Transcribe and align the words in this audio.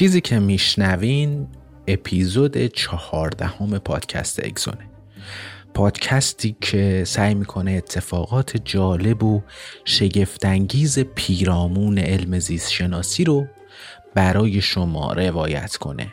چیزی 0.00 0.20
که 0.20 0.38
میشنوین 0.38 1.46
اپیزود 1.86 2.66
چهاردهم 2.66 3.78
پادکست 3.78 4.44
اگزونه. 4.44 4.90
پادکستی 5.74 6.56
که 6.60 7.02
سعی 7.06 7.34
می‌کنه 7.34 7.72
اتفاقات 7.72 8.56
جالب 8.64 9.22
و 9.22 9.42
شگفتانگیز 9.84 10.98
پیرامون 10.98 11.98
علم 11.98 12.38
زیست 12.38 12.70
شناسی 12.70 13.24
رو 13.24 13.46
برای 14.14 14.60
شما 14.60 15.12
روایت 15.12 15.76
کنه. 15.76 16.12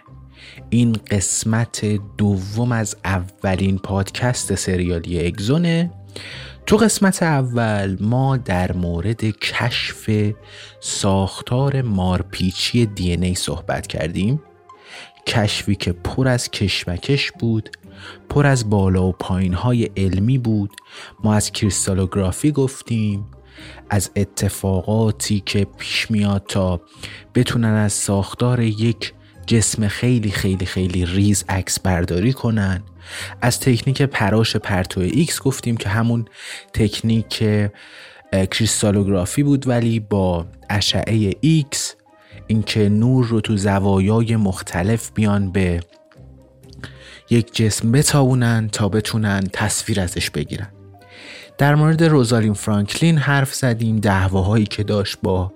این 0.69 0.91
قسمت 1.11 1.85
دوم 2.17 2.71
از 2.71 2.95
اولین 3.05 3.77
پادکست 3.77 4.55
سریالی 4.55 5.27
اگزونه. 5.27 5.91
تو 6.67 6.77
قسمت 6.77 7.23
اول 7.23 7.97
ما 7.99 8.37
در 8.37 8.71
مورد 8.71 9.23
کشف 9.23 10.09
ساختار 10.79 11.81
مارپیچی 11.81 12.85
دی 12.85 13.11
ای 13.11 13.35
صحبت 13.35 13.87
کردیم. 13.87 14.41
کشفی 15.27 15.75
که 15.75 15.91
پر 15.91 16.27
از 16.27 16.51
کشمکش 16.51 17.31
بود 17.31 17.69
پر 18.29 18.47
از 18.47 18.69
بالا 18.69 19.03
و 19.03 19.11
پایین 19.11 19.53
های 19.53 19.89
علمی 19.97 20.37
بود. 20.37 20.71
ما 21.23 21.33
از 21.33 21.51
کریستالوگرافی 21.51 22.51
گفتیم 22.51 23.25
از 23.89 24.11
اتفاقاتی 24.15 25.43
که 25.45 25.67
پیش 25.77 26.11
میاد 26.11 26.43
تا 26.47 26.81
بتونن 27.35 27.73
از 27.73 27.93
ساختار 27.93 28.59
یک 28.59 29.13
جسم 29.45 29.87
خیلی 29.87 30.31
خیلی 30.31 30.65
خیلی 30.65 31.05
ریز 31.05 31.45
عکس 31.49 31.79
برداری 31.79 32.33
کنن. 32.33 32.83
از 33.41 33.59
تکنیک 33.59 34.01
پراش 34.01 34.55
پرتو 34.55 35.01
ایکس 35.01 35.41
گفتیم 35.41 35.77
که 35.77 35.89
همون 35.89 36.25
تکنیک 36.73 37.43
کریستالوگرافی 38.51 39.43
بود 39.43 39.67
ولی 39.67 39.99
با 39.99 40.45
اشعه 40.69 41.33
ایکس 41.41 41.95
اینکه 42.47 42.89
نور 42.89 43.25
رو 43.25 43.41
تو 43.41 43.57
زوایای 43.57 44.35
مختلف 44.35 45.11
بیان 45.13 45.51
به 45.51 45.79
یک 47.29 47.55
جسم 47.55 47.91
بتابونن 47.91 48.69
تا 48.71 48.89
بتونن 48.89 49.43
تصویر 49.53 50.01
ازش 50.01 50.29
بگیرن. 50.29 50.67
در 51.57 51.75
مورد 51.75 52.03
روزالین 52.03 52.53
فرانکلین 52.53 53.17
حرف 53.17 53.53
زدیم 53.53 53.99
دعواهایی 53.99 54.65
که 54.65 54.83
داشت 54.83 55.17
با 55.23 55.53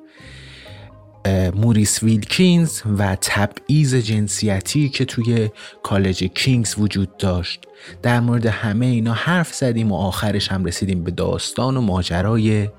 موریس 1.55 2.03
ویلکینز 2.03 2.81
و 2.97 3.17
تبعیض 3.21 3.95
جنسیتی 3.95 4.89
که 4.89 5.05
توی 5.05 5.49
کالج 5.83 6.23
کینگز 6.23 6.75
وجود 6.77 7.17
داشت. 7.17 7.67
در 8.01 8.19
مورد 8.19 8.45
همه 8.45 8.85
اینا 8.85 9.13
حرف 9.13 9.53
زدیم 9.53 9.91
و 9.91 9.95
آخرش 9.95 10.51
هم 10.51 10.65
رسیدیم 10.65 11.03
به 11.03 11.11
داستان 11.11 11.77
و 11.77 11.81
ماجرای 11.81 12.69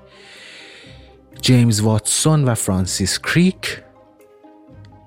جیمز 1.41 1.79
واتسون 1.79 2.43
و 2.43 2.55
فرانسیس 2.55 3.19
کریک. 3.19 3.81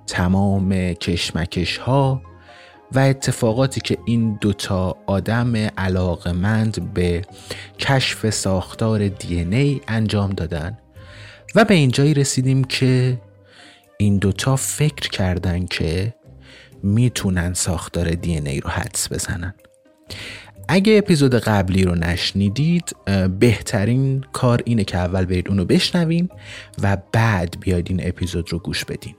تمام 0.07 0.93
کشمکش 0.93 1.77
ها 1.77 2.23
و 2.93 2.99
اتفاقاتی 2.99 3.81
که 3.81 3.99
این 4.07 4.39
دوتا 4.41 4.97
آدم 5.07 5.57
علاقمند 5.57 6.95
به 6.95 7.23
کشف 7.79 8.31
ساختار 8.31 9.09
دی 9.09 9.39
ای 9.39 9.81
انجام 9.89 10.31
دادن. 10.31 10.79
و 11.55 11.65
به 11.65 11.75
اینجایی 11.75 12.15
رسیدیم 12.15 12.65
که 12.65 13.19
این 13.99 14.19
دوتا 14.19 14.57
فکر 14.57 15.09
کردن 15.11 15.67
که 15.67 16.15
می‌تونن 16.83 17.55
ساختار 17.55 18.11
دی 18.11 18.39
ای 18.39 18.61
رو 18.61 18.71
حدس 18.71 19.13
بزنن. 19.13 19.55
اگه 20.69 20.99
اپیزود 20.99 21.35
قبلی 21.35 21.85
رو 21.85 21.95
نشنیدید 21.95 22.97
بهترین 23.39 24.25
کار 24.33 24.63
اینه 24.65 24.85
که 24.85 24.99
اول 24.99 25.25
برید 25.25 25.49
اونو 25.49 25.65
بشنوین 25.65 26.29
و 26.83 26.97
بعد 27.13 27.57
بیاید 27.61 27.87
این 27.91 28.09
اپیزود 28.09 28.53
رو 28.53 28.59
گوش 28.59 28.85
بدین. 28.85 29.15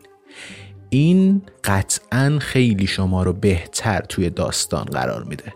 این 0.90 1.42
قطعا 1.64 2.40
خیلی 2.42 2.88
شما 2.88 3.24
رو 3.24 3.34
بهتر 3.34 4.00
توی 4.00 4.30
داستان 4.30 4.84
قرار 4.84 5.24
میده. 5.24 5.54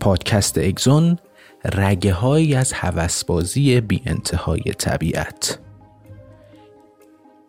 پادکست 0.00 0.58
اگزون 0.58 1.18
رگه 1.64 2.58
از 2.58 2.72
هوسبازی 2.72 3.80
بی 3.80 4.02
انتهای 4.06 4.62
طبیعت. 4.62 5.58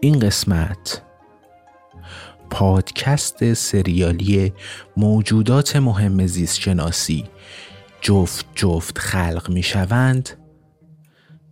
این 0.03 0.19
قسمت 0.19 1.01
پادکست 2.49 3.53
سریالی 3.53 4.53
موجودات 4.97 5.75
مهم 5.75 6.27
زیست 6.27 6.59
شناسی 6.59 7.25
جفت 8.01 8.45
جفت 8.55 8.97
خلق 8.97 9.49
می 9.49 9.63
شوند 9.63 10.29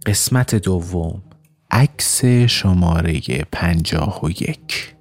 قسمت 0.05 0.55
دوم 0.55 1.23
عکس 1.71 2.25
شماره 2.25 3.21
پنجاه 3.51 4.25
و 4.25 4.29
یک. 4.29 4.95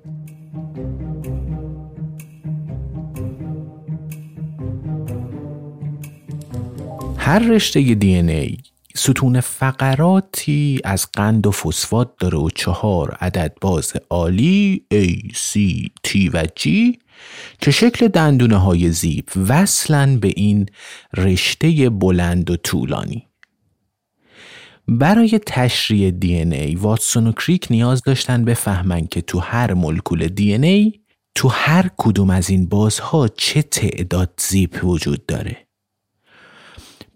هر 7.16 7.38
رشته 7.38 7.94
دی 7.94 8.14
ای 8.14 8.58
ستون 8.94 9.40
فقراتی 9.40 10.80
از 10.84 11.06
قند 11.12 11.46
و 11.46 11.50
فسفات 11.50 12.12
داره 12.18 12.38
و 12.38 12.50
چهار 12.50 13.16
عدد 13.20 13.56
باز 13.60 13.92
عالی 14.10 14.84
A, 14.94 15.34
C, 15.34 15.58
T 16.06 16.30
و 16.32 16.44
G 16.44 16.68
که 17.60 17.70
شکل 17.70 18.08
دندونه 18.08 18.56
های 18.56 18.90
زیب 18.90 19.28
وصلن 19.48 20.18
به 20.18 20.32
این 20.36 20.66
رشته 21.16 21.90
بلند 21.90 22.50
و 22.50 22.56
طولانی. 22.56 23.26
برای 24.88 25.40
تشریح 25.46 26.10
دی 26.10 26.34
ای 26.34 26.74
واتسون 26.74 27.26
و 27.26 27.32
کریک 27.32 27.66
نیاز 27.70 28.02
داشتن 28.02 28.44
بفهمن 28.44 29.06
که 29.06 29.20
تو 29.20 29.38
هر 29.38 29.74
مولکول 29.74 30.28
دی 30.28 30.54
ای 30.54 30.92
تو 31.34 31.48
هر 31.48 31.90
کدوم 31.96 32.30
از 32.30 32.50
این 32.50 32.66
بازها 32.66 33.28
چه 33.28 33.62
تعداد 33.62 34.30
زیپ 34.38 34.84
وجود 34.84 35.26
داره. 35.26 35.69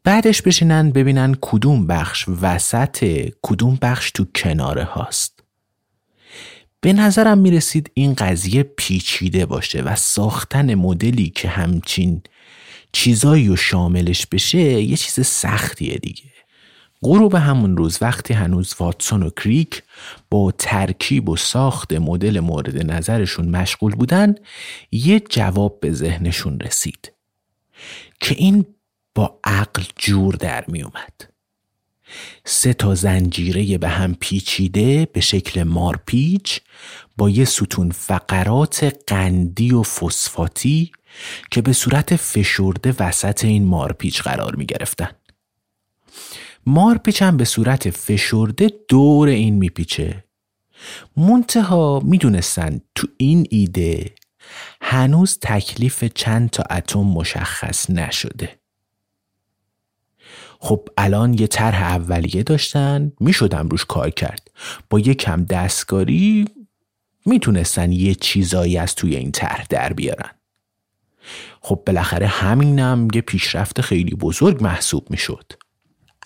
بعدش 0.04 0.42
بشینن 0.42 0.90
ببینن 0.90 1.36
کدوم 1.40 1.86
بخش 1.86 2.24
وسط 2.42 3.28
کدوم 3.42 3.78
بخش 3.82 4.10
تو 4.10 4.24
کناره 4.24 4.84
هاست. 4.84 5.42
به 6.80 6.92
نظرم 6.92 7.38
می‌رسید 7.38 7.90
این 7.94 8.14
قضیه 8.14 8.62
پیچیده 8.62 9.46
باشه 9.46 9.82
و 9.82 9.96
ساختن 9.96 10.74
مدلی 10.74 11.30
که 11.30 11.48
همچین 11.48 12.22
چیزایی 12.92 13.48
و 13.48 13.56
شاملش 13.56 14.26
بشه 14.26 14.58
یه 14.58 14.96
چیز 14.96 15.26
سختیه 15.26 15.98
دیگه. 15.98 16.30
غروب 17.02 17.34
همون 17.34 17.76
روز 17.76 17.98
وقتی 18.00 18.34
هنوز 18.34 18.74
واتسون 18.80 19.22
و 19.22 19.30
کریک 19.30 19.82
با 20.30 20.52
ترکیب 20.58 21.28
و 21.28 21.36
ساخت 21.36 21.92
مدل 21.92 22.40
مورد 22.40 22.92
نظرشون 22.92 23.48
مشغول 23.48 23.94
بودن 23.94 24.34
یه 24.92 25.20
جواب 25.20 25.80
به 25.80 25.92
ذهنشون 25.92 26.60
رسید. 26.60 27.12
که 28.20 28.34
این 28.38 28.66
با 29.14 29.40
عقل 29.44 29.82
جور 29.96 30.34
در 30.34 30.64
می 30.68 30.82
اومد. 30.82 31.34
سه 32.44 32.74
تا 32.74 32.94
زنجیره 32.94 33.78
به 33.78 33.88
هم 33.88 34.14
پیچیده 34.14 35.08
به 35.12 35.20
شکل 35.20 35.62
مارپیچ 35.62 36.60
با 37.16 37.30
یه 37.30 37.44
ستون 37.44 37.90
فقرات 37.90 39.02
قندی 39.06 39.72
و 39.72 39.82
فسفاتی 39.82 40.92
که 41.50 41.62
به 41.62 41.72
صورت 41.72 42.16
فشرده 42.16 42.94
وسط 42.98 43.44
این 43.44 43.64
مارپیچ 43.64 44.22
قرار 44.22 44.56
می 44.56 44.66
گرفتن. 44.66 45.10
مارپیچ 46.66 47.22
هم 47.22 47.36
به 47.36 47.44
صورت 47.44 47.90
فشرده 47.90 48.70
دور 48.88 49.28
این 49.28 49.54
میپیچه 49.54 50.24
منتها 51.16 52.00
می‌دونستن 52.04 52.80
تو 52.94 53.08
این 53.16 53.46
ایده 53.50 54.14
هنوز 54.80 55.38
تکلیف 55.42 56.04
چند 56.04 56.50
تا 56.50 56.62
اتم 56.70 57.00
مشخص 57.00 57.90
نشده 57.90 58.63
خب 60.64 60.88
الان 60.98 61.34
یه 61.34 61.46
طرح 61.46 61.82
اولیه 61.82 62.42
داشتن 62.42 63.12
می‌شدم 63.20 63.68
روش 63.68 63.84
کار 63.84 64.10
کرد. 64.10 64.50
با 64.90 64.98
یه 64.98 65.14
کم 65.14 65.44
دستکاری 65.44 66.44
می‌تونستن 67.26 67.92
یه 67.92 68.14
چیزایی 68.14 68.78
از 68.78 68.94
توی 68.94 69.16
این 69.16 69.32
طرح 69.32 69.66
در 69.70 69.92
بیارن. 69.92 70.30
خب 71.60 71.82
بالاخره 71.86 72.26
همینم 72.26 73.08
یه 73.14 73.20
پیشرفت 73.20 73.80
خیلی 73.80 74.14
بزرگ 74.14 74.62
محسوب 74.62 75.10
می‌شد. 75.10 75.52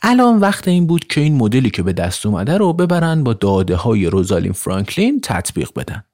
الان 0.02 0.38
وقت 0.38 0.69
این 0.69 0.87
بود 0.87 1.06
که 1.06 1.20
این 1.20 1.35
مدلی 1.35 1.70
که 1.70 1.82
به 1.82 1.93
دست 1.93 2.26
اومده 2.26 2.56
رو 2.58 2.73
ببرن 2.73 3.25
با 3.25 3.32
داده 3.32 3.76
های 3.76 4.06
روزالین 4.06 4.52
فرانکلین 4.52 5.20
تطبیق 5.20 5.70
بدن. 5.76 6.05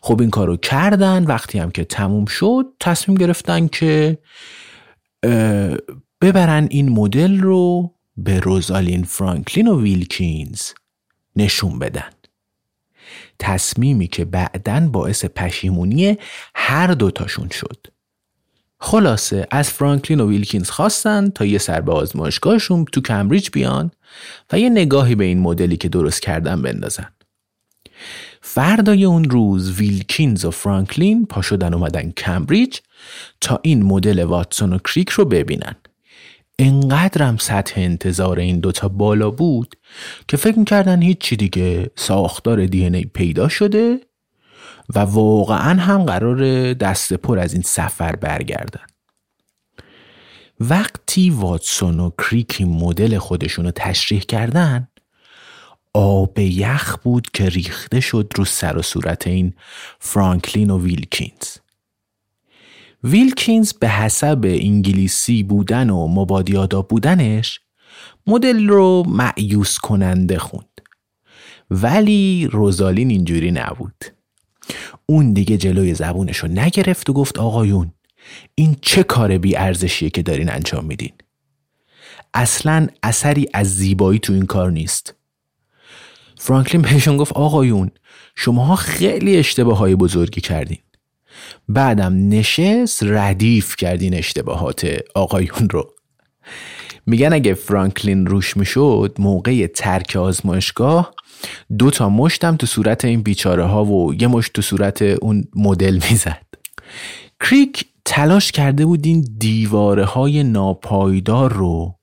خب 0.00 0.20
این 0.20 0.30
کارو 0.30 0.56
کردن 0.56 1.24
وقتی 1.24 1.58
هم 1.58 1.70
که 1.70 1.84
تموم 1.84 2.26
شد 2.26 2.66
تصمیم 2.80 3.18
گرفتن 3.18 3.68
که 3.68 4.18
ببرن 6.20 6.68
این 6.70 6.88
مدل 6.88 7.40
رو 7.40 7.94
به 8.16 8.40
روزالین 8.40 9.04
فرانکلین 9.04 9.68
و 9.68 9.82
ویلکینز 9.82 10.62
نشون 11.36 11.78
بدن 11.78 12.10
تصمیمی 13.38 14.06
که 14.06 14.24
بعدا 14.24 14.88
باعث 14.92 15.24
پشیمونی 15.24 16.18
هر 16.54 16.86
دوتاشون 16.86 17.48
شد 17.48 17.86
خلاصه 18.80 19.46
از 19.50 19.70
فرانکلین 19.70 20.20
و 20.20 20.28
ویلکینز 20.28 20.70
خواستن 20.70 21.30
تا 21.30 21.44
یه 21.44 21.58
سر 21.58 21.80
به 21.80 21.92
آزمایشگاهشون 21.92 22.84
تو 22.84 23.00
کمبریج 23.00 23.50
بیان 23.52 23.90
و 24.52 24.58
یه 24.58 24.68
نگاهی 24.68 25.14
به 25.14 25.24
این 25.24 25.38
مدلی 25.38 25.76
که 25.76 25.88
درست 25.88 26.22
کردن 26.22 26.62
بندازن. 26.62 27.08
فردای 28.40 29.04
اون 29.04 29.24
روز 29.24 29.80
ویلکینز 29.80 30.44
و 30.44 30.50
فرانکلین 30.50 31.26
پا 31.26 31.42
شدن 31.42 31.74
اومدن 31.74 32.10
کمبریج 32.10 32.78
تا 33.40 33.60
این 33.62 33.82
مدل 33.82 34.24
واتسون 34.24 34.72
و 34.72 34.78
کریک 34.78 35.08
رو 35.08 35.24
ببینن. 35.24 35.76
انقدرم 36.58 37.36
سطح 37.36 37.80
انتظار 37.80 38.38
این 38.38 38.60
دوتا 38.60 38.88
بالا 38.88 39.30
بود 39.30 39.76
که 40.28 40.36
فکر 40.36 40.58
می‌کردن 40.58 41.02
هیچی 41.02 41.36
دیگه 41.36 41.90
ساختار 41.96 42.66
دی 42.66 42.84
ای 42.84 43.04
پیدا 43.04 43.48
شده 43.48 44.00
و 44.94 44.98
واقعا 44.98 45.80
هم 45.80 46.02
قرار 46.02 46.72
دست 46.74 47.12
پر 47.12 47.38
از 47.38 47.52
این 47.52 47.62
سفر 47.62 48.16
برگردن. 48.16 48.86
وقتی 50.60 51.30
واتسون 51.30 52.00
و 52.00 52.10
کریکی 52.18 52.64
مدل 52.64 53.18
خودشون 53.18 53.64
رو 53.64 53.70
تشریح 53.70 54.20
کردن 54.20 54.88
آب 55.94 56.38
یخ 56.38 56.96
بود 56.96 57.30
که 57.30 57.48
ریخته 57.48 58.00
شد 58.00 58.32
رو 58.36 58.44
سر 58.44 58.78
و 58.78 58.82
صورت 58.82 59.26
این 59.26 59.54
فرانکلین 59.98 60.70
و 60.70 60.82
ویلکینز. 60.82 61.56
ویلکینز 63.04 63.72
به 63.72 63.88
حسب 63.88 64.40
انگلیسی 64.44 65.42
بودن 65.42 65.90
و 65.90 66.08
مبادیادا 66.08 66.82
بودنش 66.82 67.60
مدل 68.26 68.68
رو 68.68 69.04
معیوس 69.08 69.78
کننده 69.78 70.38
خوند. 70.38 70.80
ولی 71.70 72.48
روزالین 72.52 73.10
اینجوری 73.10 73.50
نبود. 73.50 74.04
اون 75.06 75.32
دیگه 75.32 75.56
جلوی 75.56 75.94
زبونش 75.94 76.36
رو 76.36 76.48
نگرفت 76.48 77.10
و 77.10 77.12
گفت 77.12 77.38
آقایون 77.38 77.92
این 78.54 78.76
چه 78.82 79.02
کار 79.02 79.38
بی 79.38 79.56
ارزشیه 79.56 80.10
که 80.10 80.22
دارین 80.22 80.50
انجام 80.50 80.84
میدین؟ 80.84 81.12
اصلا 82.34 82.86
اثری 83.02 83.46
از 83.54 83.74
زیبایی 83.76 84.18
تو 84.18 84.32
این 84.32 84.46
کار 84.46 84.70
نیست. 84.70 85.14
فرانکلین 86.38 86.82
بهشون 86.82 87.16
گفت 87.16 87.32
آقایون 87.32 87.90
شماها 88.36 88.76
خیلی 88.76 89.36
اشتباه 89.36 89.78
های 89.78 89.94
بزرگی 89.94 90.40
کردین. 90.40 90.78
بعدم 91.68 92.28
نشست 92.28 93.02
ردیف 93.02 93.76
کردین 93.76 94.14
اشتباهات 94.14 94.98
آقایون 95.14 95.70
رو. 95.70 95.94
میگن 97.06 97.32
اگه 97.32 97.54
فرانکلین 97.54 98.26
روش 98.26 98.56
می‌شد 98.56 99.16
موقع 99.18 99.66
ترک 99.66 100.16
آزمایشگاه 100.16 101.14
دو 101.78 101.90
تا 101.90 102.08
مشتم 102.08 102.56
تو 102.56 102.66
صورت 102.66 103.04
این 103.04 103.22
بیچاره 103.22 103.64
ها 103.64 103.84
و 103.84 104.14
یه 104.14 104.26
مشت 104.26 104.52
تو 104.52 104.62
صورت 104.62 105.02
اون 105.02 105.44
مدل 105.56 105.94
می‌زد. 106.10 106.46
کریک 107.40 107.84
تلاش 108.04 108.52
کرده 108.52 108.86
بود 108.86 109.06
این 109.06 109.28
دیواره 109.38 110.04
های 110.04 110.42
ناپایدار 110.42 111.52
رو 111.52 111.94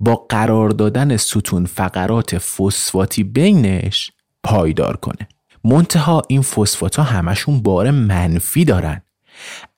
با 0.00 0.14
قرار 0.28 0.70
دادن 0.70 1.16
ستون 1.16 1.66
فقرات 1.66 2.38
فسفاتی 2.38 3.24
بینش 3.24 4.10
پایدار 4.42 4.96
کنه. 4.96 5.28
منتها 5.64 6.22
این 6.28 6.42
فسفات 6.42 6.96
ها 6.96 7.02
همشون 7.02 7.62
بار 7.62 7.90
منفی 7.90 8.64
دارن. 8.64 9.02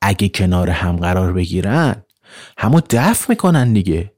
اگه 0.03 0.29
کنار 0.29 0.71
هم 0.71 0.97
قرار 0.97 1.33
بگیرن 1.33 2.05
همو 2.59 2.81
دفع 2.91 3.27
می‌کنن 3.29 3.73
دیگه. 3.73 4.13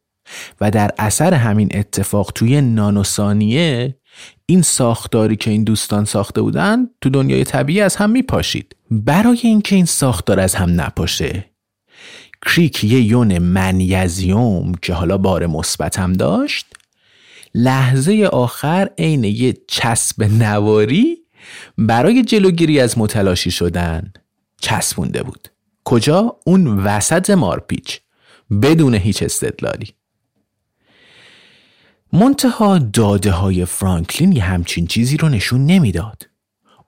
و 0.61 0.71
در 0.71 0.91
اثر 0.99 1.35
همین 1.35 1.69
اتفاق 1.75 2.33
توی 2.35 2.61
نانوسانیه 2.61 3.99
این 4.47 4.63
ساختاری 4.63 5.37
که 5.37 5.51
این 5.51 5.65
دوستان 5.65 6.05
ساخته 6.05 6.43
بودن 6.43 6.87
تو 7.01 7.11
دنیای 7.11 7.45
طبیعی 7.45 7.81
از 7.81 7.97
هم 7.97 8.11
میپاشید. 8.11 8.77
برای 8.91 9.41
اینکه 9.43 9.77
این 9.77 9.85
ساختار 9.85 10.41
از 10.41 10.55
هم 10.55 10.81
نپاشه. 10.81 11.51
کریک 12.47 12.85
یه 12.85 13.01
یون 13.01 13.39
منیزیوم 13.39 14.73
که 14.83 14.95
حالا 14.95 15.19
بار 15.19 15.47
مثبت 15.47 15.99
هم 15.99 16.13
داشت 16.13 16.67
لحظه 17.55 18.29
آخر 18.33 18.91
عین 18.99 19.25
یه 19.25 19.55
چسب 19.69 20.23
نواری 20.23 21.17
برای 21.79 22.25
جلوگیری 22.25 22.81
از 22.81 22.99
متلاشی 22.99 23.51
شدن 23.51 24.13
چسبونده 24.61 25.23
بود 25.23 25.49
کجا 25.85 26.37
اون 26.47 26.67
وسط 26.67 27.31
مارپیچ 27.31 28.01
بدون 28.63 28.95
هیچ 28.95 29.23
استدلالی 29.23 29.95
منتها 32.13 32.79
داده 32.79 33.31
های 33.31 33.65
فرانکلین 33.65 34.33
یه 34.33 34.43
همچین 34.45 34.87
چیزی 34.87 35.17
رو 35.17 35.29
نشون 35.29 35.67
نمی‌داد. 35.67 36.23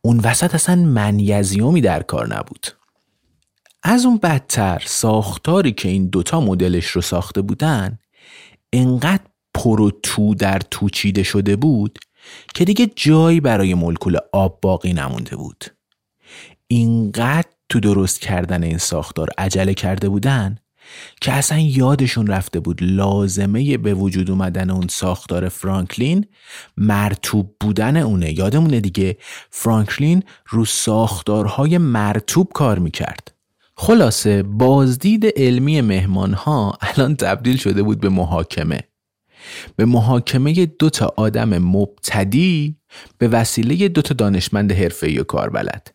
اون 0.03 0.19
وسط 0.19 0.55
اصلا 0.55 0.77
منیزیومی 0.77 1.81
در 1.81 2.03
کار 2.03 2.37
نبود. 2.37 2.67
از 3.83 4.05
اون 4.05 4.19
بدتر 4.19 4.83
ساختاری 4.87 5.73
که 5.73 5.89
این 5.89 6.07
دوتا 6.07 6.41
مدلش 6.41 6.87
رو 6.87 7.01
ساخته 7.01 7.43
بودن 7.43 7.99
انقدر 8.73 9.23
پر 9.55 9.81
و 9.81 9.91
تو 10.03 10.35
در 10.35 10.59
تو 10.71 10.89
چیده 10.89 11.23
شده 11.23 11.57
بود 11.57 11.99
که 12.55 12.65
دیگه 12.65 12.91
جایی 12.97 13.41
برای 13.41 13.75
مولکول 13.75 14.17
آب 14.33 14.59
باقی 14.61 14.93
نمونده 14.93 15.37
بود. 15.37 15.65
اینقدر 16.67 17.49
تو 17.69 17.81
درست 17.81 18.21
کردن 18.21 18.63
این 18.63 18.79
ساختار 18.79 19.29
عجله 19.39 19.75
کرده 19.75 20.09
بودن 20.09 20.59
که 21.21 21.33
اصلا 21.33 21.59
یادشون 21.59 22.27
رفته 22.27 22.61
بود 22.61 22.79
لازمه 22.83 23.77
به 23.77 23.95
وجود 23.95 24.31
اومدن 24.31 24.71
اون 24.71 24.87
ساختار 24.89 25.49
فرانکلین 25.49 26.27
مرتوب 26.77 27.57
بودن 27.61 27.97
اونه. 27.97 28.39
یادمونه 28.39 28.81
دیگه 28.81 29.17
فرانکلین 29.51 30.23
رو 30.49 30.65
ساختارهای 30.65 31.79
مرتوب 31.79 32.49
کار 32.55 32.79
می‌کرد. 32.79 33.35
خلاصه 33.77 34.43
بازدید 34.43 35.27
علمی 35.37 35.81
مهمان 35.81 36.35
ها 36.35 36.79
الان 36.81 37.17
تبدیل 37.17 37.57
شده 37.57 37.83
بود 37.83 38.01
به 38.01 38.09
محاکمه. 38.09 38.90
به 39.77 39.85
محاکمه 39.85 40.67
دو 40.67 40.91
تا 40.91 41.15
آدم 41.17 41.59
مبتدی 41.59 42.77
به 43.19 43.29
وسیله 43.29 43.89
دو 43.89 44.03
تا 44.03 44.15
دانشمند 44.15 44.73
حرفه‌ای 44.73 45.19
و 45.19 45.25
کاربلد. 45.25 45.95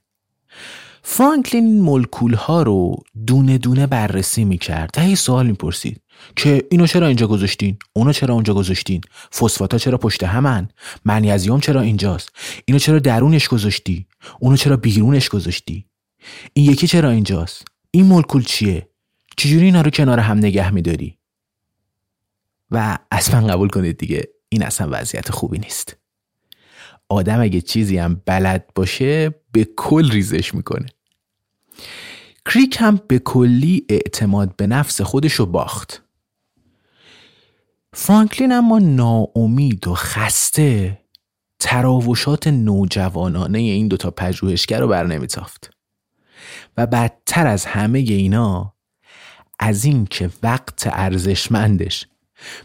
فرانکلین 1.04 1.82
مولکول 1.82 2.34
ها 2.34 2.64
رو 2.64 2.96
دونه 3.28 3.58
دونه 3.58 3.88
بررسی 3.88 4.46
می‌کرد. 4.46 4.90
و 4.98 5.02
هی 5.02 5.16
سوال 5.16 5.48
می‌پرسید. 5.48 6.02
که 6.36 6.68
اینو 6.72 6.88
چرا 6.88 7.08
اینجا 7.08 7.28
گذاشتین؟ 7.28 7.78
اونو 7.94 8.14
چرا 8.14 8.34
اونجا 8.34 8.54
گذاشتین؟ 8.54 9.02
فسفاتا 9.34 9.78
چرا 9.78 9.98
پشت 9.98 10.24
همن؟ 10.24 10.68
منیزیم 11.06 11.60
چرا 11.60 11.82
اینجاست؟ 11.82 12.30
اینو 12.66 12.80
چرا 12.80 13.00
درونش 13.00 13.48
گذاشتی؟ 13.48 14.06
اونو 14.40 14.58
چرا 14.58 14.78
بیرونش 14.78 15.30
گذاشتی؟ 15.30 15.86
این 16.54 16.72
یکی 16.72 16.88
چرا 16.88 17.10
اینجاست؟ 17.10 17.66
این 17.92 18.06
مولکول 18.06 18.44
چیه؟ 18.44 18.90
چجوری 19.38 19.66
اینا 19.66 19.82
رو 19.82 19.90
کنار 19.90 20.20
هم 20.20 20.38
نگه 20.38 20.72
میداری؟ 20.72 21.18
و 22.72 22.98
اصلا 23.12 23.48
قبول 23.48 23.70
کنید 23.70 23.98
دیگه. 23.98 24.30
این 24.50 24.64
اصلا 24.64 24.88
وضعیت 24.92 25.32
خوبی 25.32 25.58
نیست. 25.58 25.98
آدم 27.10 27.42
اگه 27.42 27.62
چیزی 27.62 27.98
هم 27.98 28.22
بلد 28.26 28.72
باشه 28.76 29.36
به 29.52 29.68
کل 29.78 30.12
ریزش 30.12 30.56
می‌کنه. 30.56 30.86
کریک 32.46 32.78
هم 32.80 33.00
به 33.08 33.20
کلی 33.20 33.86
اعتماد 33.90 34.56
به 34.56 34.68
نفس 34.68 35.02
خودشو 35.02 35.46
باخت. 35.46 36.04
فرانکلین 37.94 38.52
اما 38.52 38.80
ناامید 38.80 39.88
و 39.88 39.94
خسته 39.94 41.02
تراوشات 41.60 42.48
نوجوانانه 42.48 43.60
این 43.60 43.88
دوتا 43.88 44.12
پژوهشگر 44.12 44.80
رو 44.80 44.88
بر 44.88 45.06
نمیتافت. 45.08 45.70
و 46.78 46.88
بدتر 46.88 47.48
از 47.48 47.66
همه 47.66 48.00
اینا 48.00 48.74
از 49.60 49.86
این 49.86 50.06
که 50.06 50.30
وقت 50.44 50.88
ارزشمندش 50.92 52.08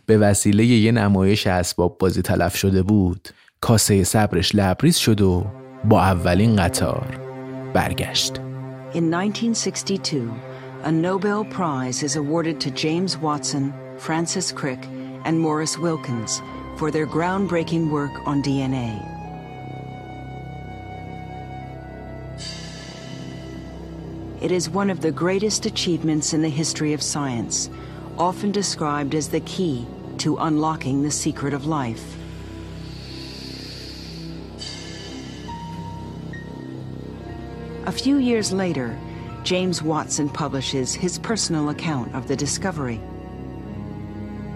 به 0.07 0.19
وسیله 0.19 0.65
یه 0.65 0.93
نمایش 0.93 1.47
اسباب 1.47 1.99
بازی 1.99 2.23
تلف 2.23 2.57
شده 2.57 2.83
بود 2.83 3.29
کاسه 3.61 4.05
صبرش 4.05 4.55
لبریز 4.55 4.97
شد 4.97 5.21
و 5.21 5.47
با 5.85 6.03
اولین 6.03 6.57
قطار 6.57 7.19
برگشت 7.75 8.41
In 8.93 9.13
1962, 9.13 10.29
a 10.83 10.91
Nobel 10.91 11.45
Prize 11.45 12.03
is 12.03 12.17
awarded 12.17 12.61
to 12.61 12.71
James 12.73 13.17
Watson, 13.17 13.73
Francis 13.99 14.51
Crick, 14.51 14.83
and 15.25 15.39
Morris 15.39 15.79
Wilkins 15.79 16.43
for 16.77 16.91
their 16.91 17.07
groundbreaking 17.07 17.91
work 17.91 18.11
on 18.27 18.43
DNA. 18.43 18.93
It 24.41 24.51
is 24.51 24.71
one 24.71 24.91
of 24.91 25.03
the 25.03 25.13
greatest 25.13 25.67
achievements 25.67 26.33
in 26.33 26.41
the 26.41 26.49
history 26.49 26.95
of 26.95 27.03
science, 27.03 27.69
often 28.21 28.53
described 28.53 29.15
as 29.15 29.31
the 29.31 29.41
key 29.41 29.87
to 30.19 30.37
unlocking 30.37 31.03
the 31.03 31.11
secret 31.11 31.55
of 31.55 31.65
life. 31.65 32.17
A 37.87 37.93
few 37.93 38.19
years 38.19 38.53
later, 38.53 38.95
James 39.43 39.83
Watson 39.83 40.29
publishes 40.29 40.93
his 40.93 41.19
personal 41.19 41.71
account 41.71 42.15
of 42.15 42.29
the 42.29 42.37
discovery. 42.37 43.01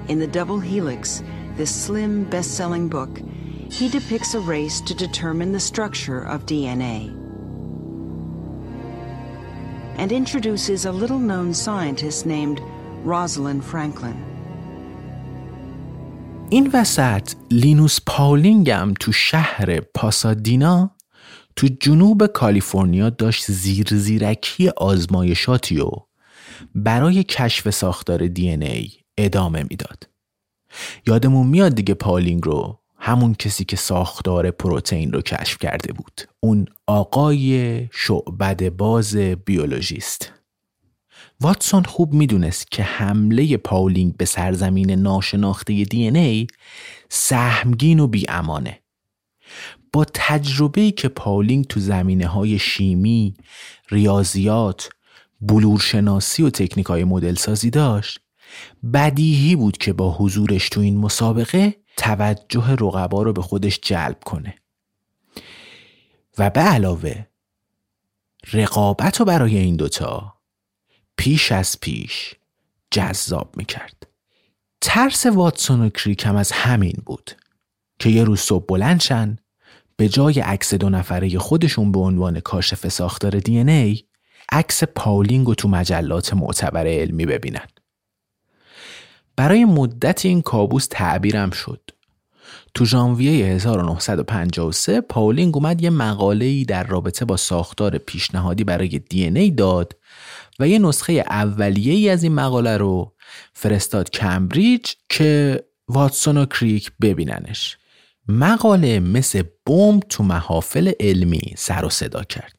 In 0.09 0.19
The 0.19 0.27
Double 0.27 0.61
Helix, 0.61 1.23
this 1.57 1.75
slim, 1.75 2.25
best 2.25 2.59
selling 2.59 2.89
book, 2.89 3.19
he 3.71 3.89
depicts 3.89 4.35
a 4.35 4.41
race 4.41 4.83
to 4.83 4.95
determine 4.95 5.53
the 5.53 5.59
structure 5.59 6.21
of 6.21 6.45
DNA 6.45 7.19
and 9.97 10.13
introduces 10.13 10.85
a 10.85 10.93
little 10.93 11.19
known 11.19 11.55
scientist 11.55 12.27
named 12.27 12.61
Rosalind 13.05 13.63
Franklin. 13.73 14.17
این 16.51 16.71
وسط 16.73 17.35
لینوس 17.51 17.99
پاولینگم 18.07 18.95
تو 19.01 19.13
شهر 19.13 19.81
پاسادینا 19.81 20.91
تو 21.57 21.69
جنوب 21.81 22.27
کالیفرنیا 22.27 23.11
داشت 23.11 23.53
زیر 23.53 23.87
زیرکی 23.91 24.69
آزمایشاتی 24.69 25.81
رو 25.81 25.91
برای 26.75 27.25
کشف 27.25 27.71
ساختار 27.71 28.27
DNA 28.27 28.91
ادامه 29.19 29.63
می‌داد. 29.71 30.09
یادمون 31.07 31.47
میاد 31.47 31.75
دیگه 31.75 31.95
پالینگ 31.95 32.45
رو 32.45 32.81
همون 32.99 33.35
کسی 33.35 33.65
که 33.65 33.77
ساختار 33.77 34.51
پروتئین 34.51 35.13
رو 35.13 35.21
کشف 35.21 35.59
کرده 35.59 35.93
بود 35.93 36.21
اون 36.41 36.67
آقای 36.87 37.89
شعبده 37.93 38.69
باز 38.69 39.17
بیولوژیست 39.17 40.33
واتسون 41.45 41.83
خوب 41.83 42.13
می‌دونست 42.13 42.71
که 42.71 42.83
حمله 42.83 43.57
پاولینگ 43.57 44.17
به 44.17 44.25
سرزمین 44.25 44.91
ناشناخته 44.91 45.85
DNA 45.85 46.47
سهمگین 47.09 48.01
و 48.01 48.07
بیامانه. 48.07 48.81
با 49.93 50.05
تجربه‌ای 50.15 50.93
که 50.93 51.09
پاولینگ 51.09 51.67
تو 51.67 51.81
زمینه 51.81 52.27
های 52.27 52.59
شیمی، 52.59 53.35
ریاضیات، 53.91 54.89
بلورشناسی 55.41 56.43
و 56.43 56.51
تکنیک 56.51 56.87
های 56.87 57.35
سازی 57.35 57.71
داشت 57.71 58.21
بدیهی 58.95 59.57
بود 59.57 59.77
که 59.77 59.93
با 59.93 60.13
حضورش 60.13 60.69
تو 60.69 60.81
این 60.81 60.99
مسابقه 60.99 61.77
توجه 61.97 62.71
رقبا 62.71 63.23
رو 63.23 63.33
به 63.33 63.43
خودش 63.43 63.81
جلب 63.83 64.19
کنه. 64.25 64.55
و 66.39 66.51
به 66.51 66.61
علاوه 66.61 67.27
رقابت 68.53 69.21
رو 69.21 69.25
برای 69.25 69.57
این 69.57 69.77
دوتا 69.77 70.34
پیش 71.17 71.53
از 71.53 71.81
پیش 71.81 72.35
جذاب 72.91 73.55
می‌کرد. 73.57 74.07
ترس 74.81 75.27
واتسون 75.27 75.81
و 75.81 75.89
کریک 75.89 76.27
هم 76.27 76.37
از 76.37 76.53
همین 76.53 77.03
بود 77.07 77.31
که 77.99 78.11
یه 78.11 78.25
روز 78.25 78.41
صبح 78.41 78.67
بلندشن 78.67 79.37
به 79.97 80.09
جای 80.09 80.41
عکس 80.41 80.75
دو 80.75 80.91
نفره 80.91 81.39
خودشون 81.39 81.93
به 81.93 81.99
عنوان 81.99 82.41
کاشف 82.41 82.89
ساختار 82.89 83.39
DNA 83.39 84.03
عکس 84.53 84.85
پاولینگ 84.85 85.47
رو 85.47 85.55
تو 85.55 85.69
مجلات 85.69 86.35
معتبر 86.35 86.87
علمی 86.87 87.27
ببینن. 87.27 87.67
برای 89.37 89.65
مدت 89.65 90.27
این 90.27 90.43
کابوس 90.43 90.87
تعبیرم 90.91 91.51
شد. 91.51 91.91
تو 92.75 92.85
ژانویه 92.85 93.47
1953 93.47 95.01
پاولینگ 95.01 95.57
اومد 95.57 95.83
یه 95.83 95.91
مقاله 95.91 96.45
ای 96.45 96.65
در 96.65 96.85
رابطه 96.85 97.25
با 97.25 97.37
ساختار 97.37 97.99
پیشنهادی 97.99 98.65
برای 98.65 98.99
DNA 98.99 99.51
داد 99.51 99.97
و 100.59 100.69
یه 100.69 100.79
نسخه 100.79 101.13
اولیه 101.13 101.93
ای 101.93 102.09
از 102.09 102.23
این 102.23 102.35
مقاله 102.35 102.77
رو 102.77 103.15
فرستاد 103.53 104.11
کمبریج 104.11 104.93
که 105.09 105.61
واتسون 105.89 106.37
و 106.37 106.47
کریک 106.47 106.93
ببیننش. 107.01 107.79
مقاله 108.29 109.01
مثل 109.01 109.43
بمب 109.67 110.03
تو 110.03 110.23
محافل 110.23 110.93
علمی 111.01 111.55
سر 111.57 111.85
و 111.85 111.91
صدا 111.91 112.25
کرد. 112.25 112.55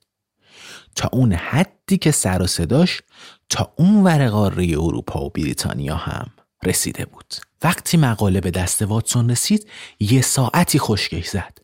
تا 0.95 1.09
اون 1.13 1.33
حدی 1.33 1.97
که 1.97 2.11
سر 2.11 2.41
و 2.41 2.47
صداش 2.47 3.01
تا 3.49 3.73
اون 3.77 4.03
ور 4.03 4.29
قاره 4.29 4.65
اروپا 4.65 5.25
و 5.25 5.29
بریتانیا 5.29 5.95
هم 5.95 6.31
رسیده 6.63 7.05
بود. 7.05 7.35
وقتی 7.63 7.97
مقاله 7.97 8.41
به 8.41 8.51
دست 8.51 8.81
واتسون 8.81 9.29
رسید 9.29 9.67
یه 9.99 10.21
ساعتی 10.21 10.79
خشکش 10.79 11.27
زد. 11.27 11.57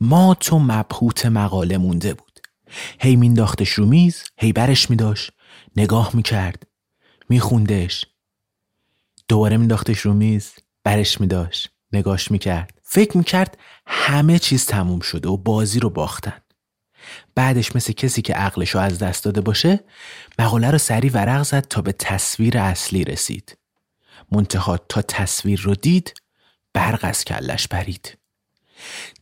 ما 0.00 0.34
تو 0.34 0.58
مبهوت 0.58 1.26
مقاله 1.26 1.78
مونده 1.78 2.14
بود. 2.14 2.40
هی 3.00 3.16
مینداختش 3.16 3.70
رو 3.70 3.86
میز 3.86 4.24
هی 4.36 4.52
برش 4.52 4.90
میداشت. 4.90 5.32
نگاه 5.78 6.10
می‌کرد 6.14 6.66
میخوندش. 7.28 8.06
دوباره 9.28 9.56
مینداختش 9.56 9.98
رو 9.98 10.12
میز 10.12 10.52
برش 10.84 11.20
میداشت 11.20 11.70
نگاش 11.92 12.30
می‌کرد. 12.30 12.80
فکر 12.82 13.16
می‌کرد 13.16 13.58
همه 13.86 14.38
چیز 14.38 14.66
تموم 14.66 15.00
شده 15.00 15.28
و 15.28 15.36
بازی 15.36 15.80
رو 15.80 15.90
باختن. 15.90 16.40
بعدش 17.34 17.76
مثل 17.76 17.92
کسی 17.92 18.22
که 18.22 18.34
عقلش 18.34 18.70
رو 18.70 18.80
از 18.80 18.98
دست 18.98 19.24
داده 19.24 19.40
باشه 19.40 19.80
مقاله 20.38 20.70
رو 20.70 20.78
سری 20.78 21.08
ورق 21.08 21.42
زد 21.42 21.60
تا 21.60 21.82
به 21.82 21.92
تصویر 21.92 22.58
اصلی 22.58 23.04
رسید. 23.04 23.58
منتها 24.32 24.76
تا 24.76 25.02
تصویر 25.02 25.60
رو 25.60 25.74
دید 25.74 26.14
برق 26.72 27.00
از 27.02 27.24
کلش 27.24 27.68
برید 27.68 28.18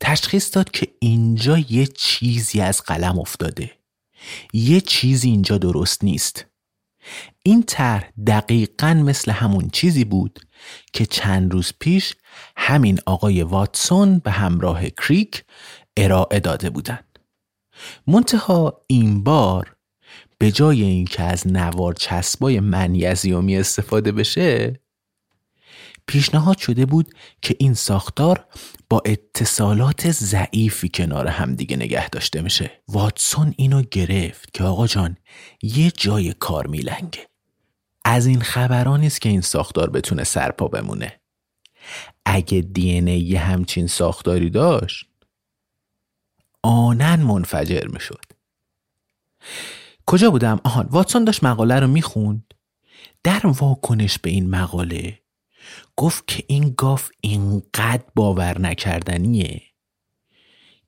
تشخیص 0.01 0.57
داد 0.57 0.71
که 0.71 0.89
اینجا 1.01 1.59
یه 1.59 1.87
چیزی 1.87 2.61
از 2.61 2.83
قلم 2.83 3.19
افتاده. 3.19 3.71
یه 4.53 4.81
چیزی 4.81 5.31
اینجا 5.31 5.59
درست 5.59 6.05
نیست 6.05 6.47
این 7.43 7.63
طرح 7.63 8.11
دقیقا 8.27 8.95
مثل 8.95 9.33
همون 9.33 9.71
چیزی 9.73 10.05
بود 10.05 10.41
که 10.93 11.07
چند 11.07 11.53
روز 11.53 11.73
پیش 11.81 12.15
همین 12.57 12.99
آقای 13.07 13.43
واتسون 13.43 14.19
به 14.19 14.31
همراه 14.31 14.91
کریک 14.91 15.45
ارائه 15.97 16.41
داده 16.41 16.71
بودند. 16.71 17.19
منتها 18.07 18.85
این 18.87 19.25
بار 19.25 19.77
به 20.39 20.51
جای 20.51 20.83
اینکه 20.83 21.23
از 21.23 21.47
نوار 21.47 21.93
چسبای 21.93 22.61
منیزیومی 22.61 23.57
استفاده 23.57 24.13
بشه 24.13 24.81
پیشنهاد 26.07 26.59
شده 26.59 26.87
بود 26.87 27.15
که 27.43 27.57
این 27.59 27.75
ساختار 27.75 28.47
با 28.91 29.03
اتصالات 29.05 30.11
ضعیفی 30.11 30.89
کنار 30.89 31.27
همدیگه 31.27 31.77
نگه 31.77 32.09
داشته 32.09 32.43
میشه. 32.43 32.71
واتسون 32.89 33.55
اینو 33.57 33.83
گرفت 33.83 34.55
که 34.55 34.65
آقا 34.65 34.87
جان 34.87 35.17
یه 35.63 35.91
جای 35.91 36.33
کار 36.33 36.67
میلنگه. 36.67 37.29
از 38.05 38.27
این 38.27 38.41
خبران 38.41 39.01
نیست 39.01 39.21
که 39.21 39.29
این 39.29 39.41
ساختار 39.41 39.91
بتونه 39.91 40.25
سرپا 40.25 40.69
بمونه. 40.69 41.21
اگه 42.25 42.61
دی 42.61 43.03
یه 43.13 43.41
همچین 43.41 43.87
ساختاری 43.87 44.51
داشت 44.51 45.07
آنن 46.63 47.23
منفجر 47.23 47.87
می‌شد. 47.87 48.25
کجا 50.07 50.31
بودم؟ 50.31 50.61
آهان 50.65 50.87
واتسون 50.91 51.25
داشت 51.25 51.45
مقاله 51.45 51.81
رو 51.81 51.87
می‌خوند. 51.87 52.55
در 53.23 53.41
واکنش 53.45 54.19
به 54.19 54.31
این 54.31 54.51
مقاله 54.51 55.19
گفت 55.97 56.27
که 56.27 56.45
این 56.47 56.75
گاف 56.77 57.11
اینقدر 57.21 58.05
باور 58.15 58.61
نکردنیه 58.61 59.63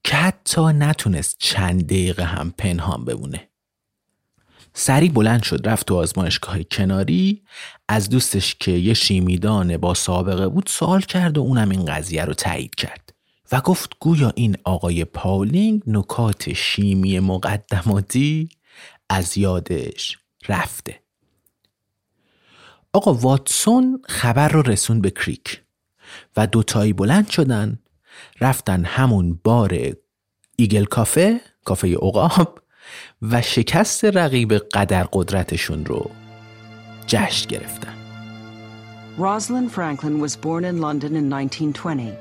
که 0.04 0.16
حتی 0.16 0.60
نتونست 0.60 1.36
چند 1.38 1.86
دقیقه 1.86 2.24
هم 2.24 2.54
پنهان 2.58 3.04
بمونه. 3.04 3.48
سریع 4.74 5.10
بلند 5.10 5.42
شد 5.42 5.68
رفت 5.68 5.86
تو 5.86 5.96
آزمایشگاه 5.96 6.62
کناری. 6.62 7.42
از 7.88 8.08
دوستش 8.08 8.54
که 8.54 8.70
یه 8.70 8.94
شیمیدان 8.94 9.76
با 9.76 9.94
سابقه 9.94 10.48
بود 10.48 10.66
سوال 10.66 11.00
کرد 11.00 11.38
و 11.38 11.40
اونم 11.40 11.70
این 11.70 11.84
قضیه 11.84 12.24
رو 12.24 12.34
تایید 12.34 12.74
کرد 12.74 13.14
و 13.52 13.60
گفت 13.60 13.92
گویا 14.00 14.32
این 14.36 14.56
آقای 14.64 15.04
پاولینگ 15.04 15.82
نکات 15.86 16.52
شیمی 16.52 17.20
مقدماتی 17.20 18.48
از 19.08 19.38
یادش 19.38 20.18
رفته. 20.48 21.00
آقا 22.92 23.14
واتسون 23.14 24.02
خبر 24.04 24.49
رو 24.49 24.62
رسون 24.62 25.00
به 25.00 25.11
کریک 25.11 25.62
و 26.37 26.47
دوتایی 26.47 26.92
بلند 26.92 27.28
شدن 27.28 27.78
رفتن 28.40 28.85
همون 28.85 29.40
بار 29.45 29.78
ایگل 30.57 30.85
کافه 30.85 31.40
کافه 31.64 31.95
عقاب 31.95 32.59
و 33.23 33.42
شکست 33.42 34.04
رقیب 34.04 34.52
قدر 34.52 35.09
قدرتشون 35.12 35.85
رو 35.85 36.11
جشن 37.07 37.49
گرفتن 37.49 37.95
Rosalind 39.18 39.73
Franklin 39.73 40.21
was 40.21 40.37
born 40.37 40.64
in 40.64 40.80
London 40.80 41.16
in 41.16 41.28
1920 41.28 42.14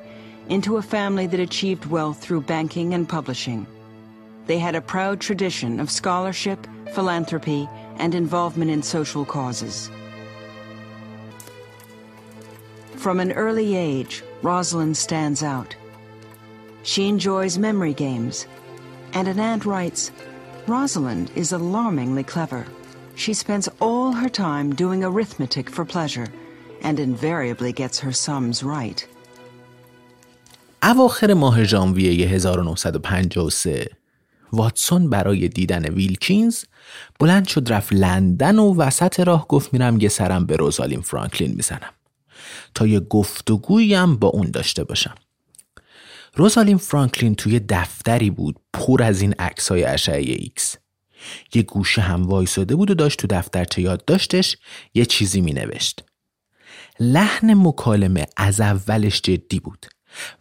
into 0.49 0.77
a 0.77 0.81
family 0.81 1.27
that 1.27 1.39
achieved 1.39 1.85
wealth 1.85 2.19
through 2.19 2.41
banking 2.41 2.95
and 2.95 3.07
publishing. 3.07 3.67
They 4.47 4.57
had 4.57 4.75
a 4.75 4.81
proud 4.81 5.19
tradition 5.19 5.79
of 5.79 5.91
scholarship, 5.91 6.65
philanthropy, 6.95 7.69
and 7.99 8.15
involvement 8.15 8.71
in 8.71 8.81
social 8.81 9.25
causes. 9.25 9.91
From 12.96 13.20
an 13.20 13.32
early 13.32 13.76
age, 13.76 14.22
Rosalind 14.42 14.96
stands 14.96 15.42
out. 15.42 15.74
She 16.82 17.08
enjoys 17.08 17.58
memory 17.58 17.94
games, 17.94 18.46
and 19.12 19.28
an 19.28 19.38
aunt 19.38 19.64
writes, 19.64 20.10
Rosalind 20.66 21.30
is 21.34 21.52
alarmingly 21.52 22.24
clever. 22.24 22.66
She 23.14 23.34
spends 23.34 23.68
all 23.80 24.12
her 24.12 24.28
time 24.28 24.74
doing 24.74 25.04
arithmetic 25.04 25.70
for 25.70 25.84
pleasure 25.84 26.28
and 26.82 26.98
invariably 26.98 27.72
gets 27.72 27.98
her 28.00 28.12
sums 28.12 28.62
right. 28.62 29.08
اواخر 30.82 31.34
ماه 31.34 31.64
ژانویه 31.64 32.28
1953 32.28 33.86
واتسون 34.52 35.10
برای 35.10 35.48
دیدن 35.48 35.84
ویلکینز 35.84 36.64
بلند 37.20 37.48
شد 37.48 37.72
رفت 37.72 37.92
لندن 37.92 38.58
و 38.58 38.74
وسط 38.74 39.20
راه 39.20 39.48
گفت 39.48 39.72
میرم 39.72 40.00
یه 40.00 40.08
سرم 40.08 40.46
به 40.46 40.56
روزالین 40.56 41.00
فرانکلین 41.00 41.54
میزنم 41.56 41.90
تا 42.73 42.87
یه 42.87 42.99
گفتگویی 42.99 43.93
هم 43.93 44.17
با 44.17 44.27
اون 44.27 44.51
داشته 44.51 44.83
باشم. 44.83 45.15
روزالین 46.33 46.77
فرانکلین 46.77 47.35
توی 47.35 47.59
دفتری 47.59 48.29
بود 48.29 48.55
پر 48.73 49.03
از 49.03 49.21
این 49.21 49.33
عکس 49.39 49.71
های 49.71 49.83
اشعه 49.83 50.21
ایکس. 50.21 50.75
یه 51.53 51.61
گوشه 51.61 52.01
هم 52.01 52.23
وایساده 52.23 52.75
بود 52.75 52.91
و 52.91 52.93
داشت 52.93 53.19
تو 53.19 53.27
دفترچه 53.29 53.81
یاد 53.81 54.05
داشتش 54.05 54.57
یه 54.93 55.05
چیزی 55.05 55.41
می 55.41 55.53
نوشت 55.53 56.03
لحن 56.99 57.53
مکالمه 57.53 58.25
از 58.37 58.61
اولش 58.61 59.21
جدی 59.21 59.59
بود 59.59 59.85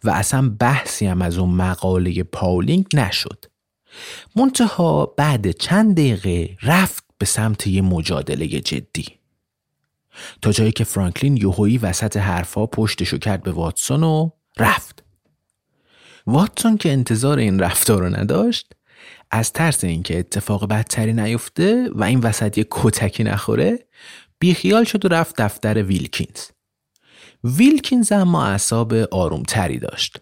و 0.03 0.09
اصلا 0.09 0.49
بحثی 0.59 1.05
هم 1.05 1.21
از 1.21 1.37
اون 1.37 1.49
مقاله 1.49 2.23
پاولینگ 2.23 2.85
نشد. 2.93 3.45
منتها 4.35 5.05
بعد 5.05 5.51
چند 5.51 5.95
دقیقه 5.95 6.57
رفت 6.63 7.03
به 7.17 7.25
سمت 7.25 7.67
یه 7.67 7.81
مجادله 7.81 8.47
جدی. 8.47 9.05
تا 10.41 10.51
جایی 10.51 10.71
که 10.71 10.83
فرانکلین 10.83 11.37
یوهویی 11.37 11.77
وسط 11.77 12.17
حرفا 12.17 12.65
پشتشو 12.65 13.17
کرد 13.17 13.43
به 13.43 13.51
واتسون 13.51 14.03
و 14.03 14.29
رفت. 14.57 15.03
واتسون 16.27 16.77
که 16.77 16.91
انتظار 16.91 17.37
این 17.37 17.59
رفتار 17.59 18.01
رو 18.01 18.15
نداشت 18.15 18.73
از 19.31 19.53
ترس 19.53 19.83
اینکه 19.83 20.19
اتفاق 20.19 20.67
بدتری 20.67 21.13
نیفته 21.13 21.89
و 21.95 22.03
این 22.03 22.19
وسط 22.19 22.57
یه 22.57 22.67
کتکی 22.71 23.23
نخوره 23.23 23.79
بیخیال 24.39 24.83
شد 24.83 25.05
و 25.05 25.07
رفت 25.07 25.41
دفتر 25.41 25.83
ویلکینز. 25.83 26.39
ویلکینز 27.43 28.11
اما 28.11 28.45
اعصاب 28.45 28.93
آرومتری 28.93 29.79
داشت 29.79 30.21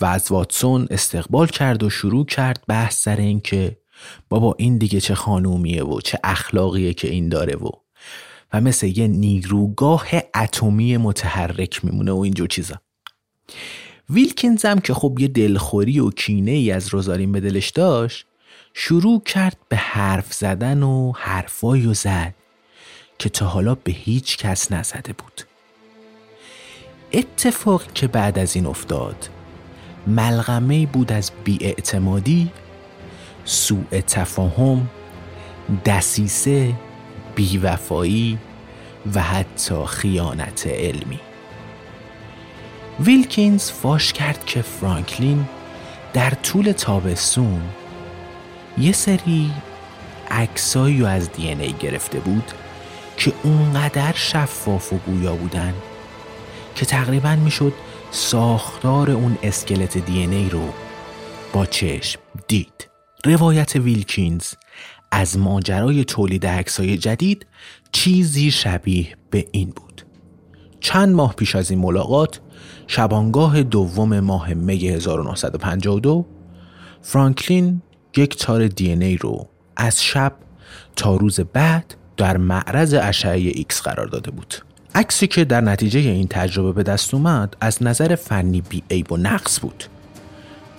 و 0.00 0.04
از 0.04 0.32
واتسون 0.32 0.86
استقبال 0.90 1.46
کرد 1.46 1.82
و 1.82 1.90
شروع 1.90 2.26
کرد 2.26 2.64
بحث 2.68 3.02
سر 3.02 3.16
اینکه 3.16 3.78
بابا 4.28 4.54
این 4.58 4.78
دیگه 4.78 5.00
چه 5.00 5.14
خانومیه 5.14 5.84
و 5.84 6.00
چه 6.00 6.18
اخلاقیه 6.24 6.94
که 6.94 7.08
این 7.08 7.28
داره 7.28 7.56
و 7.56 7.70
و 8.52 8.60
مثل 8.60 8.98
یه 8.98 9.06
نیروگاه 9.06 10.08
اتمی 10.34 10.96
متحرک 10.96 11.84
میمونه 11.84 12.12
و 12.12 12.18
اینجور 12.18 12.48
چیزا. 12.48 12.80
ویلکینز 14.10 14.64
هم 14.64 14.80
که 14.80 14.94
خب 14.94 15.16
یه 15.20 15.28
دلخوری 15.28 16.00
و 16.00 16.10
کینه 16.10 16.50
ای 16.50 16.70
از 16.70 16.88
روزالین 16.88 17.32
به 17.32 17.40
دلش 17.40 17.70
داشت 17.70 18.26
شروع 18.74 19.22
کرد 19.22 19.56
به 19.68 19.76
حرف 19.76 20.32
زدن 20.32 20.82
و 20.82 21.12
حرفایی 21.16 21.86
و 21.86 21.94
زد 21.94 22.34
که 23.18 23.28
تا 23.28 23.46
حالا 23.46 23.74
به 23.74 23.92
هیچ 23.92 24.36
کس 24.36 24.72
نزده 24.72 25.12
بود. 25.12 25.42
اتفاقی 27.12 27.90
که 27.94 28.08
بعد 28.08 28.38
از 28.38 28.56
این 28.56 28.66
افتاد 28.66 29.28
ملغمه 30.06 30.86
بود 30.86 31.12
از 31.12 31.30
بیاعتمادی 31.44 32.50
سوء 33.44 34.00
تفاهم 34.06 34.88
دسیسه 35.84 36.74
بیوفایی 37.34 38.38
و 39.14 39.22
حتی 39.22 39.84
خیانت 39.86 40.66
علمی. 40.66 41.20
ویلکینز 43.00 43.70
فاش 43.70 44.12
کرد 44.12 44.44
که 44.44 44.62
فرانکلین 44.62 45.48
در 46.12 46.30
طول 46.30 46.72
تابستون 46.72 47.62
یه 48.78 48.92
سری 48.92 49.50
عکسایی 50.30 51.04
از 51.04 51.32
دی 51.32 51.48
ای 51.48 51.72
گرفته 51.72 52.20
بود 52.20 52.52
که 53.16 53.32
اونقدر 53.42 54.12
شفاف 54.12 54.92
و 54.92 54.96
گویا 54.96 55.34
بودن 55.34 55.74
که 56.74 56.86
تقریبا 56.86 57.36
می‌شد 57.36 57.72
ساختار 58.10 59.10
اون 59.10 59.38
اسکلت 59.42 59.98
دی 59.98 60.18
ای 60.18 60.48
رو 60.48 60.72
با 61.52 61.66
چشم 61.66 62.20
دید. 62.48 62.88
روایت 63.24 63.76
ویلکینز 63.76 64.54
از 65.14 65.38
ماجرای 65.38 66.04
تولید 66.04 66.46
عکسای 66.46 66.96
جدید 66.96 67.46
چیزی 67.92 68.50
شبیه 68.50 69.06
به 69.30 69.46
این 69.52 69.70
بود. 69.76 70.06
چند 70.80 71.14
ماه 71.14 71.34
پیش 71.34 71.56
از 71.56 71.70
این 71.70 71.80
ملاقات 71.80 72.40
شبانگاه 72.86 73.62
دوم 73.62 74.20
ماه 74.20 74.54
می 74.54 74.88
1952 74.88 76.26
فرانکلین 77.02 77.82
یک 78.16 78.36
تار 78.36 78.68
DNA 78.68 79.16
رو 79.16 79.48
از 79.76 80.02
شب 80.02 80.32
تا 80.96 81.16
روز 81.16 81.40
بعد 81.40 81.94
در 82.16 82.36
معرض 82.36 82.94
اشعه 82.94 83.52
ایکس 83.54 83.82
قرار 83.82 84.06
داده 84.06 84.30
بود. 84.30 84.54
عکسی 84.94 85.26
که 85.26 85.44
در 85.44 85.60
نتیجه 85.60 86.00
این 86.00 86.26
تجربه 86.30 86.72
به 86.72 86.82
دست 86.82 87.14
اومد 87.14 87.56
از 87.60 87.82
نظر 87.82 88.14
فنی 88.14 88.60
بی 88.60 88.82
عیب 88.90 89.12
و 89.12 89.16
نقص 89.16 89.60
بود. 89.60 89.84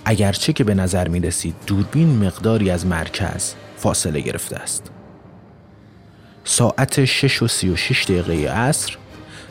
اگرچه 0.04 0.52
که 0.52 0.64
به 0.64 0.74
نظر 0.74 1.08
می 1.08 1.20
رسید 1.20 1.54
دوربین 1.66 2.26
مقداری 2.26 2.70
از 2.70 2.86
مرکز 2.86 3.54
فاصله 3.84 4.20
گرفته 4.20 4.56
است. 4.56 4.90
ساعت 6.44 7.04
6 7.04 7.42
و 7.42 7.48
36 7.48 8.04
دقیقه 8.04 8.52
عصر 8.52 8.96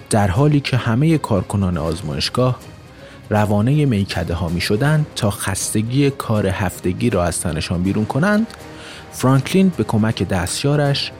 در 0.10 0.28
حالی 0.28 0.60
که 0.60 0.78
همه 0.78 1.17
کارکنان 1.17 1.78
آزمایشگاه 1.78 2.60
روانه 3.30 3.86
میکده 3.86 4.34
ها 4.34 4.50
می 4.50 4.62
شدند 4.62 5.06
تا 5.15 5.30
خستگی 5.30 6.10
کار 6.10 6.48
هفتگی 6.48 7.10
را 7.10 7.24
از 7.24 7.41
تنشان 7.41 7.84
بیرون 7.84 8.06
کنند 8.06 8.48
فرانکلین 9.12 9.72
به 9.78 9.84
کمک 9.84 10.28
دستیارش 10.28 11.12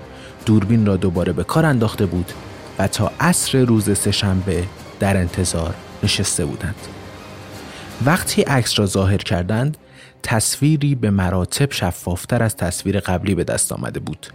دوربین 0.46 0.86
را 0.86 0.98
دوباره 0.98 1.34
به 1.34 1.44
کار 1.44 1.66
انداخته 1.66 2.06
بود 2.06 2.32
و 2.80 2.88
تا 2.88 3.12
عصر 3.20 3.58
روز 3.58 3.98
سهشنبه 3.98 4.64
در 5.00 5.18
انتظار 5.18 5.74
نشسته 6.04 6.46
بودند. 6.46 6.76
وقتی 8.06 8.42
عکس 8.42 8.80
را 8.80 8.86
ظاهر 8.86 9.18
کردند 9.18 9.78
تصویری 10.24 10.96
به 10.96 11.10
مراتب 11.10 11.72
شفافتر 11.72 12.44
از 12.44 12.56
تصویر 12.56 13.00
قبلی 13.00 13.36
به 13.36 13.44
دست 13.44 13.72
آمده 13.72 14.00
بود. 14.00 14.28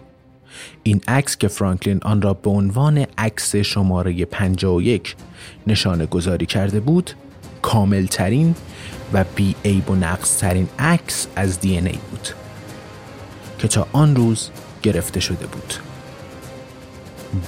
این 0.82 1.00
عکس 1.08 1.36
که 1.36 1.48
فرانکلین 1.48 2.00
آن 2.02 2.22
را 2.22 2.34
به 2.34 2.50
عنوان 2.50 3.06
عکس 3.18 3.56
شماره 3.56 4.24
51 4.24 5.16
نشانه 5.66 6.06
گذاری 6.06 6.46
کرده 6.46 6.80
بود 6.80 7.10
کاملترین 7.62 8.54
و 9.12 9.24
بی 9.34 9.54
عیب 9.64 9.90
و 9.90 9.94
نقص 9.94 10.38
ترین 10.38 10.68
عکس 10.78 11.26
از 11.36 11.60
دی 11.60 11.78
ای 11.78 11.98
بود 12.10 12.28
که 13.58 13.68
تا 13.68 13.86
آن 13.92 14.16
روز 14.16 14.50
گرفته 14.82 15.20
شده 15.20 15.46
بود. 15.46 15.74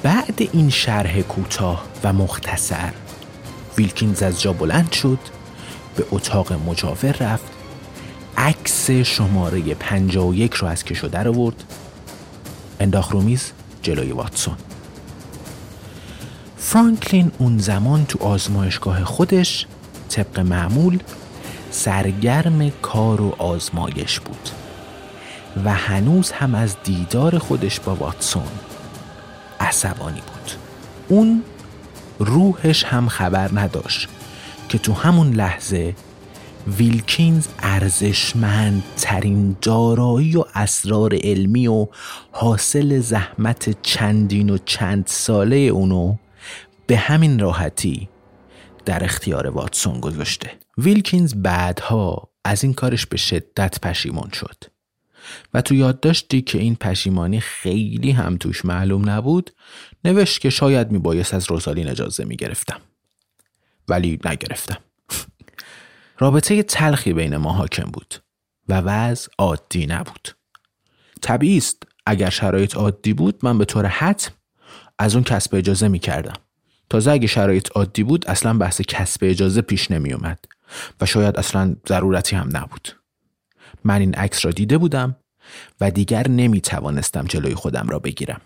بعد 0.02 0.48
این 0.52 0.70
شرح 0.70 1.20
کوتاه 1.20 1.84
و 2.04 2.12
مختصر 2.12 2.92
ویلکینز 3.78 4.22
از 4.22 4.40
جا 4.40 4.52
بلند 4.52 4.92
شد 4.92 5.18
به 5.96 6.04
اتاق 6.10 6.52
مجاور 6.52 7.12
رفت 7.12 7.59
عکس 8.36 8.90
شماره 8.90 9.60
51 9.60 10.54
رو 10.54 10.68
از 10.68 10.84
کشو 10.84 11.08
در 11.08 11.28
آورد. 11.28 11.64
انداخت 12.80 13.12
رو 13.12 13.20
میز 13.20 13.52
جلوی 13.82 14.12
واتسون. 14.12 14.56
فرانکلین 16.56 17.32
اون 17.38 17.58
زمان 17.58 18.06
تو 18.06 18.24
آزمایشگاه 18.24 19.04
خودش 19.04 19.66
طبق 20.08 20.40
معمول 20.40 20.98
سرگرم 21.70 22.70
کار 22.70 23.20
و 23.20 23.34
آزمایش 23.38 24.20
بود 24.20 24.50
و 25.64 25.74
هنوز 25.74 26.32
هم 26.32 26.54
از 26.54 26.76
دیدار 26.84 27.38
خودش 27.38 27.80
با 27.80 27.94
واتسون 27.94 28.48
عصبانی 29.60 30.20
بود. 30.20 30.52
اون 31.08 31.42
روحش 32.18 32.84
هم 32.84 33.08
خبر 33.08 33.50
نداشت 33.54 34.08
که 34.68 34.78
تو 34.78 34.92
همون 34.92 35.30
لحظه 35.30 35.94
ویلکینز 36.78 37.46
ارزشمندترین 37.58 39.56
دارایی 39.62 40.36
و 40.36 40.44
اسرار 40.54 41.14
علمی 41.22 41.66
و 41.66 41.86
حاصل 42.32 43.00
زحمت 43.00 43.82
چندین 43.82 44.50
و 44.50 44.58
چند 44.64 45.06
ساله 45.06 45.56
اونو 45.56 46.16
به 46.86 46.96
همین 46.96 47.38
راحتی 47.38 48.08
در 48.84 49.04
اختیار 49.04 49.46
واتسون 49.46 50.00
گذاشته. 50.00 50.50
ویلکینز 50.78 51.34
بعدها 51.34 52.30
از 52.44 52.64
این 52.64 52.74
کارش 52.74 53.06
به 53.06 53.16
شدت 53.16 53.80
پشیمون 53.80 54.30
شد 54.32 54.64
و 55.54 55.62
تو 55.62 55.74
یاد 55.74 56.00
داشتی 56.00 56.42
که 56.42 56.58
این 56.58 56.76
پشیمانی 56.76 57.40
خیلی 57.40 58.10
هم 58.10 58.36
توش 58.36 58.64
معلوم 58.64 59.10
نبود 59.10 59.50
نوشت 60.04 60.40
که 60.40 60.50
شاید 60.50 60.90
میبایست 60.90 61.34
از 61.34 61.50
روزالین 61.50 61.88
اجازه 61.88 62.24
می‌گرفتم. 62.24 62.80
ولی 63.88 64.18
نگرفتم. 64.24 64.78
رابطه 66.20 66.62
تلخی 66.62 67.12
بین 67.12 67.36
ما 67.36 67.52
حاکم 67.52 67.90
بود 67.90 68.14
و 68.68 68.80
وضع 68.80 69.28
عادی 69.38 69.86
نبود. 69.86 70.28
طبیعی 71.22 71.58
است 71.58 71.82
اگر 72.06 72.30
شرایط 72.30 72.76
عادی 72.76 73.12
بود 73.12 73.38
من 73.42 73.58
به 73.58 73.64
طور 73.64 73.86
حتم 73.86 74.32
از 74.98 75.14
اون 75.14 75.24
کسب 75.24 75.54
اجازه 75.54 75.88
می 75.88 75.98
کردم. 75.98 76.36
تازه 76.90 77.10
اگه 77.10 77.26
شرایط 77.26 77.68
عادی 77.74 78.02
بود 78.02 78.28
اصلا 78.28 78.58
بحث 78.58 78.80
کسب 78.80 79.20
اجازه 79.22 79.60
پیش 79.60 79.90
نمی 79.90 80.12
اومد 80.12 80.44
و 81.00 81.06
شاید 81.06 81.36
اصلا 81.36 81.76
ضرورتی 81.88 82.36
هم 82.36 82.48
نبود. 82.56 82.88
من 83.84 84.00
این 84.00 84.14
عکس 84.14 84.44
را 84.44 84.50
دیده 84.50 84.78
بودم 84.78 85.16
و 85.80 85.90
دیگر 85.90 86.28
نمی 86.28 86.60
توانستم 86.60 87.24
جلوی 87.24 87.54
خودم 87.54 87.88
را 87.88 87.98
بگیرم. 87.98 88.40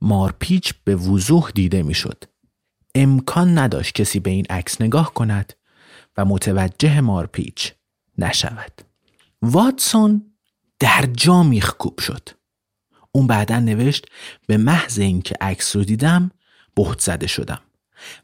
مارپیچ 0.00 0.74
به 0.84 0.96
وضوح 0.96 1.50
دیده 1.54 1.82
می 1.82 1.94
شد. 1.94 2.24
امکان 2.94 3.58
نداشت 3.58 3.94
کسی 3.94 4.20
به 4.20 4.30
این 4.30 4.46
عکس 4.50 4.80
نگاه 4.80 5.14
کند 5.14 5.52
و 6.16 6.24
متوجه 6.24 7.00
مارپیچ 7.00 7.72
نشود. 8.18 8.82
واتسون 9.42 10.32
در 10.78 11.08
جا 11.16 11.42
میخکوب 11.42 12.00
شد. 12.00 12.28
اون 13.12 13.26
بعدا 13.26 13.60
نوشت 13.60 14.06
به 14.46 14.56
محض 14.56 14.98
اینکه 14.98 15.34
عکس 15.40 15.76
رو 15.76 15.84
دیدم 15.84 16.30
بهت 16.74 17.00
زده 17.00 17.26
شدم 17.26 17.60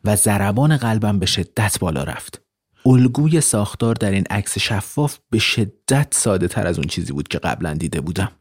و 0.05 0.16
ضربان 0.16 0.77
قلبم 0.77 1.18
به 1.18 1.27
شدت 1.27 1.79
بالا 1.79 2.03
رفت. 2.03 2.42
الگوی 2.87 3.40
ساختار 3.40 3.94
در 3.94 4.11
این 4.11 4.24
عکس 4.31 4.59
شفاف 4.59 5.18
به 5.31 5.38
شدت 5.38 6.14
ساده 6.14 6.48
تر 6.48 6.66
از 6.66 6.79
اون 6.79 6.88
چیزی 6.88 7.12
بود 7.12 7.29
که 7.29 7.38
قبلا 7.38 7.74
دیده 7.74 8.01
بودم. 8.01 8.33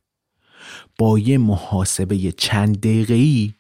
با 0.97 1.19
یه 1.19 1.37
محاسبه 1.37 2.31
چند 2.31 2.79
دقیقه‌ای 2.79 3.53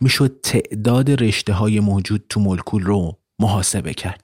می‌شد 0.00 0.40
تعداد 0.42 1.22
رشته 1.22 1.52
های 1.52 1.80
موجود 1.80 2.24
تو 2.28 2.40
مولکول 2.40 2.82
رو 2.82 3.18
محاسبه 3.38 3.94
کرد. 3.94 4.23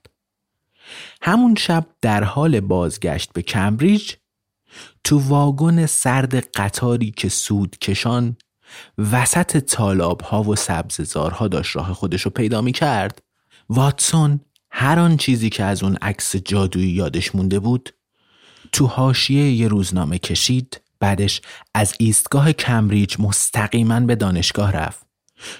همون 1.22 1.54
شب 1.54 1.86
در 2.02 2.24
حال 2.24 2.60
بازگشت 2.60 3.32
به 3.32 3.42
کمبریج 3.42 4.14
تو 5.04 5.18
واگن 5.18 5.86
سرد 5.86 6.34
قطاری 6.34 7.10
که 7.10 7.28
سود 7.28 7.78
کشان 7.78 8.36
وسط 9.12 9.56
تالاب 9.56 10.20
ها 10.20 10.42
و 10.42 10.56
سبززارها 10.56 11.48
داشت 11.48 11.76
راه 11.76 11.92
خودش 11.92 12.22
رو 12.22 12.30
پیدا 12.30 12.60
می 12.62 12.72
کرد 12.72 13.22
واتسون 13.68 14.40
هر 14.70 14.98
آن 14.98 15.16
چیزی 15.16 15.50
که 15.50 15.64
از 15.64 15.82
اون 15.82 15.96
عکس 15.96 16.36
جادویی 16.36 16.90
یادش 16.90 17.34
مونده 17.34 17.58
بود 17.58 17.94
تو 18.72 18.86
حاشیه 18.86 19.52
یه 19.52 19.68
روزنامه 19.68 20.18
کشید 20.18 20.80
بعدش 21.00 21.40
از 21.74 21.94
ایستگاه 21.98 22.52
کمبریج 22.52 23.16
مستقیما 23.18 24.00
به 24.00 24.14
دانشگاه 24.14 24.72
رفت. 24.72 25.06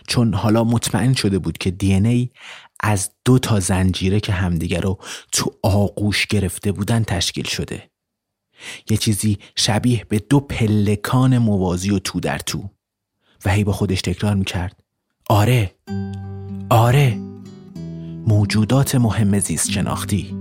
چون 0.07 0.35
حالا 0.35 0.65
مطمئن 0.65 1.15
شده 1.15 1.39
بود 1.39 1.59
که 1.59 1.71
دی 1.71 1.95
ای 1.95 2.31
از 2.83 3.11
دو 3.25 3.39
تا 3.39 3.61
زنجیره 3.61 4.21
که 4.21 4.33
همدیگه 4.33 4.81
رو 4.81 4.99
تو 5.33 5.51
آغوش 5.63 6.27
گرفته 6.27 6.73
بودن 6.73 7.03
تشکیل 7.03 7.45
شده. 7.45 7.91
یه 8.91 8.97
چیزی 8.97 9.39
شبیه 9.57 10.07
به 10.09 10.19
دو 10.19 10.41
پلکان 10.41 11.39
موازی 11.39 11.91
و 11.91 11.99
تو 11.99 12.21
در 12.21 12.39
تو. 12.39 12.71
و 13.45 13.51
هی 13.51 13.65
با 13.65 13.73
خودش 13.73 14.01
تکرار 14.01 14.35
می‌کرد. 14.35 14.77
آره 15.29 15.75
آره 16.71 17.19
موجودات 18.27 18.95
مهم 18.95 19.39
زیست 19.39 19.71
شناختی 19.71 20.37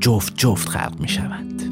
جفت 0.00 0.36
جفت 0.36 0.68
خلق 0.68 1.00
می‌شوند. 1.00 1.62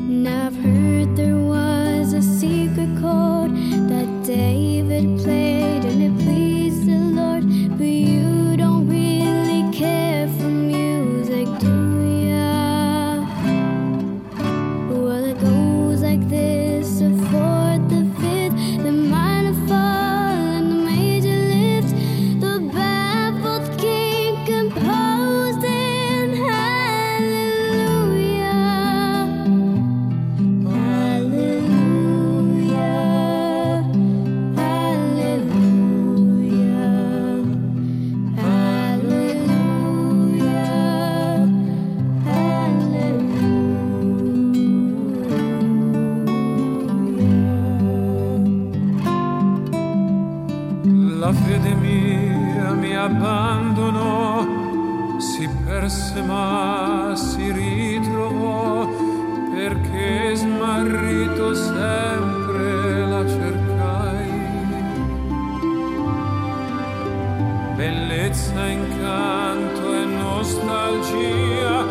tristezza, 68.38 68.66
incanto 68.68 69.94
e 69.94 70.04
nostalgia 70.04 71.86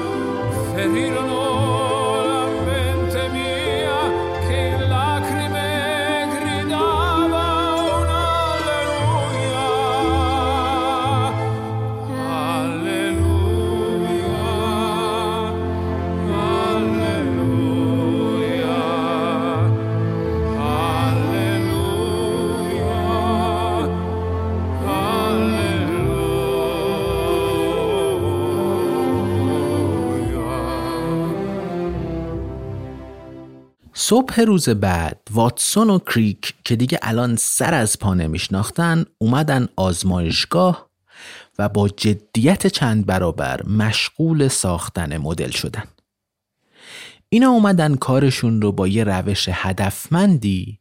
ferirono 0.74 1.87
صبح 34.10 34.42
روز 34.42 34.70
بعد 34.70 35.22
واتسون 35.32 35.90
و 35.90 36.00
کریک 36.00 36.54
که 36.66 36.76
دیگه 36.76 37.00
الان 37.02 37.36
سر 37.36 37.74
از 37.74 38.00
پا 38.00 38.14
نمیشناختن 38.14 39.06
اومدن 39.18 39.68
آزمایشگاه 39.76 40.90
و 41.60 41.70
با 41.70 41.90
جدیت 41.90 42.68
چند 42.68 43.06
برابر 43.06 43.64
مشغول 43.66 44.48
ساختن 44.48 45.18
مدل 45.18 45.50
شدن. 45.50 45.84
اینا 47.30 47.50
اومدن 47.50 47.96
کارشون 47.96 48.62
رو 48.62 48.72
با 48.72 48.88
یه 48.88 49.04
روش 49.04 49.50
هدفمندی 49.52 50.80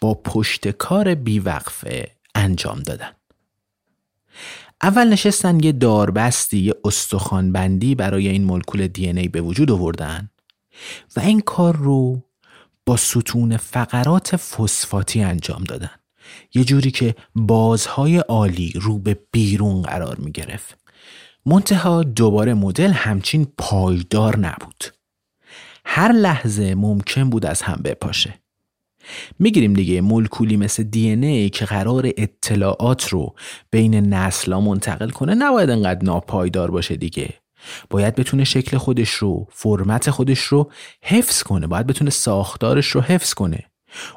با 0.00 0.14
پشت 0.14 0.68
کار 0.68 1.14
بیوقفه 1.14 2.10
انجام 2.34 2.82
دادن. 2.82 3.10
اول 4.82 5.08
نشستن 5.08 5.64
یه 5.64 5.72
داربستی 5.72 6.58
یه 6.58 6.74
استخوانبندی 6.84 7.94
برای 7.94 8.28
این 8.28 8.44
مولکول 8.44 8.86
دی 8.86 9.08
ای 9.08 9.28
به 9.28 9.40
وجود 9.40 9.70
آوردن 9.70 10.30
و 11.16 11.20
این 11.20 11.40
کار 11.40 11.76
رو 11.76 12.27
با 12.88 12.96
ستون 12.96 13.56
فقرات 13.56 14.36
فسفاتی 14.36 15.22
انجام 15.22 15.64
دادن. 15.64 15.90
یه 16.54 16.64
جوری 16.64 16.90
که 16.90 17.14
بازهای 17.34 18.18
عالی 18.18 18.72
رو 18.74 18.98
به 18.98 19.18
بیرون 19.32 19.82
قرار 19.82 20.16
می 20.16 20.32
گرفت. 20.32 20.78
منتها 21.46 22.02
دوباره 22.02 22.54
مدل 22.54 22.90
همچین 22.90 23.46
پایدار 23.58 24.38
نبود. 24.38 24.84
هر 25.84 26.12
لحظه 26.12 26.74
ممکن 26.74 27.30
بود 27.30 27.46
از 27.46 27.62
هم 27.62 27.80
بپاشه. 27.84 28.34
می‌گیریم 29.38 29.74
دیگه 29.74 30.00
مولکولی 30.00 30.56
مثل 30.56 30.82
دی 30.82 31.08
ای 31.10 31.50
که 31.50 31.64
قرار 31.64 32.10
اطلاعات 32.16 33.08
رو 33.08 33.34
بین 33.70 33.94
نسلا 33.94 34.60
منتقل 34.60 35.10
کنه 35.10 35.34
نباید 35.34 35.70
انقدر 35.70 36.04
ناپایدار 36.04 36.70
باشه 36.70 36.96
دیگه. 36.96 37.34
باید 37.90 38.14
بتونه 38.14 38.44
شکل 38.44 38.76
خودش 38.76 39.10
رو 39.10 39.46
فرمت 39.50 40.10
خودش 40.10 40.40
رو 40.40 40.70
حفظ 41.02 41.42
کنه. 41.42 41.66
باید 41.66 41.86
بتونه 41.86 42.10
ساختارش 42.10 42.86
رو 42.86 43.00
حفظ 43.00 43.34
کنه. 43.34 43.64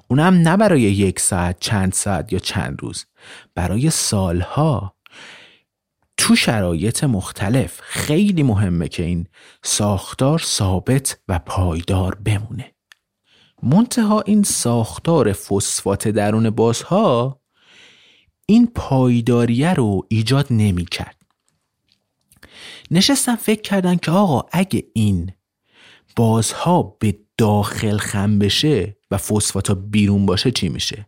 اونم 0.07 0.33
نه 0.33 0.57
برای 0.57 0.81
یک 0.81 1.19
ساعت 1.19 1.57
چند 1.59 1.93
ساعت 1.93 2.33
یا 2.33 2.39
چند 2.39 2.81
روز. 2.81 3.05
برای 3.55 3.89
سالها. 3.89 4.95
تو 6.17 6.35
شرایط 6.35 7.03
مختلف 7.03 7.79
خیلی 7.83 8.43
مهمه 8.43 8.87
که 8.87 9.03
این 9.03 9.27
ساختار 9.63 10.39
ثابت 10.39 11.19
و 11.27 11.39
پایدار 11.39 12.15
بمونه. 12.15 12.71
منتها 13.63 14.21
این 14.21 14.43
ساختار 14.43 15.33
فسفات 15.33 16.07
درون 16.07 16.49
بازها 16.49 17.41
این 18.45 18.67
پایداریه 18.75 19.73
رو 19.73 20.01
ایجاد 20.09 20.47
نمی 20.49 20.85
کرد 22.91 22.97
نشستم 22.97 23.35
فکر 23.35 23.61
کردن 23.61 23.95
که 23.95 24.11
آقا 24.11 24.47
اگه 24.51 24.83
این 24.93 25.31
بازها 26.15 26.97
به 26.99 27.17
داخل 27.37 27.97
خم 27.97 28.39
بشه 28.39 28.97
و 29.11 29.17
فسفاتا 29.17 29.75
بیرون 29.75 30.25
باشه 30.25 30.51
چی 30.51 30.69
میشه؟ 30.69 31.07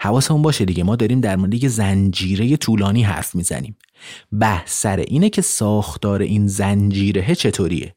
حواسمون 0.00 0.42
باشه 0.42 0.64
دیگه. 0.64 0.82
ما 0.82 0.96
داریم 0.96 1.20
در 1.20 1.36
مورد 1.36 1.54
یه 1.54 1.68
زنجیره 1.68 2.56
طولانی 2.56 3.02
حرف 3.02 3.34
می‌زنیم. 3.34 3.76
بحث 4.40 4.80
سر 4.80 4.96
اینه 4.96 5.30
که 5.30 5.42
ساختار 5.42 6.22
این 6.22 6.46
زنجیره 6.46 7.34
چطوریه؟ 7.34 7.94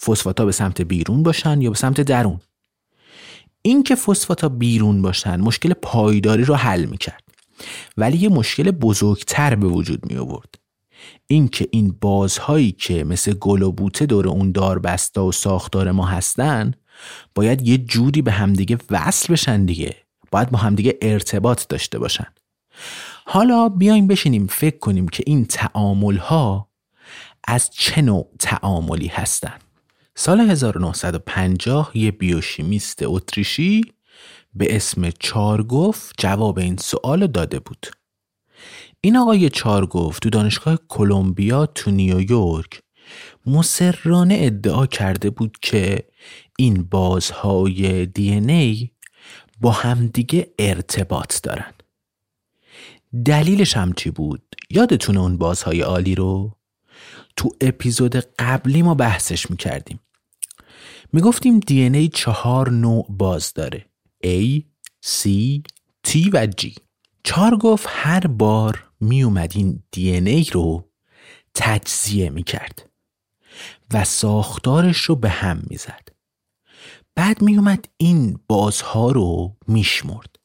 فسفاتا 0.00 0.44
به 0.44 0.52
سمت 0.52 0.80
بیرون 0.82 1.22
باشن 1.22 1.60
یا 1.60 1.70
به 1.70 1.76
سمت 1.76 2.00
درون؟ 2.00 2.40
این 3.62 3.82
که 3.82 3.94
فسفاتا 3.94 4.48
بیرون 4.48 5.02
باشن 5.02 5.40
مشکل 5.40 5.72
پایداری 5.72 6.44
رو 6.44 6.54
حل 6.54 6.84
می‌کرد. 6.84 7.24
ولی 7.96 8.18
یه 8.18 8.28
مشکل 8.28 8.70
بزرگتر 8.70 9.54
به 9.54 9.66
وجود 9.66 10.12
می 10.12 10.18
آورد 10.18 10.54
اینکه 11.26 11.68
این 11.70 11.96
بازهایی 12.00 12.72
که 12.72 13.04
مثل 13.04 13.32
گل 13.32 13.62
و 13.62 13.72
بوته 13.72 14.06
دور 14.06 14.28
اون 14.28 14.52
دار 14.52 14.78
بسته 14.78 15.20
و 15.20 15.32
ساختار 15.32 15.90
ما 15.90 16.06
هستن 16.06 16.74
باید 17.34 17.68
یه 17.68 17.78
جوری 17.78 18.22
به 18.22 18.32
همدیگه 18.32 18.78
وصل 18.90 19.32
بشن 19.32 19.64
دیگه 19.64 19.96
باید 20.30 20.50
با 20.50 20.58
همدیگه 20.58 20.98
ارتباط 21.02 21.66
داشته 21.68 21.98
باشن 21.98 22.26
حالا 23.24 23.68
بیایم 23.68 24.06
بشینیم 24.06 24.46
فکر 24.46 24.78
کنیم 24.78 25.08
که 25.08 25.22
این 25.26 25.44
تعامل 25.44 26.16
ها 26.16 26.68
از 27.44 27.70
چه 27.70 28.02
نوع 28.02 28.30
تعاملی 28.38 29.06
هستند. 29.06 29.60
سال 30.14 30.40
1950 30.40 31.90
یه 31.94 32.10
بیوشیمیست 32.10 32.98
اتریشی 33.02 33.82
به 34.54 34.76
اسم 34.76 35.10
چارگوف 35.10 36.12
جواب 36.18 36.58
این 36.58 36.76
سوال 36.76 37.26
داده 37.26 37.58
بود. 37.58 37.86
این 39.00 39.16
آقای 39.16 39.50
چارگوف 39.50 40.18
تو 40.18 40.30
دانشگاه 40.30 40.78
کلمبیا 40.88 41.66
تو 41.66 41.90
نیویورک 41.90 42.82
مسررانه 43.46 44.36
ادعا 44.40 44.86
کرده 44.86 45.30
بود 45.30 45.58
که 45.62 46.08
این 46.58 46.82
بازهای 46.82 48.06
دی 48.06 48.32
ای 48.32 48.90
با 49.60 49.70
همدیگه 49.70 50.54
ارتباط 50.58 51.42
دارن. 51.42 51.72
دلیلش 53.24 53.76
هم 53.76 53.92
چی 53.92 54.10
بود؟ 54.10 54.42
یادتونه 54.70 55.20
اون 55.20 55.38
بازهای 55.38 55.80
عالی 55.80 56.14
رو؟ 56.14 56.56
تو 57.36 57.50
اپیزود 57.60 58.16
قبلی 58.16 58.82
ما 58.82 58.94
بحثش 58.94 59.50
می‌کردیم. 59.50 60.00
می‌گفتیم 61.12 61.60
دی 61.60 61.82
ای 61.82 62.08
چهار 62.08 62.70
نوع 62.70 63.06
باز 63.08 63.52
داره. 63.52 63.86
A, 64.24 64.62
C, 65.06 65.28
T 66.06 66.30
و 66.32 66.46
G. 66.46 66.72
چار 67.24 67.56
گفت 67.56 67.86
هر 67.88 68.26
بار 68.26 68.87
می 69.00 69.22
اومدین 69.22 69.82
دی 69.90 70.10
ای 70.10 70.44
رو 70.52 70.90
تجزیه 71.54 72.30
می 72.30 72.42
کرد 72.42 72.90
و 73.94 74.04
ساختارش 74.04 74.98
رو 74.98 75.16
به 75.16 75.28
هم 75.28 75.62
می‌زد. 75.70 76.08
بعد 77.14 77.42
می 77.42 77.56
اومد 77.56 77.88
این 77.96 78.40
بازها 78.48 79.10
رو 79.10 79.56
میشمرد. 79.66 80.36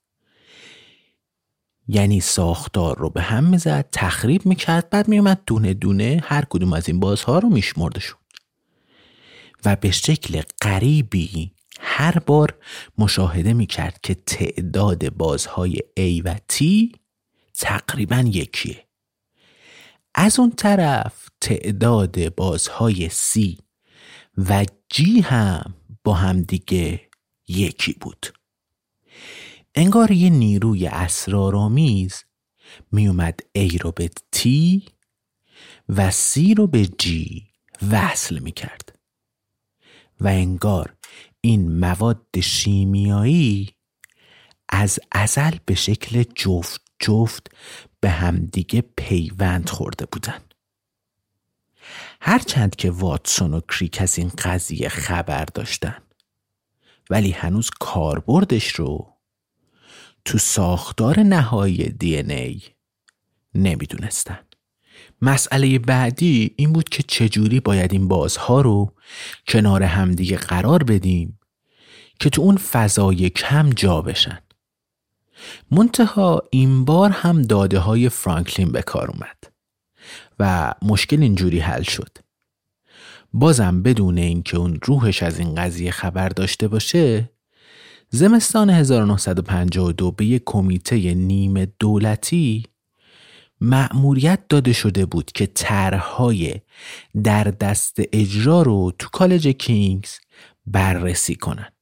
یعنی 1.88 2.20
ساختار 2.20 2.98
رو 2.98 3.10
به 3.10 3.22
هم 3.22 3.44
می‌زد 3.44 3.89
تخریب 3.92 4.46
می‌کرد 4.46 4.89
بعد 4.89 5.08
میومد 5.08 5.42
دونه 5.46 5.74
دونه 5.74 6.22
هر 6.24 6.46
کدوم 6.50 6.74
از 6.74 6.89
این 6.89 7.00
بازها 7.00 7.39
رو 7.39 7.50
میشمردشون 7.50 8.20
و 9.66 9.76
به 9.76 9.92
شکل 9.92 10.42
غریبی 10.62 11.52
هر 11.80 12.20
بار 12.20 12.58
مشاهده 12.98 13.54
می‌کرد 13.54 14.00
که 14.04 14.16
تعداد 14.16 15.10
بازهای 15.10 15.80
A 16.00 16.22
و 16.26 16.36
T 16.52 16.63
تقریبا 17.60 18.24
یکیه. 18.28 18.88
از 20.16 20.39
اون 20.39 20.52
طرف 20.52 21.30
تعداد 21.42 22.36
بازهای 22.36 23.10
C 23.10 23.58
و 24.38 24.66
G 24.94 25.00
هم 25.24 25.74
با 26.04 26.13
هم 26.13 26.42
دیگه 26.42 27.02
یکی 27.48 27.94
بود. 27.94 28.34
انگار 29.76 30.12
یه 30.12 30.30
نیروی 30.30 30.88
اسرارآمیز 30.88 32.24
میومد 32.92 33.39
A 33.58 33.82
رو 33.82 33.92
به 33.92 34.10
T 34.36 34.48
و 35.89 36.12
C 36.12 36.58
رو 36.58 36.68
به 36.68 36.86
G 36.86 37.08
وصل 37.92 38.39
می‌کرد 38.39 39.00
و 40.20 40.28
انگار 40.28 40.96
این 41.42 41.80
مواد 41.80 42.39
شیمیایی 42.39 43.76
از 44.70 45.00
ازل 45.12 45.58
به 45.66 45.76
شکل 45.76 46.24
جفت 46.24 46.83
جفت 47.04 47.48
به 48.00 48.10
همدیگه 48.10 48.84
پیوند 48.98 49.70
خورده 49.70 50.06
بودن. 50.06 50.39
هرچند 52.22 52.76
که 52.76 52.92
واتسون 52.92 53.54
و 53.54 53.60
کریک 53.60 54.02
از 54.02 54.18
این 54.18 54.30
قضیه 54.30 54.89
خبر 54.89 55.46
داشتن 55.46 55.98
ولی 57.10 57.32
هنوز 57.32 57.70
کاربردش 57.80 58.68
رو 58.68 59.13
تو 60.26 60.38
ساختار 60.38 61.20
نهایی 61.20 61.89
دی 61.89 62.18
ای 62.18 62.62
نمی‌دونستن. 63.56 64.39
مسئله 65.22 65.80
بعدی 65.80 66.54
این 66.58 66.74
بود 66.74 66.89
که 66.89 67.04
چجوری 67.04 67.60
باید 67.60 67.94
این 67.94 68.08
بازها 68.08 68.62
رو 68.62 68.96
کنار 69.48 69.84
همدیگه 69.84 70.38
قرار 70.38 70.84
بدیم 70.84 71.39
که 72.20 72.30
تو 72.30 72.42
اون 72.42 72.58
فضای 72.58 73.30
کم 73.30 73.70
جا 73.70 74.02
بشن. 74.02 74.39
منتها 75.71 76.41
این 76.51 76.86
بار 76.86 77.10
هم 77.10 77.41
داده 77.41 77.79
های 77.79 78.10
فرانکلین 78.10 78.71
به 78.71 78.82
کار 78.82 79.12
اومد 79.12 79.53
و 80.39 80.73
مشکل 80.82 81.21
اینجوری 81.21 81.60
حل 81.60 81.84
شد 81.84 82.17
بازم 83.34 83.82
بدون 83.82 84.17
اینکه 84.17 84.58
اون 84.58 84.79
روحش 84.84 85.23
از 85.23 85.39
این 85.39 85.56
قضیه 85.56 85.91
خبر 85.91 86.29
داشته 86.29 86.67
باشه 86.67 87.29
زمستان 88.10 88.69
1952 88.69 90.12
به 90.12 90.25
یک 90.25 90.43
کمیته 90.45 91.13
نیمه 91.13 91.67
دولتی 91.79 92.63
مأموریت 93.62 94.39
داده 94.49 94.73
شده 94.73 95.06
بود 95.06 95.32
که 95.32 95.45
طرحهای 95.45 96.56
در 97.23 97.43
دست 97.43 97.97
اجرا 98.13 98.62
رو 98.62 98.91
تو 98.99 99.10
کالج 99.10 99.47
کینگز 99.47 100.12
بررسی 100.65 101.36
کنند. 101.36 101.73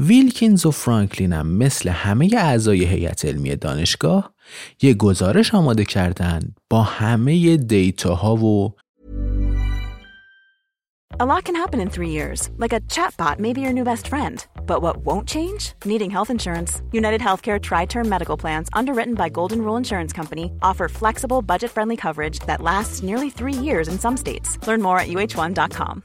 ویلکینز 0.00 0.66
و 0.66 0.70
فرانکلین 0.70 1.32
هم 1.32 1.46
مثل 1.46 1.88
همه 1.88 2.30
اعضای 2.38 2.84
هیئت 2.84 3.24
علمی 3.24 3.56
دانشگاه 3.56 4.34
یه 4.82 4.94
گزارش 4.94 5.54
آماده 5.54 5.84
کردند 5.84 6.56
با 6.70 6.82
همه 6.82 7.56
دیتاها 7.56 8.36
و 8.36 8.74
A 11.18 11.26
lot 11.26 11.44
can 11.44 11.56
happen 11.56 11.80
in 11.80 11.90
three 11.90 12.08
years, 12.08 12.40
like 12.56 12.72
a 12.72 12.80
chatbot 12.94 13.38
may 13.38 13.52
be 13.52 13.60
your 13.60 13.74
new 13.74 13.84
best 13.84 14.06
friend. 14.12 14.46
But 14.70 14.80
what 14.80 14.96
won't 15.08 15.28
change? 15.28 15.62
Needing 15.84 16.10
health 16.16 16.30
insurance. 16.30 16.72
United 16.92 17.20
Healthcare 17.20 17.60
Tri 17.60 17.84
Term 17.84 18.08
Medical 18.08 18.38
Plans, 18.42 18.68
underwritten 18.72 19.14
by 19.14 19.28
Golden 19.28 19.60
Rule 19.60 19.76
Insurance 19.76 20.12
Company, 20.20 20.46
offer 20.62 20.88
flexible, 20.88 21.42
budget 21.42 21.70
friendly 21.76 21.96
coverage 21.96 22.38
that 22.48 22.62
lasts 22.62 23.02
nearly 23.02 23.28
three 23.28 23.58
years 23.68 23.86
in 23.88 23.98
some 23.98 24.16
states. 24.16 24.48
Learn 24.66 24.80
more 24.80 24.98
at 24.98 25.08
uh1.com. 25.08 26.04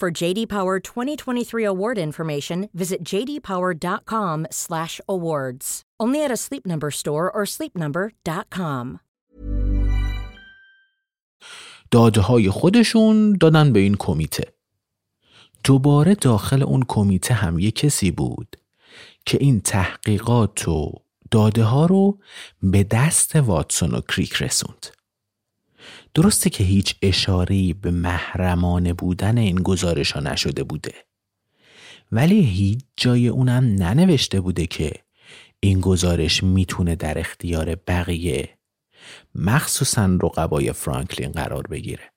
For 0.00 0.10
JD 0.12 0.48
Power 0.48 0.78
2023 0.78 1.64
award 1.64 1.98
information, 1.98 2.68
visit 2.72 3.02
jdpower.com/awards. 3.02 5.82
Only 5.98 6.24
at 6.24 6.30
a 6.30 6.36
Sleep 6.36 6.64
Number 6.66 6.90
store 6.90 7.30
or 7.34 7.46
sleepnumber.com. 7.46 9.00
داده 11.90 12.20
های 12.20 12.50
خودشون 12.50 13.36
دادن 13.40 13.72
به 13.72 13.80
این 13.80 13.94
کمیته. 13.94 14.52
دوباره 15.64 16.14
داخل 16.14 16.62
اون 16.62 16.84
کمیته 16.88 17.34
هم 17.34 17.58
یه 17.58 17.70
کسی 17.70 18.10
بود 18.10 18.56
که 19.26 19.38
این 19.40 19.60
تحقیقات 19.60 20.68
و 20.68 20.92
داده 21.30 21.64
ها 21.64 21.86
رو 21.86 22.18
به 22.62 22.84
دست 22.84 23.36
واتسون 23.36 23.94
و 23.94 24.00
کریک 24.00 24.34
رسوند. 24.34 24.97
درسته 26.14 26.50
که 26.50 26.64
هیچ 26.64 26.94
اشاره‌ای 27.02 27.72
به 27.72 27.90
محرمانه 27.90 28.92
بودن 28.92 29.38
این 29.38 29.56
گزارش 29.56 30.12
ها 30.12 30.20
نشده 30.20 30.64
بوده. 30.64 30.94
ولی 32.12 32.40
هیچ 32.40 32.84
جای 32.96 33.28
اونم 33.28 33.64
ننوشته 33.64 34.40
بوده 34.40 34.66
که 34.66 34.92
این 35.60 35.80
گزارش 35.80 36.42
می‌تونه 36.42 36.96
در 36.96 37.18
اختیار 37.18 37.74
بقیه 37.74 38.58
مخصوصا 39.34 40.18
رقبای 40.22 40.72
فرانکلین 40.72 41.32
قرار 41.32 41.62
بگیره. 41.62 42.12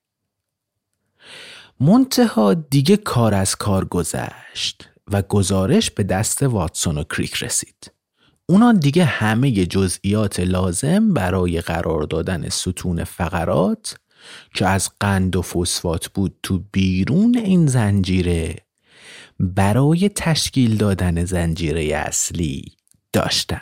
منتها 1.80 2.54
دیگه 2.54 2.96
کار 2.96 3.34
از 3.34 3.56
کار 3.56 3.84
گذشت 3.84 4.88
و 5.12 5.22
گزارش 5.22 5.90
به 5.90 6.02
دست 6.02 6.42
واتسون 6.42 6.98
و 6.98 7.04
کریک 7.04 7.34
رسید. 7.34 7.91
اونا 8.52 8.72
دیگه 8.72 9.04
همه 9.04 9.52
جزئیات 9.52 10.40
لازم 10.40 11.14
برای 11.14 11.60
قرار 11.60 12.02
دادن 12.02 12.48
ستون 12.48 13.04
فقرات 13.04 13.96
که 14.54 14.66
از 14.66 14.90
قند 15.00 15.36
و 15.36 15.42
فسفات 15.42 16.08
بود 16.08 16.36
تو 16.42 16.62
بیرون 16.72 17.38
این 17.38 17.66
زنجیره 17.66 18.56
برای 19.40 20.08
تشکیل 20.08 20.76
دادن 20.76 21.24
زنجیره 21.24 21.84
اصلی 21.84 22.64
داشتن. 23.12 23.60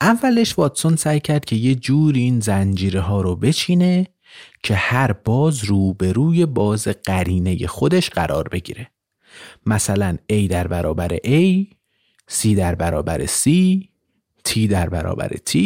اولش 0.00 0.58
واتسون 0.58 0.96
سعی 0.96 1.20
کرد 1.20 1.44
که 1.44 1.56
یه 1.56 1.74
جور 1.74 2.14
این 2.14 2.40
زنجیره 2.40 3.00
ها 3.00 3.20
رو 3.20 3.36
بچینه 3.36 4.06
که 4.62 4.74
هر 4.74 5.12
باز 5.12 5.64
روبروی 5.64 6.46
باز 6.46 6.88
قرینه 6.88 7.66
خودش 7.66 8.10
قرار 8.10 8.48
بگیره 8.48 8.90
مثلا 9.66 10.16
A 10.32 10.48
در 10.50 10.66
برابر 10.66 11.16
A 11.16 11.74
C 12.30 12.46
در 12.46 12.74
برابر 12.74 13.26
C 13.26 13.50
T 14.48 14.58
در 14.70 14.88
برابر 14.88 15.28
T 15.28 15.58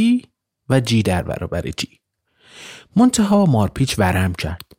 و 0.69 0.81
G 0.81 1.03
در 1.03 1.23
برابر 1.23 1.63
G 1.63 1.85
منتها 2.97 3.47
مارپیچ 3.47 3.99
ورم 3.99 4.33
کرد 4.33 4.73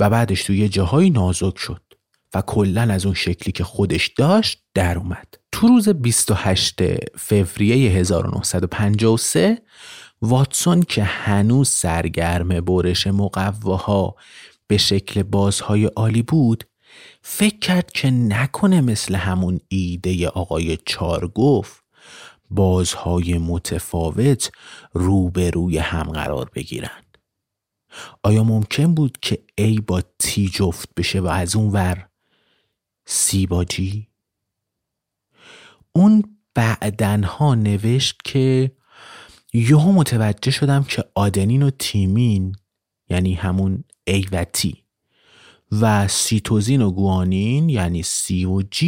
و 0.00 0.10
بعدش 0.10 0.44
توی 0.44 0.68
جاهای 0.68 1.10
نازک 1.10 1.58
شد 1.58 1.82
و 2.34 2.42
کلا 2.42 2.82
از 2.82 3.06
اون 3.06 3.14
شکلی 3.14 3.52
که 3.52 3.64
خودش 3.64 4.08
داشت 4.08 4.62
در 4.74 4.98
اومد. 4.98 5.34
تو 5.52 5.66
روز 5.66 5.88
28 5.88 6.80
فوریه 7.16 7.90
1953 7.90 9.58
واتسون 10.22 10.82
که 10.82 11.04
هنوز 11.04 11.68
سرگرم 11.68 12.48
برش 12.48 13.06
مقواها 13.06 14.14
به 14.66 14.76
شکل 14.76 15.22
بازهای 15.22 15.84
عالی 15.84 16.22
بود 16.22 16.64
فکر 17.22 17.58
کرد 17.58 17.92
که 17.92 18.10
نکنه 18.10 18.80
مثل 18.80 19.14
همون 19.14 19.60
ایده 19.68 20.28
آقای 20.28 20.78
چار 20.86 21.28
گفت 21.28 21.84
بازهای 22.50 23.38
متفاوت 23.38 24.52
روبروی 24.92 25.78
هم 25.78 26.02
قرار 26.02 26.50
بگیرن 26.54 27.02
آیا 28.22 28.44
ممکن 28.44 28.94
بود 28.94 29.18
که 29.22 29.38
ای 29.58 29.80
با 29.80 30.02
تی 30.18 30.48
جفت 30.48 30.88
بشه 30.96 31.20
و 31.20 31.26
از 31.26 31.56
اون 31.56 31.70
ور 31.72 32.08
سی 33.06 33.46
با 33.46 33.64
جی؟ 33.64 34.08
اون 35.92 36.38
بعدنها 36.54 37.54
نوشت 37.54 38.18
که 38.24 38.72
یهو 39.52 39.92
متوجه 39.92 40.50
شدم 40.50 40.84
که 40.84 41.04
آدنین 41.14 41.62
و 41.62 41.70
تیمین 41.70 42.56
یعنی 43.10 43.34
همون 43.34 43.84
A 44.10 44.26
و 44.32 44.46
T 44.56 44.81
و 45.80 46.08
سیتوزین 46.08 46.82
و 46.82 46.90
گوانین 46.90 47.68
یعنی 47.68 48.02
C 48.02 48.30
و 48.30 48.62
G 48.62 48.84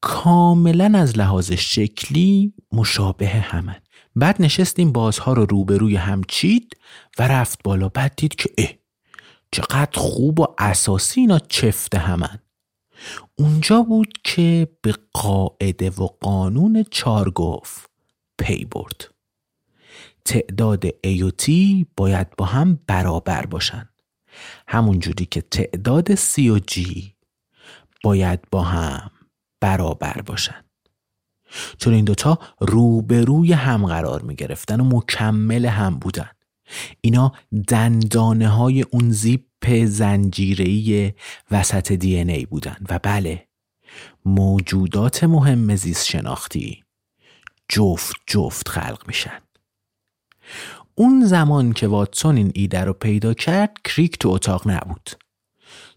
کاملا 0.00 0.98
از 0.98 1.18
لحاظ 1.18 1.52
شکلی 1.52 2.54
مشابه 2.72 3.28
همن. 3.28 3.80
بعد 4.16 4.42
نشستیم 4.42 4.92
بازها 4.92 5.32
رو 5.32 5.46
روبروی 5.46 5.96
هم 5.96 6.22
چید 6.28 6.76
و 7.18 7.28
رفت 7.28 7.62
بالا. 7.64 7.88
بعد 7.88 8.12
دید 8.16 8.34
که 8.34 8.50
اه 8.58 8.68
چقدر 9.52 9.98
خوب 9.98 10.40
و 10.40 10.46
اساسی 10.58 11.20
اینا 11.20 11.38
چفت 11.38 11.94
همن. 11.94 12.38
اونجا 13.38 13.82
بود 13.82 14.12
که 14.24 14.68
به 14.82 14.94
قاعده 15.12 15.90
و 15.90 16.06
قانون 16.20 16.84
چارگوف 16.90 17.86
پی 18.38 18.64
برد. 18.64 19.14
تعداد 20.24 20.88
A 20.88 21.22
و 21.22 21.30
T 21.30 21.50
باید 21.96 22.36
با 22.36 22.44
هم 22.44 22.78
برابر 22.86 23.46
باشن. 23.46 23.88
همون 24.68 24.98
جوری 24.98 25.26
که 25.26 25.40
تعداد 25.40 26.14
C 26.14 26.38
و 26.38 26.58
G 26.58 27.02
باید 28.02 28.40
با 28.50 28.62
هم 28.62 29.10
برابر 29.60 30.22
باشن. 30.26 30.64
چون 31.78 31.94
این 31.94 32.04
دوتا 32.04 32.38
روبروی 32.60 33.52
هم 33.52 33.86
قرار 33.86 34.22
می 34.22 34.34
گرفتن 34.34 34.80
و 34.80 34.96
مکمل 34.96 35.66
هم 35.66 35.98
بودن. 35.98 36.30
اینا 37.00 37.32
دندانه 37.68 38.48
های 38.48 38.82
اون 38.82 39.10
زیپ 39.10 39.84
زنجیری 39.84 41.14
وسط 41.50 41.92
دی 41.92 42.16
ای 42.16 42.46
بودن 42.46 42.76
و 42.88 42.98
بله 43.02 43.48
موجودات 44.24 45.24
مهم 45.24 45.76
زیست 45.76 46.06
شناختی 46.06 46.84
جفت 47.68 48.16
جفت 48.26 48.68
خلق 48.68 49.02
میشن. 49.06 49.40
اون 50.98 51.24
زمان 51.24 51.72
که 51.72 51.86
واتسون 51.86 52.36
این 52.36 52.52
ایده 52.54 52.80
رو 52.80 52.92
پیدا 52.92 53.34
کرد 53.34 53.76
کریک 53.84 54.18
تو 54.18 54.28
اتاق 54.28 54.68
نبود. 54.68 55.10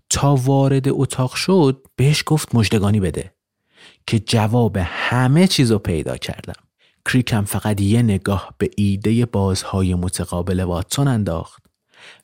تا 0.09 0.35
وارد 0.35 0.83
اتاق 0.87 1.35
شد 1.35 1.87
بهش 1.95 2.23
گفت 2.25 2.55
مجدگانی 2.55 2.99
بده 2.99 3.33
که 4.07 4.19
جواب 4.19 4.77
همه 4.81 5.47
چیز 5.47 5.71
رو 5.71 5.79
پیدا 5.79 6.17
کردم. 6.17 6.63
کریک 7.05 7.33
هم 7.33 7.45
فقط 7.45 7.81
یه 7.81 8.01
نگاه 8.01 8.53
به 8.57 8.69
ایده 8.77 9.25
بازهای 9.25 9.95
متقابل 9.95 10.59
واتسون 10.59 11.07
انداخت 11.07 11.65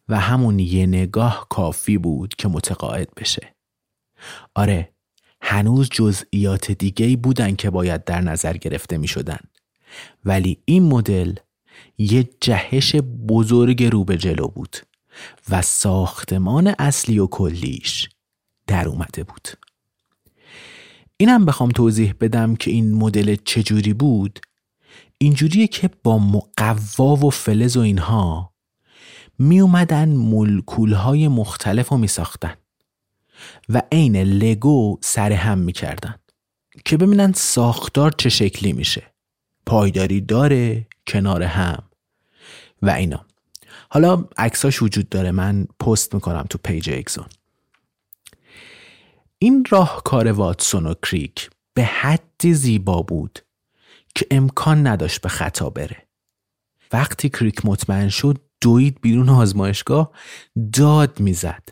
و 0.09 0.19
همون 0.19 0.59
یه 0.59 0.85
نگاه 0.85 1.47
کافی 1.49 1.97
بود 1.97 2.35
که 2.35 2.47
متقاعد 2.47 3.09
بشه. 3.17 3.55
آره 4.55 4.93
هنوز 5.41 5.89
جزئیات 5.89 6.71
دیگه 6.71 7.17
بودن 7.17 7.55
که 7.55 7.69
باید 7.69 8.03
در 8.03 8.21
نظر 8.21 8.57
گرفته 8.57 8.97
می 8.97 9.07
شدن. 9.07 9.39
ولی 10.25 10.61
این 10.65 10.83
مدل 10.83 11.35
یه 11.97 12.29
جهش 12.41 12.95
بزرگ 13.29 13.83
رو 13.83 14.03
به 14.03 14.17
جلو 14.17 14.47
بود 14.47 14.77
و 15.49 15.61
ساختمان 15.61 16.75
اصلی 16.79 17.19
و 17.19 17.27
کلیش 17.27 18.09
در 18.67 18.87
اومده 18.87 19.23
بود. 19.23 19.47
اینم 21.17 21.45
بخوام 21.45 21.69
توضیح 21.69 22.13
بدم 22.21 22.55
که 22.55 22.71
این 22.71 22.93
مدل 22.93 23.35
چجوری 23.45 23.93
بود. 23.93 24.39
اینجوریه 25.17 25.67
که 25.67 25.89
با 26.03 26.19
مقوا 26.19 27.15
و 27.15 27.29
فلز 27.29 27.77
و 27.77 27.79
اینها 27.79 28.53
می 29.39 29.59
اومدن 29.59 30.09
ملکول 30.09 30.93
های 30.93 31.27
مختلف 31.27 31.89
رو 31.89 31.97
می 31.97 32.07
ساختن 32.07 32.53
و 33.69 33.81
عین 33.91 34.17
لگو 34.17 34.97
سر 35.01 35.31
هم 35.31 35.57
می 35.57 35.73
کردن 35.73 36.15
که 36.85 36.97
ببینن 36.97 37.33
ساختار 37.33 38.11
چه 38.11 38.29
شکلی 38.29 38.73
میشه. 38.73 39.13
پایداری 39.65 40.21
داره 40.21 40.87
کنار 41.07 41.43
هم. 41.43 41.84
و 42.81 42.89
اینا. 42.89 43.25
حالا 43.89 44.25
عکساش 44.37 44.81
وجود 44.81 45.09
داره. 45.09 45.31
من 45.31 45.67
پست 45.79 46.13
می‌کنم 46.13 46.45
تو 46.49 46.57
page 46.63 46.89
اگزون 46.89 47.25
این 49.39 49.65
راهکار 49.69 50.31
واتسون 50.31 50.85
و 50.85 50.93
کریک 50.93 51.49
به 51.73 51.83
حدی 51.83 52.53
زیبا 52.53 53.01
بود 53.01 53.39
که 54.15 54.27
امکان 54.31 54.87
نداشت 54.87 55.21
به 55.21 55.29
خطا 55.29 55.69
بره. 55.69 56.07
وقتی 56.91 57.29
کریک 57.29 57.65
مطمئن 57.65 58.09
شد 58.09 58.41
دوید 58.61 59.01
بیرون 59.01 59.29
آزمایشگاه 59.29 60.11
داد 60.73 61.19
می‌زد. 61.19 61.69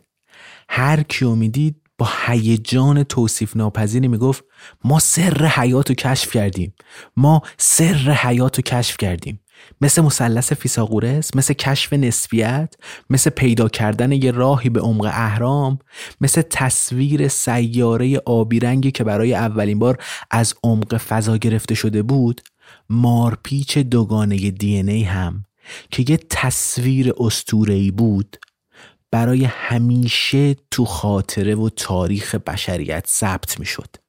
هر 0.70 1.04
کیو 1.04 1.36
می‌دید 1.36 1.82
با 1.97 2.10
هیجان 2.26 3.04
توصیف 3.04 3.56
ناپذیری 3.56 4.08
می‌گفت 4.08 4.43
ما 4.84 4.99
سر 4.99 5.45
حیات 5.45 5.89
رو 5.89 5.95
کشف 5.95 6.32
کردیم. 6.32 6.74
ما 7.18 7.41
سر 7.58 8.12
حیات 8.12 8.58
رو 8.58 8.62
کشف 8.62 8.97
کردیم. 8.97 9.39
مثل 9.82 10.01
مثلث 10.01 10.54
فیساغورس 10.54 11.36
مثل 11.36 11.54
کشف 11.54 11.93
نسبیت 11.93 12.74
مثل 13.10 13.30
پیدا 13.30 13.70
کردن 13.70 14.12
یه 14.12 14.32
راهی 14.32 14.70
به 14.70 14.82
عمق 14.82 15.06
اهرام 15.06 15.80
مثل 16.22 16.41
تصویر 16.41 17.28
سیاره 17.28 18.18
آبی 18.26 18.60
رنگی 18.60 18.91
که 18.91 19.04
برای 19.04 19.34
اولین 19.34 19.80
بار 19.80 19.97
از 20.32 20.54
عمق 20.64 20.97
فضا 20.97 21.38
گرفته 21.38 21.76
شده 21.76 22.04
بود 22.04 22.41
مارپیچ 22.89 23.78
دوگانه 23.78 24.51
دی 24.51 24.76
ای 24.76 25.04
هم 25.04 25.45
که 25.91 26.06
یه 26.10 26.20
تصویر 26.30 27.14
استورهی 27.18 27.91
بود 27.91 28.38
برای 29.12 29.45
همیشه 29.45 30.56
تو 30.72 30.86
خاطره 30.86 31.56
و 31.56 31.70
تاریخ 31.70 32.36
بشریت 32.36 33.08
ثبت 33.08 33.60
می 33.60 33.66
شد. 33.66 34.03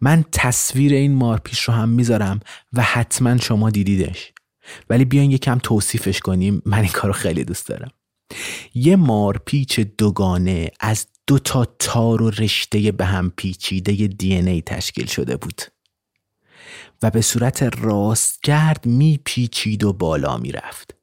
من 0.00 0.24
تصویر 0.32 0.92
این 0.92 1.14
مارپیچ 1.14 1.60
رو 1.60 1.74
هم 1.74 1.88
می‌ذارم 1.88 2.40
و 2.72 2.82
حتما 2.82 3.36
شما 3.36 3.70
دیدیدش. 3.70 4.32
ولی 4.90 5.04
بیاین 5.04 5.30
یکم 5.30 5.58
توصیفش 5.58 6.20
کنیم. 6.20 6.62
من 6.64 6.78
این 6.78 6.92
کارو 6.92 7.12
خیلی 7.12 7.44
دوست 7.44 7.68
دارم. 7.68 7.90
یه 8.74 8.96
مارپیچ 8.96 9.80
دوگانه 9.80 10.70
از 10.80 11.06
دو 11.26 11.38
تا 11.38 11.64
تار 11.64 12.22
و 12.22 12.30
رشته 12.30 12.92
به 12.92 13.04
هم 13.04 13.32
پیچیده 13.36 13.92
دی 13.92 14.34
ای 14.34 14.62
تشکیل 14.62 15.06
شده 15.06 15.36
بود. 15.36 15.62
و 17.02 17.10
به 17.10 17.20
صورت 17.20 17.62
راستگرد 17.62 18.86
میپیچید 18.86 19.84
و 19.84 19.92
بالا 19.92 20.36
می‌رفت. 20.36 20.94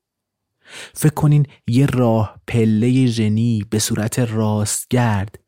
فکر 0.93 1.14
کنین 1.14 1.46
یه 1.68 1.86
راه 1.86 2.41
پله 2.48 3.06
ژنی 3.06 3.66
به 3.70 3.80
صورت 3.80 4.20
راستگرد 4.20 5.39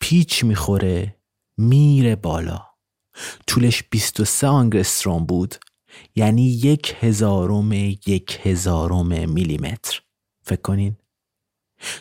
پیچ 0.00 0.44
می‌خوره 0.44 1.16
میره 1.58 2.16
بالا. 2.16 2.73
طولش 3.46 3.84
23 3.90 4.46
آنگستروم 4.46 5.26
بود 5.26 5.54
یعنی 6.16 6.48
یک 6.48 6.96
هزارم 7.00 7.72
یک 7.72 8.40
هزارم 8.42 9.30
میلیمتر. 9.30 10.00
فکر 10.42 10.60
کنین. 10.62 10.96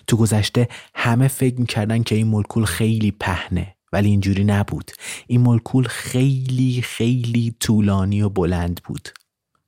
تو 0.08 0.18
گذشته 0.18 0.68
همه 0.96 1.28
فکر 1.28 1.60
می‌کردن 1.60 2.04
که 2.04 2.16
این 2.16 2.28
مولکول 2.28 2.66
خیلی 2.66 3.12
پهنه 3.12 3.76
ولی 3.94 4.10
اینجوری 4.10 4.44
نبود. 4.44 4.92
این 5.28 5.42
مولکول 5.42 5.88
خیلی 5.88 6.82
خیلی 6.82 7.56
طولانی 7.60 8.22
و 8.22 8.30
بلند 8.30 8.82
بود. 8.84 9.10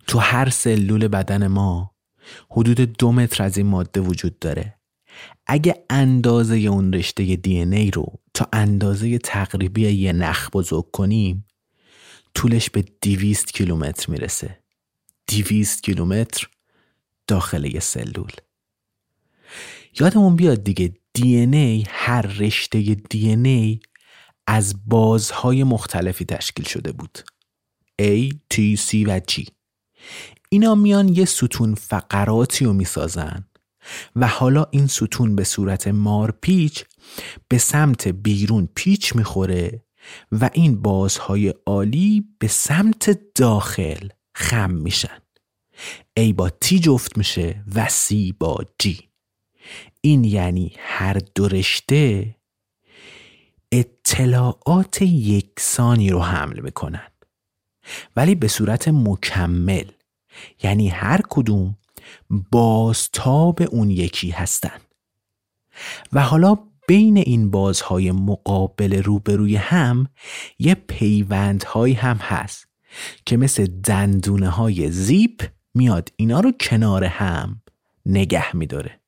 تو 0.08 0.20
هر 0.20 0.50
سلول 0.50 1.08
بدن 1.08 1.48
ما 1.48 1.92
حدود 2.52 2.80
دو 2.80 3.12
متر 3.12 3.44
از 3.44 3.58
این 3.58 3.68
ماده 3.68 4.02
وجود 4.02 4.40
داره. 4.40 4.80
اگه 5.48 5.86
اندازه 5.90 6.58
اون 6.58 6.94
رشته 6.94 7.36
دی 7.36 7.58
ای 7.60 7.92
رو 7.92 8.20
تا 8.34 8.48
اندازه 8.54 9.18
تقریبی 9.18 9.82
یه 9.82 10.14
نخ 10.14 10.50
بزرگ 10.50 10.92
کنیم 10.92 11.46
طولش 12.34 12.70
به 12.70 12.86
دیویست 13.02 13.54
کیلومتر 13.54 14.12
می‌رسه. 14.12 14.60
دیویست 15.28 15.84
کیلومتر 15.84 16.48
داخل 17.28 17.66
یه 17.66 17.80
سلول. 17.80 18.32
یادمون 20.00 20.36
بیاد 20.36 20.64
دیگه 20.64 20.94
دی 21.14 21.38
ای 21.38 21.86
هر 21.90 22.22
رشته 22.22 22.82
دی 22.82 23.30
ای 23.30 23.80
از 24.48 24.76
بازهای 24.86 25.64
مختلفی 25.64 26.26
تشکیل 26.26 26.66
شده 26.66 26.92
بود. 26.92 27.20
A, 28.02 28.32
T, 28.54 28.78
C 28.78 29.08
و 29.08 29.20
G. 29.32 29.48
اینا 30.50 30.76
میان 30.76 31.10
یه 31.10 31.26
ستون 31.26 31.76
فقراتی 31.76 32.66
رو 32.66 32.74
می‌سازن. 32.74 33.46
و 34.16 34.28
حالا 34.28 34.66
این 34.72 34.88
ستون 34.88 35.36
به 35.36 35.44
صورت 35.44 35.88
مارپیچ 35.88 36.86
به 37.48 37.58
سمت 37.58 38.08
بیرون 38.08 38.70
پیچ 38.76 39.16
می‌خوره 39.16 39.86
و 40.32 40.50
این 40.54 40.82
بازهای 40.82 41.54
عالی 41.66 42.26
به 42.40 42.48
سمت 42.48 43.34
داخل 43.36 44.10
خم 44.36 44.72
میشن. 44.72 45.18
A 46.20 46.34
با 46.34 46.50
T 46.50 46.68
جفت 46.68 47.18
میشه 47.18 47.64
و 47.76 47.86
C 47.86 48.34
با 48.40 48.66
G 48.84 48.90
این 50.02 50.24
یعنی 50.24 50.74
هر 50.80 51.18
دو 51.36 51.48
رشته 51.48 52.36
اطلاعات 53.72 55.02
یکسانی 55.02 56.10
رو 56.10 56.22
حمل 56.22 56.60
می‌کنن. 56.60 57.12
ولی 58.16 58.36
به 58.36 58.48
صورت 58.48 58.88
مکمل 58.88 59.92
یعنی 60.64 60.90
هر 60.90 61.22
کدوم 61.30 61.78
بازتاب 62.52 63.60
اون 63.72 63.90
یکی 63.90 64.30
هستن. 64.30 64.80
و 66.14 66.22
حالا 66.22 66.58
بین 66.88 67.18
این 67.18 67.52
بازهای 67.52 68.12
مقابل 68.12 69.04
روبروی 69.04 69.56
هم 69.56 70.08
یه 70.60 70.76
پیوندهایی 70.76 71.94
هم 71.94 72.18
هست 72.18 72.68
که 73.26 73.38
مثل 73.38 73.66
دندونه 73.66 74.50
های 74.50 74.92
زیپ 74.92 75.44
میاد 75.74 76.12
اینا 76.16 76.40
رو 76.40 76.52
کنار 76.52 77.04
هم 77.04 77.62
نگه 78.06 78.56
میداره. 78.56 79.00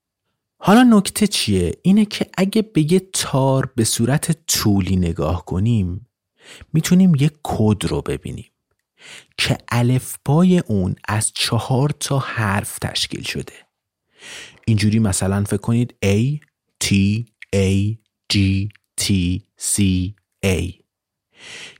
حالا 0.59 0.83
نکته 0.83 1.27
چیه؟ 1.27 1.73
اینه 1.81 2.05
که 2.05 2.25
اگه 2.37 2.61
به 2.61 2.93
یه 2.93 2.99
تار 3.13 3.71
به 3.75 3.83
صورت 3.83 4.45
طولی 4.47 4.95
نگاه 4.95 5.45
کنیم 5.45 6.07
می‌تونیم 6.73 7.15
یه 7.15 7.31
کد 7.43 7.85
رو 7.85 8.01
ببینیم. 8.01 8.51
که 9.37 9.57
الفبای 9.67 10.59
اون 10.59 10.95
از 11.07 11.31
چهار 11.35 11.89
تا 11.89 12.19
حرف 12.19 12.79
تشکیل 12.79 13.23
شده. 13.23 13.53
اینجوری 14.65 14.99
مثلا 14.99 15.43
فکر 15.43 15.57
کنید 15.57 15.95
A 16.05 16.39
T 16.83 16.93
A 17.55 17.95
G 18.33 18.37
T 19.01 19.05
C 19.59 19.81
A. 20.45 20.73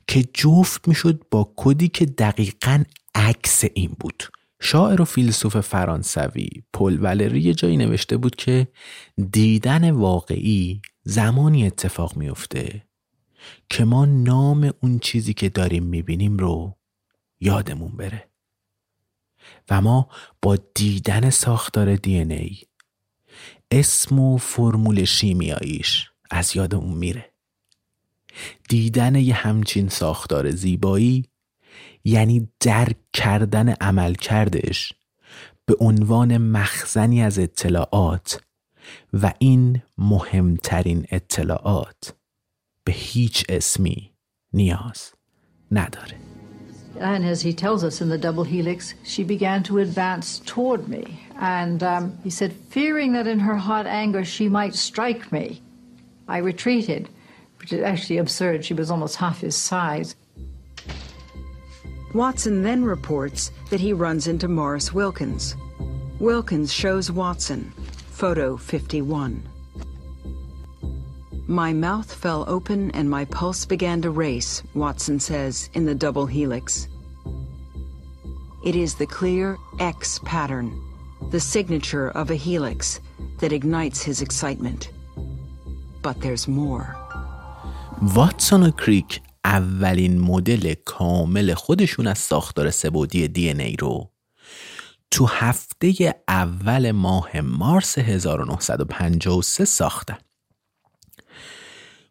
که 0.07 0.23
جفت 0.33 0.87
می‌شد 0.87 1.23
با 1.31 1.53
کدی 1.55 1.87
که 1.87 2.05
دقیقا 2.05 2.83
عکس 3.15 3.63
این 3.73 3.95
بود. 3.99 4.23
شاعر 4.61 5.01
و 5.01 5.05
فیلسوف 5.05 5.57
فرانسوی 5.59 6.49
پل 6.73 6.97
ولری 7.01 7.41
یه 7.41 7.53
جایی 7.53 7.77
نوشته 7.77 8.17
بود 8.17 8.35
که 8.35 8.67
دیدن 9.31 9.91
واقعی 9.91 10.81
زمانی 11.03 11.67
اتفاق 11.67 12.17
میفته 12.17 12.83
که 13.69 13.85
ما 13.85 14.05
نام 14.05 14.73
اون 14.81 14.99
چیزی 14.99 15.33
که 15.33 15.49
داریم 15.49 15.83
می‌بینیم 15.83 16.37
رو 16.37 16.76
یادمون 17.39 17.91
بره. 17.91 18.29
و 19.69 19.81
ما 19.81 20.09
با 20.41 20.55
دیدن 20.55 21.29
ساختار 21.29 21.95
دی 21.95 22.17
ای 22.17 22.57
اسم 23.71 24.19
و 24.19 24.37
فرمول 24.37 25.03
شیمیاییش 25.03 26.09
از 26.31 26.55
یادمون 26.55 26.97
میره. 26.97 27.33
دیدن 28.69 29.15
یه 29.15 29.33
همچین 29.33 29.89
ساختار 29.89 30.51
زیبایی 30.51 31.25
یعنی 32.03 32.49
درک 32.59 32.97
کردن 33.13 33.69
عمل 33.69 34.13
کردش 34.13 34.93
به 35.65 35.75
عنوان 35.79 36.37
مخزنی 36.37 37.23
از 37.23 37.39
اطلاعات 37.39 38.41
و 39.13 39.33
این 39.39 39.81
مهمترین 39.97 41.05
اطلاعات 41.11 42.15
به 42.83 42.93
هیچ 42.93 43.45
اسمی 43.49 44.11
نیاز 44.53 45.13
نداره. 45.71 46.36
And 46.99 47.25
as 47.25 47.41
he 47.41 47.53
tells 47.53 47.83
us 47.83 48.01
in 48.01 48.09
the 48.09 48.17
double 48.17 48.43
helix, 48.43 48.93
she 49.03 49.23
began 49.23 49.63
to 49.63 49.79
advance 49.79 50.39
toward 50.45 50.87
me. 50.87 51.19
And 51.39 51.83
um, 51.83 52.17
he 52.23 52.29
said, 52.29 52.53
fearing 52.69 53.13
that 53.13 53.27
in 53.27 53.39
her 53.39 53.55
hot 53.55 53.85
anger 53.85 54.25
she 54.25 54.49
might 54.49 54.75
strike 54.75 55.31
me, 55.31 55.61
I 56.27 56.39
retreated, 56.39 57.09
which 57.59 57.71
is 57.73 57.81
actually 57.81 58.17
absurd. 58.17 58.65
She 58.65 58.73
was 58.73 58.89
almost 58.89 59.17
half 59.17 59.41
his 59.41 59.55
size. 59.55 60.15
Watson 62.13 62.63
then 62.63 62.83
reports 62.83 63.51
that 63.69 63.79
he 63.79 63.93
runs 63.93 64.27
into 64.27 64.47
Morris 64.47 64.93
Wilkins. 64.93 65.55
Wilkins 66.19 66.73
shows 66.73 67.11
Watson, 67.11 67.71
photo 68.09 68.57
51. 68.57 69.47
My 71.46 71.72
mouth 71.72 72.12
fell 72.12 72.44
open 72.48 72.90
and 72.92 73.10
my 73.10 73.24
pulse 73.24 73.66
began 73.66 74.00
to 74.02 74.10
race, 74.10 74.62
Watson 74.74 75.18
says 75.20 75.70
in 75.74 75.86
the 75.86 75.94
double 75.94 76.26
helix. 76.26 76.88
It 78.64 78.76
is 78.76 78.94
the 78.94 79.06
clear 79.06 79.56
X 79.80 80.20
pattern, 80.24 80.68
the 81.30 81.40
signature 81.40 82.08
of 82.10 82.30
a 82.30 82.36
helix, 82.36 83.00
that 83.40 83.52
ignites 83.52 84.02
his 84.02 84.22
excitement. 84.22 84.90
But 86.02 86.20
there's 86.20 86.46
more. 86.48 86.96
واتسون 88.02 88.62
و 88.62 88.70
کریک 88.70 89.20
اولین 89.44 90.20
مدل 90.20 90.74
کامل 90.84 91.54
خودشون 91.54 92.06
از 92.06 92.18
ساختار 92.18 92.70
سبودی 92.70 93.28
دی 93.28 93.48
ای 93.48 93.76
رو 93.76 94.10
تو 95.10 95.26
هفته 95.26 96.14
اول 96.28 96.90
ماه 96.90 97.40
مارس 97.40 97.98
1953 97.98 99.64
ساختن. 99.64 100.18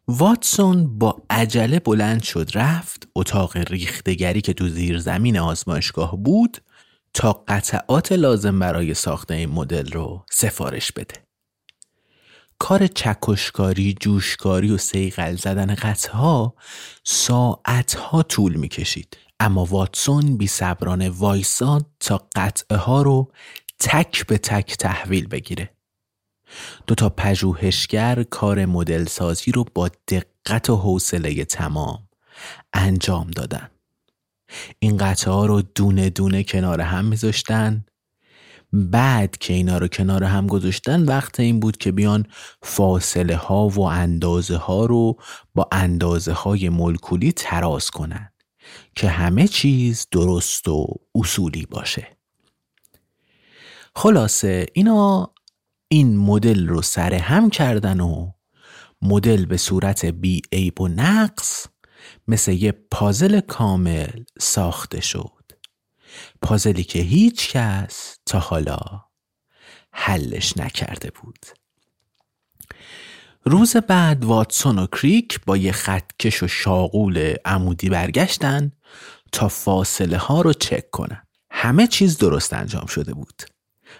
واتسون 0.09 0.97
با 0.97 1.23
عجله 1.29 1.79
بلند 1.79 2.23
شد 2.23 2.49
رفت 2.53 3.07
اتاق 3.15 3.57
ریختگری 3.57 4.41
که 4.41 4.53
تو 4.53 4.67
زیر 4.67 4.99
زمین 4.99 5.37
آزمایشگاه 5.39 6.17
بود 6.17 6.57
تا 7.13 7.43
قطعات 7.47 8.11
لازم 8.11 8.59
برای 8.59 8.93
ساخت 8.93 9.31
این 9.31 9.49
مدل 9.49 9.91
رو 9.91 10.25
سفارش 10.31 10.91
بده. 10.91 11.13
کار 12.59 12.87
چکشکاری، 12.87 13.95
جوشکاری 13.99 14.71
و 14.71 14.77
سیقل 14.77 15.35
زدن 15.35 15.75
قطعها 15.75 16.55
ساعتها 17.03 18.23
طول 18.23 18.55
می‌کشید. 18.55 19.17
اما 19.39 19.65
واتسون 19.65 20.37
بی 20.37 20.47
صبرانه 20.47 21.09
وایساد 21.09 21.85
تا 21.99 22.27
قطعه 22.35 22.77
ها 22.77 23.01
رو 23.01 23.31
تک 23.79 24.27
به 24.27 24.37
تک 24.37 24.77
تحویل 24.77 25.27
بگیره 25.27 25.76
دو 26.87 26.95
تا 26.95 27.09
پژوهشگر 27.09 28.23
کار 28.23 28.65
مدل 28.65 29.05
سازی 29.05 29.51
رو 29.51 29.65
با 29.75 29.89
دقت 30.07 30.69
و 30.69 30.75
حوصله 30.75 31.45
تمام 31.45 31.99
انجام 32.73 33.31
دادن. 33.31 33.69
این 34.79 34.97
قطعه 34.97 35.33
ها 35.33 35.45
رو 35.45 35.61
دونه 35.61 36.09
دونه 36.09 36.43
کنار 36.43 36.81
هم 36.81 37.05
میذاشتن. 37.05 37.85
بعد 38.73 39.37
که 39.37 39.53
اینا 39.53 39.77
رو 39.77 39.87
کنار 39.87 40.23
هم 40.23 40.47
گذاشتن 40.47 41.03
وقت 41.03 41.39
این 41.39 41.59
بود 41.59 41.77
که 41.77 41.91
بیان 41.91 42.25
فاصله 42.61 43.35
ها 43.35 43.67
و 43.67 43.81
اندازه 43.81 44.57
ها 44.57 44.85
رو 44.85 45.17
با 45.55 45.67
اندازه 45.71 46.33
های 46.33 46.69
ملکولی 46.69 47.31
تراز 47.31 47.89
کنن 47.89 48.31
که 48.95 49.09
همه 49.09 49.47
چیز 49.47 50.07
درست 50.11 50.67
و 50.67 50.87
اصولی 51.15 51.65
باشه. 51.65 52.17
خلاصه 53.95 54.65
اینا 54.73 55.33
این 55.87 56.17
مدل 56.17 56.67
رو 56.67 56.81
سر 56.81 57.13
هم 57.13 57.49
کردن 57.49 57.99
و 57.99 58.31
مدل 59.01 59.45
به 59.45 59.57
صورت 59.57 60.05
بی 60.05 60.41
عیب 60.51 60.81
و 60.81 60.87
نقص 60.87 61.67
مثل 62.27 62.51
یه 62.51 62.71
پازل 62.71 63.39
کامل 63.39 64.23
ساخته 64.39 65.01
شد. 65.01 65.43
پازلی 66.41 66.83
که 66.83 66.99
هیچ 66.99 67.49
کس 67.49 68.17
تا 68.25 68.39
حالا 68.39 68.77
حلش 69.91 70.57
نکرده 70.57 71.11
بود. 71.11 71.45
روز 73.45 73.77
بعد 73.77 74.25
واتسون 74.25 74.79
و 74.79 74.87
کریک 74.87 75.39
با 75.45 75.57
یه 75.57 75.71
خطکش 75.71 76.43
و 76.43 76.47
شاغول 76.47 77.35
عمودی 77.45 77.89
برگشتن 77.89 78.71
تا 79.31 79.47
فاصله 79.47 80.17
ها 80.17 80.41
رو 80.41 80.53
چک 80.53 80.89
کنن. 80.89 81.23
همه 81.51 81.87
چیز 81.87 82.17
درست 82.17 82.53
انجام 82.53 82.85
شده 82.85 83.13
بود. 83.13 83.43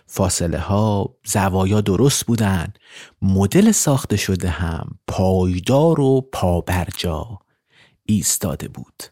فاصله 0.07 0.59
ها 0.59 1.15
زوایا 1.25 1.81
درست 1.81 2.25
بودن. 2.25 2.73
مدل 3.21 3.71
ساخته 3.71 4.17
شده 4.17 4.49
هم 4.49 4.99
پایدار 5.07 5.99
و 5.99 6.29
پابرجا 6.33 7.39
ایستاده 8.05 8.67
بود. 8.67 9.03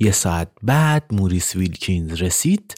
یه 0.00 0.10
ساعت 0.10 0.50
بعد 0.62 1.04
موریس 1.10 1.56
ویلکینز 1.56 2.12
رسید 2.12 2.74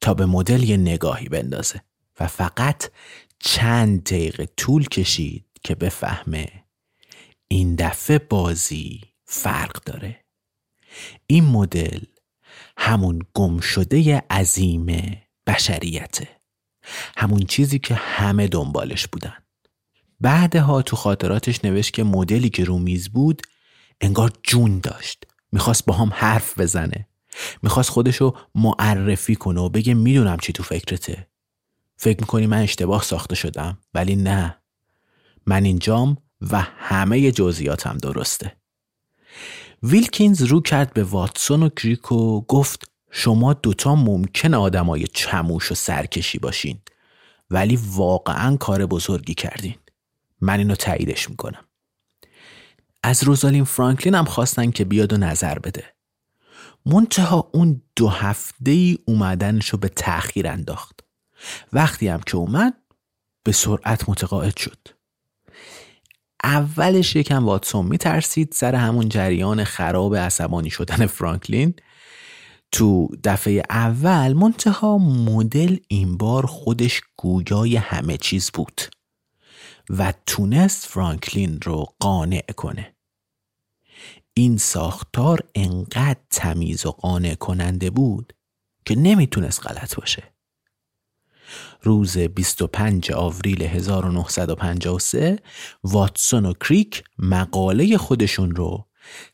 تا 0.00 0.14
به 0.14 0.26
مدل 0.26 0.62
یه 0.62 0.76
نگاهی 0.76 1.28
بندازه 1.28 1.82
و 2.20 2.26
فقط 2.26 2.90
چند 3.38 4.02
دقیقه 4.02 4.46
طول 4.56 4.84
کشید 4.84 5.46
که 5.64 5.74
بفهمه 5.74 6.48
این 7.48 7.74
دفعه 7.74 8.18
بازی 8.18 9.00
فرق 9.24 9.84
داره. 9.84 10.24
این 11.26 11.44
مدل 11.44 12.00
همون 12.76 13.18
گم 13.34 13.60
شده 13.60 14.18
عظیم 14.30 14.86
بشریته. 15.46 16.28
همون 17.16 17.42
چیزی 17.42 17.78
که 17.78 17.94
همه 17.94 18.48
دنبالش 18.48 19.06
بودن. 19.06 19.34
بعدها 20.20 20.82
تو 20.82 20.96
خاطراتش 20.96 21.64
نوشت 21.64 21.92
که 21.94 22.04
مدلی 22.04 22.50
که 22.50 22.64
رو 22.64 22.78
میز 22.78 23.08
بود 23.08 23.42
انگار 24.00 24.32
جون 24.42 24.78
داشت. 24.78 25.24
می‌خواست 25.52 25.84
با 25.84 25.94
هم 25.94 26.10
حرف 26.14 26.58
بزنه. 26.58 27.08
می‌خواست 27.62 27.90
خودشو 27.90 28.34
معرفی 28.54 29.36
کنه 29.36 29.60
و 29.60 29.68
بگه 29.68 29.94
می‌دونم 29.94 30.36
چی 30.36 30.52
تو 30.52 30.62
فکرته. 30.62 31.28
فکر 31.96 32.20
می‌کنی 32.20 32.46
من 32.46 32.62
اشتباه 32.62 33.02
ساخته 33.02 33.34
شدم؟ 33.34 33.78
ولی 33.94 34.16
نه. 34.16 34.58
من 35.46 35.64
اینجام 35.64 36.16
و 36.50 36.60
همه 36.60 37.32
جزئیاتم 37.32 37.96
درسته. 37.96 38.56
ویلکینز 39.82 40.42
رو 40.42 40.60
کرد 40.60 40.92
به 40.92 41.04
واتسون 41.04 41.62
و 41.62 41.68
کریک 41.68 42.12
و 42.12 42.40
گفت 42.40 42.91
شما 43.14 43.52
دوتا 43.52 43.94
ممکن 43.94 44.54
آدمای 44.54 45.06
چموش 45.06 45.72
و 45.72 45.74
سرکشی 45.74 46.38
باشین. 46.38 46.78
ولی 47.50 47.78
واقعا 47.86 48.56
کار 48.56 48.86
بزرگی 48.86 49.34
کردین. 49.34 49.74
من 50.40 50.58
اینو 50.58 50.74
تاییدش 50.74 51.30
می‌کنم. 51.30 51.64
از 53.02 53.24
روزالین 53.24 53.64
فرانکلین 53.64 54.14
هم 54.14 54.24
خواستن 54.24 54.70
که 54.70 54.84
بیاد 54.84 55.12
و 55.12 55.16
نظر 55.16 55.58
بده. 55.58 55.84
منتها 56.86 57.50
اون 57.52 57.82
دو 57.96 58.08
هفته 58.08 58.70
ای 58.70 58.98
اومدنشو 59.06 59.76
به 59.76 59.88
تأخیر 59.88 60.48
انداخت. 60.48 61.00
وقتی 61.72 62.08
هم 62.08 62.20
که 62.20 62.36
اومد 62.36 62.74
به 63.44 63.52
سرعت 63.52 64.08
متقاعد 64.08 64.56
شد. 64.56 64.88
اولش 66.44 67.16
یکم 67.16 67.44
واتسون 67.44 67.86
میترسید 67.86 68.52
سر 68.52 68.74
همون 68.74 69.08
جریان 69.08 69.64
خراب 69.64 70.16
عصبانی 70.16 70.70
شدن 70.70 71.06
فرانکلین. 71.06 71.74
تو 72.72 73.08
دفعه 73.24 73.62
اول 73.70 74.32
منتها 74.32 74.98
مدل 74.98 75.76
این 75.88 76.16
بار 76.16 76.46
خودش 76.46 77.00
گویای 77.16 77.76
همه 77.76 78.16
چیز 78.16 78.50
بود 78.50 78.80
و 79.90 80.14
تونست 80.26 80.86
فرانکلین 80.86 81.60
رو 81.60 81.86
قانع 82.00 82.44
کنه. 82.56 82.94
این 84.34 84.56
ساختار 84.56 85.40
انقدر 85.54 86.20
تمیز 86.30 86.86
و 86.86 86.90
قانع 86.90 87.34
کننده 87.34 87.90
بود 87.90 88.32
که 88.84 88.94
نمی‌تونست 88.94 89.66
غلط 89.66 89.94
باشه. 89.94 90.32
روز 91.82 92.18
25 92.18 93.12
آوریل 93.12 93.62
1953 93.62 95.38
واتسون 95.84 96.46
و 96.46 96.52
کریک 96.52 97.04
مقاله 97.18 97.98
خودشون 97.98 98.50
رو 98.50 98.88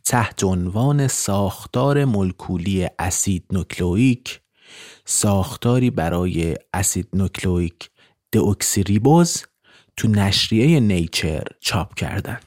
تحت 0.05 0.45
عنوان 0.45 1.09
ساختار 1.09 2.05
مولکولی 2.05 2.89
اسید 2.99 3.45
نوکلئیک 3.53 4.41
ساختاری 5.05 5.91
برای 5.91 6.57
اسید 6.75 7.09
نوکلئیک 7.13 7.91
دئوکسیریبوز 8.33 9.45
تو 9.97 10.09
نشریه 10.09 10.81
نیچر 10.81 11.43
چاپ 11.61 11.95
کردن. 11.95 12.41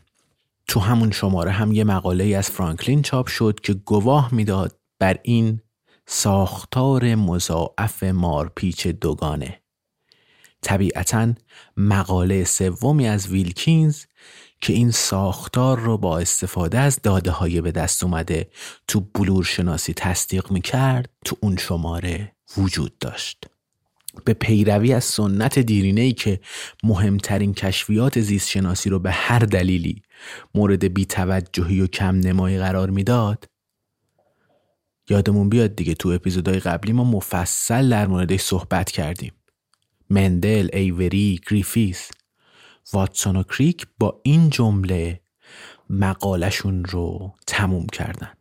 تو 0.67 0.79
همون 0.79 1.11
شماره 1.11 1.51
هم 1.51 1.71
یه 1.71 1.83
مقاله 1.83 2.23
از 2.37 2.49
فرانکلین 2.49 3.01
چاپ 3.01 3.27
شد 3.27 3.59
که 3.63 3.73
گواه 3.73 4.33
می‌داد 4.33 4.79
بر 4.99 5.17
این 5.23 5.61
ساختار 6.07 7.15
مضاعف 7.15 8.03
مارپیچ 8.03 8.87
دوگانه. 8.87 9.61
طبیعتا 10.61 11.33
مقاله 11.77 12.43
سومی 12.43 13.07
از 13.07 13.27
ویلکینز 13.27 14.05
که 14.61 14.73
این 14.73 14.91
ساختار 14.91 15.79
رو 15.79 15.97
با 15.97 16.19
استفاده 16.19 16.79
از 16.79 16.99
داده 17.03 17.31
های 17.31 17.61
به 17.61 17.71
دست 17.71 18.03
اومده 18.03 18.49
تو 18.87 18.99
بلور 18.99 19.43
شناسی 19.43 19.93
تصدیق 19.93 20.51
می‌کرد 20.51 21.09
تو 21.25 21.37
اون 21.41 21.57
شماره 21.57 22.35
وجود 22.57 22.97
داشت. 22.97 23.45
به 24.25 24.33
پیروی 24.33 24.93
از 24.93 25.03
سنت 25.03 25.59
دیرینه 25.59 26.01
ای 26.01 26.13
که 26.13 26.39
مهمترین 26.83 27.53
کشفیات 27.53 28.19
زیست 28.19 28.49
شناسی 28.49 28.89
رو 28.89 28.99
به 28.99 29.11
هر 29.11 29.39
دلیلی 29.39 30.01
مورد 30.55 30.93
بیتوجهی 30.93 31.81
و 31.81 31.87
کم 31.87 32.15
نمایی 32.15 32.57
قرار 32.57 32.89
می‌داد 32.89 33.45
یادمون 35.09 35.49
بیاد 35.49 35.75
دیگه 35.75 35.93
تو 35.93 36.09
اپیزودهای 36.09 36.59
قبلی 36.59 36.93
ما 36.93 37.03
مفصل 37.03 37.89
در 37.89 38.07
موردش 38.07 38.41
صحبت 38.41 38.91
کردیم. 38.91 39.33
مندل، 40.09 40.69
ایوری، 40.73 41.39
گریفیس. 41.49 42.09
واتسون 42.93 43.35
و 43.35 43.43
کریک 43.43 43.87
با 43.99 44.19
این 44.23 44.49
جمله 44.49 45.21
مقالشون 45.89 46.85
رو 46.85 47.33
تموم 47.47 47.85
کردن. 47.85 48.31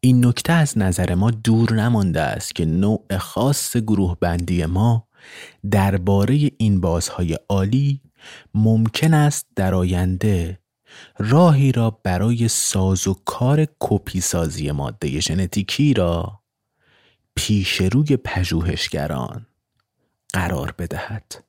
این 0.00 0.26
نکته 0.26 0.52
از 0.52 0.78
نظر 0.78 1.14
ما 1.14 1.30
دور 1.30 1.72
نمانده 1.72 2.20
است 2.20 2.54
که 2.54 2.64
نوع 2.64 3.18
خاص 3.18 3.76
گروه 3.76 4.16
بندی 4.20 4.66
ما 4.66 5.08
درباره 5.70 6.50
این 6.58 6.80
بازهای 6.80 7.38
عالی 7.48 8.00
ممکن 8.54 9.14
است 9.14 9.46
در 9.56 9.74
آینده 9.74 10.58
راهی 11.18 11.72
را 11.72 11.90
برای 11.90 12.48
ساز 12.48 13.08
و 13.08 13.14
کار 13.24 13.66
کپی 13.80 14.20
سازی 14.20 14.70
ماده 14.70 15.20
ژنتیکی 15.20 15.94
را 15.94 16.40
پیش 17.34 17.80
روی 17.80 18.16
پژوهشگران 18.16 19.46
قرار 20.32 20.74
بدهد. 20.78 21.45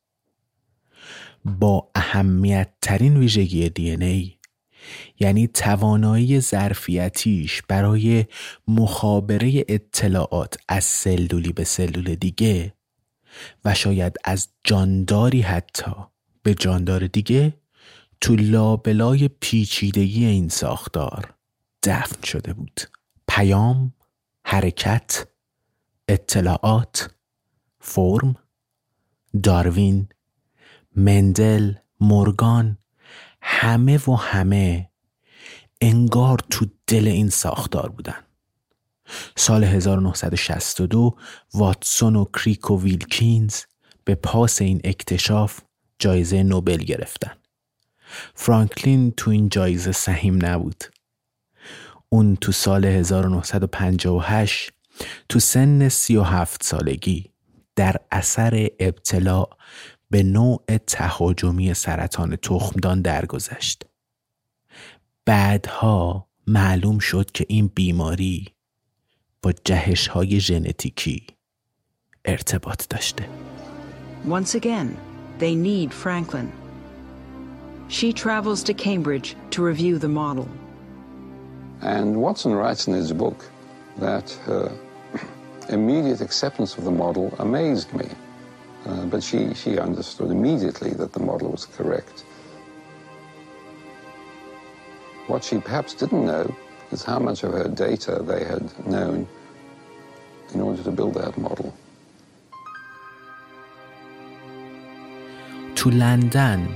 با 1.47 1.91
اهمیت 1.95 2.69
ترین 2.81 3.17
ویژگی 3.17 3.69
دی 3.69 3.91
ای 3.91 4.37
یعنی 5.19 5.47
توانایی 5.47 6.39
ظرفیتیش 6.39 7.61
برای 7.67 8.25
مخابره 8.67 9.65
اطلاعات 9.67 10.57
از 10.67 10.83
سلولی 10.83 11.51
به 11.51 11.63
سلول 11.63 12.15
دیگه 12.15 12.73
و 13.65 13.73
شاید 13.73 14.17
از 14.23 14.47
جانداری 14.63 15.41
حتی 15.41 15.91
به 16.43 16.53
جاندار 16.53 17.07
دیگه 17.07 17.53
تو 18.21 18.35
لابلای 18.35 19.27
پیچیدگی 19.27 20.25
این 20.25 20.49
ساختار 20.49 21.33
دفن 21.83 22.23
شده 22.23 22.53
بود. 22.53 22.81
پیام 23.27 23.93
حرکت 24.45 25.27
اطلاعات 26.07 27.15
فرم 27.79 28.35
داروین 29.43 30.07
مندل 30.97 31.73
مورگان 31.99 32.77
همه 33.41 33.99
و 34.07 34.15
همه 34.15 34.89
انگار 35.81 36.39
تو 36.49 36.65
دل 36.87 37.07
این 37.07 37.29
ساختار 37.29 37.89
بودن 37.89 38.23
سال 39.35 39.63
1962 39.63 41.15
واتسون 41.53 42.15
و 42.15 42.25
کریک 42.25 42.71
و 42.71 42.81
ویلکینز 42.81 43.61
به 44.03 44.15
پاس 44.15 44.61
این 44.61 44.81
اکتشاف 44.83 45.59
جایزه 45.99 46.43
نوبل 46.43 46.77
گرفتن. 46.77 47.31
فرانکلین 48.35 49.11
تو 49.11 49.31
این 49.31 49.49
جایزه 49.49 49.91
سهیم 49.91 50.45
نبود. 50.45 50.83
اون 52.09 52.35
تو 52.35 52.51
سال 52.51 52.85
1958 52.85 54.71
تو 55.29 55.39
سن 55.39 55.89
37 55.89 56.63
سالگی 56.63 57.31
در 57.75 57.95
اثر 58.11 58.67
ابتلاع 58.79 59.57
به 60.09 60.23
نوع 60.23 60.63
تهاجمی 60.87 61.73
سرطان 61.73 62.35
تخمدان 62.35 63.01
درگذشت. 63.01 63.85
بعدها 65.25 66.27
معلوم 66.47 66.99
شد 66.99 67.31
که 67.31 67.45
این 67.49 67.67
بیماری 67.75 68.47
با 69.41 69.51
جهش 69.65 70.07
های 70.07 70.39
ژنتیکی 70.39 71.27
ارتباط 72.25 72.87
داشته. 72.89 73.29
Once 74.25 74.55
again, 74.55 74.97
they 75.39 75.55
need 75.55 75.93
Franklin. 75.93 76.51
She 77.89 78.11
travels 78.11 78.63
to 78.63 78.73
Cambridge 78.73 79.35
to 79.51 79.63
review 79.63 79.97
the 79.97 80.07
model. 80.07 80.47
And 81.81 82.17
Watson 82.17 82.53
writes 82.53 82.87
in 82.87 82.93
his 82.93 83.13
book 83.13 83.39
that 83.99 84.31
her 84.45 84.71
immediate 85.69 86.21
acceptance 86.21 86.77
of 86.77 86.83
the 86.83 86.91
model 86.91 87.33
amazed 87.39 87.93
me. 87.93 88.07
Uh, 88.87 89.05
but 89.05 89.21
she, 89.21 89.53
she 89.53 89.77
understood 89.79 90.31
immediately 90.31 90.91
that 90.91 91.11
the 91.11 91.19
model 91.19 91.49
was 91.51 91.65
correct. 91.65 92.23
What 95.27 95.43
she 95.43 95.57
perhaps 95.57 95.93
didn't 95.93 96.25
know 96.25 96.55
is 96.91 97.03
how 97.03 97.19
much 97.19 97.43
of 97.43 97.51
her 97.51 97.67
data 97.67 98.23
they 98.31 98.45
had 98.45 98.63
known 98.87 99.27
in 100.53 100.61
order 100.61 100.81
to 100.83 100.91
build 100.91 101.15
that 101.15 101.37
model. 101.37 101.73
تو 105.75 105.89
لندن 105.89 106.67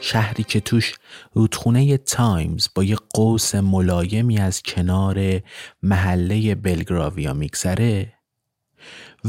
شهری 0.00 0.44
که 0.44 0.60
توش 0.60 0.94
رودخونه 1.32 1.96
تایمز 1.96 2.68
با 2.74 2.84
یه 2.84 2.96
قوس 3.14 3.54
ملایمی 3.54 4.38
از 4.38 4.62
کنار 4.62 5.40
محله 5.82 6.54
بلگراویا 6.54 7.32
میگذره 7.34 8.15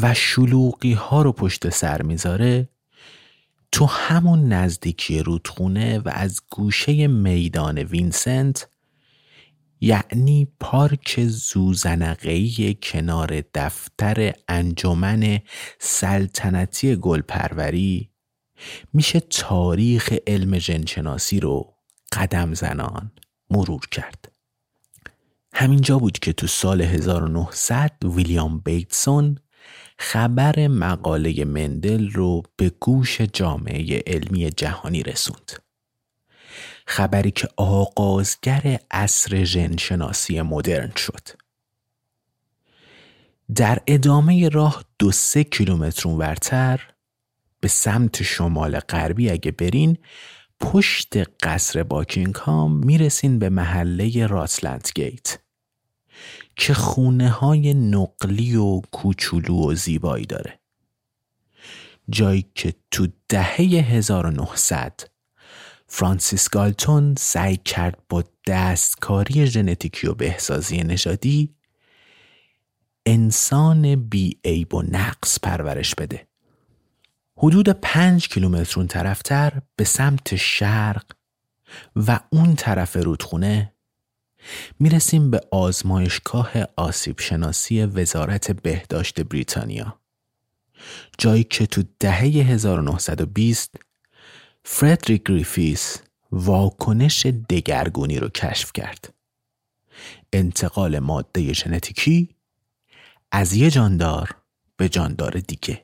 و 0.02 0.14
شلوغی 0.14 0.94
ها 0.94 1.22
رو 1.22 1.32
پشت 1.32 1.70
سر 1.70 2.02
می‌ذاره 2.02 2.70
تو 3.72 3.86
همون 3.86 4.54
نزدیکی 4.54 5.20
رودخونه 5.20 6.00
و 6.00 6.10
از 6.14 6.42
گوشه 6.50 7.08
میدان 7.08 7.78
وینسنت 7.78 8.70
یعنی 9.82 10.48
پارک 10.60 11.26
زوزنقهی 11.26 12.78
کنار 12.84 13.44
دفتر 13.54 14.34
انجمن 14.48 15.40
سلطنتی 15.80 16.96
گلپروری 16.96 18.10
میشه 18.94 19.20
تاریخ 19.20 20.14
علم 20.28 20.58
جنشناسی 20.58 21.40
رو 21.40 21.74
قدم 22.12 22.54
زنان 22.54 23.12
مرور 23.50 23.88
کرد. 23.92 24.32
همینجا 25.54 26.00
بود 26.00 26.20
که 26.20 26.34
تو 26.34 26.48
سال 26.48 26.82
1900 26.82 27.92
ویلیام 28.04 28.60
بیتسون 28.60 29.38
خبر 30.00 30.68
مقاله 30.68 31.46
مندل 31.46 32.12
رو 32.12 32.44
به 32.56 32.70
گوش 32.70 33.22
جامعه 33.22 34.04
علمی 34.08 34.50
جهانی 34.50 35.04
رسوند. 35.04 35.52
خبری 36.86 37.32
که 37.32 37.48
آغازگر 37.58 38.80
عصر 38.92 39.44
ژنشناسی 39.44 40.42
مدرن 40.42 40.92
شد. 40.96 41.28
در 43.56 43.80
ادامه 43.88 44.50
راه 44.50 44.84
دو 45.00 45.12
سه 45.12 45.44
کیلومتر 45.44 46.10
ورتر 46.10 46.88
به 47.60 47.68
سمت 47.68 48.24
شمال 48.24 48.80
غربی 48.80 49.30
اگه 49.30 49.52
برین 49.52 49.98
پشت 50.60 51.14
قصر 51.44 51.84
باکینگهام 51.84 52.78
می‌رسین 52.78 53.40
به 53.40 53.50
محله 53.50 54.28
راسلند 54.28 54.88
گیت 54.96 55.40
که 56.58 56.74
خونه 56.74 57.30
های 57.30 57.74
نقلی 57.74 58.56
و 58.56 58.82
کوچولو 58.82 59.72
و 59.72 59.76
زیبایی 59.76 60.26
داره. 60.26 60.60
جایی 62.10 62.46
که 62.56 62.74
تو 62.92 63.08
دهه 63.30 63.62
1900 63.62 65.00
فرانسیس 65.88 66.50
گالتون 66.50 67.16
سعی 67.18 67.58
کرد 67.58 67.98
با 68.10 68.24
دستکاری 68.48 69.46
ژنتیکی 69.46 70.08
و 70.08 70.14
بهسازی 70.14 70.84
نژادی 70.84 71.56
انسان 73.06 73.96
بی 73.96 74.40
عیب 74.46 74.74
و 74.74 74.82
نقص 74.82 75.40
پرورش 75.40 75.96
بده. 75.96 76.28
حدود 77.38 77.70
پنج 77.70 78.28
کیلومتر 78.28 78.80
اون 78.80 78.88
طرفتر 78.88 79.62
به 79.76 79.84
سمت 79.84 80.36
شرق 80.36 81.06
و 81.96 82.20
اون 82.32 82.56
طرف 82.56 82.98
رودخونه 82.98 83.74
می‌رسیم 84.80 85.32
به 85.32 85.42
آزمایشگاه 85.52 86.52
آسیب 86.76 87.20
شناسی 87.20 87.86
وزارت 87.86 88.52
بهداشت 88.52 89.22
بریتانیا. 89.22 90.00
جایی 91.18 91.44
که 91.44 91.66
تو 91.66 91.84
دهه 92.00 92.22
1920 92.22 93.76
فردریک 94.64 95.24
گریفیس 95.24 95.98
واکنش 96.32 97.26
دگرگونی 97.26 98.20
رو 98.20 98.30
کشف 98.30 98.74
کرد. 98.74 99.14
انتقال 100.34 101.00
ماده 101.00 101.54
ژنتیکی 101.54 102.36
از 103.32 103.54
یه 103.54 103.70
جاندار 103.70 104.36
به 104.78 104.90
جاندار 104.90 105.32
دیگه 105.32 105.84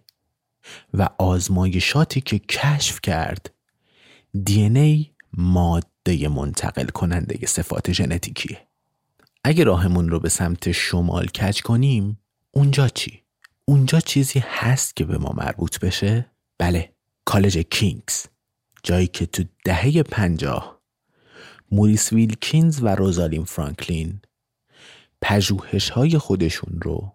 و 0.94 1.10
آزمایشاتی 1.18 2.22
که 2.22 2.40
کشف 2.40 3.02
کرد 3.02 3.54
دی 4.44 4.64
ای 4.64 5.10
ماده 5.34 5.93
منتقل 6.10 6.86
کننده 6.86 7.46
صفات 7.48 7.92
ژنتیکیه 7.92 8.68
اگه 9.44 9.64
راهمون 9.64 10.10
رو 10.10 10.20
به 10.20 10.30
سمت 10.30 10.72
شمال 10.72 11.28
کج 11.28 11.62
کنیم 11.62 12.20
اونجا 12.52 12.88
چی؟ 12.88 13.24
اونجا 13.66 14.00
چیزی 14.00 14.44
هست 14.48 14.96
که 14.96 15.06
به 15.06 15.18
ما 15.18 15.34
مربوط 15.38 15.80
بشه؟ 15.80 16.32
بله 16.58 16.94
کالج 17.26 17.58
کینگز 17.58 18.26
جایی 18.84 19.08
که 19.08 19.26
تو 19.26 19.44
دهه 19.66 20.04
پنجاه 20.04 20.82
موریس 21.72 22.14
ویلکینز 22.14 22.80
و 22.82 22.88
روزالین 22.88 23.44
فرانکلین 23.44 24.22
پژوهش 25.22 25.90
های 25.90 26.18
خودشون 26.18 26.80
رو 26.82 27.12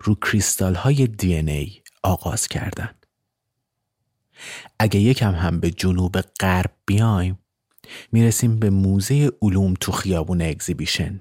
رو 0.00 0.14
کریستال 0.14 0.74
های 0.74 1.06
DNA 1.06 1.82
آغاز 2.02 2.48
کردن 2.48 2.94
اگه 4.78 5.00
یکم 5.00 5.34
هم 5.34 5.60
به 5.60 5.70
جنوب 5.70 6.20
غرب 6.20 6.72
بیایم 6.86 7.38
می‌رسیم 8.12 8.58
به 8.58 8.70
موزه 8.70 9.30
علوم 9.42 9.74
تو 9.80 9.92
خیابون 9.92 10.42
اگزیبیشن 10.42 11.20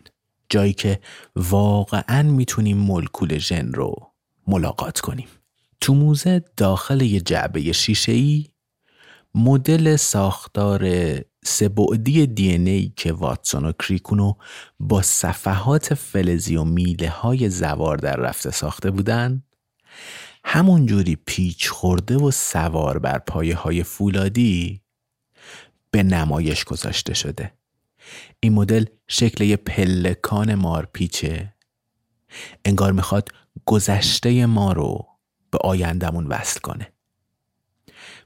جایی 0.50 0.74
که 0.74 1.00
واقعا 1.36 2.24
می‌تونیم 2.24 2.78
ملکول 2.78 3.38
ژن 3.38 3.74
رو 3.74 4.12
ملاقات 4.48 5.00
کنیم. 5.00 5.28
تو 5.82 5.94
موزه 5.94 6.44
داخل 6.58 7.02
یه 7.02 7.22
جعبه 7.22 7.72
شیشه 7.72 8.12
ای 8.12 8.46
مدل 9.36 9.96
ساختار 9.96 10.86
سبعدی 11.46 12.28
دی 12.28 12.52
ای 12.52 12.94
که 12.96 13.14
واتسون 13.14 13.66
و 13.66 13.72
کریکونو 13.72 14.34
با 14.80 15.02
صفحات 15.02 15.94
فلزی 15.94 16.56
و 16.56 16.64
میله 16.64 17.10
های 17.10 17.50
زوار 17.50 17.98
در 17.98 18.16
رفته 18.16 18.52
ساخته 18.52 18.92
بودن 18.92 19.44
همون 20.44 20.86
جوری 20.86 21.18
پیچ 21.26 21.70
خورده 21.70 22.18
و 22.18 22.32
سوار 22.32 23.00
بر 23.00 23.18
پایه 23.18 23.56
های 23.56 23.84
فولادی 23.84 24.82
به 25.92 26.04
نمایش 26.04 26.64
گذاشته 26.64 27.14
شده. 27.14 27.54
این 28.40 28.54
مدل 28.54 28.86
شکل 29.08 29.44
یه 29.44 29.56
پلکان 29.56 30.56
مارپیچه. 30.56 31.54
انگار 32.66 32.92
می‌خواد 32.92 33.30
گذشته 33.66 34.46
ما 34.46 34.74
رو 34.74 35.08
به 35.52 35.58
آیندمون 35.58 36.28
وصل 36.28 36.60
کنه. 36.60 36.92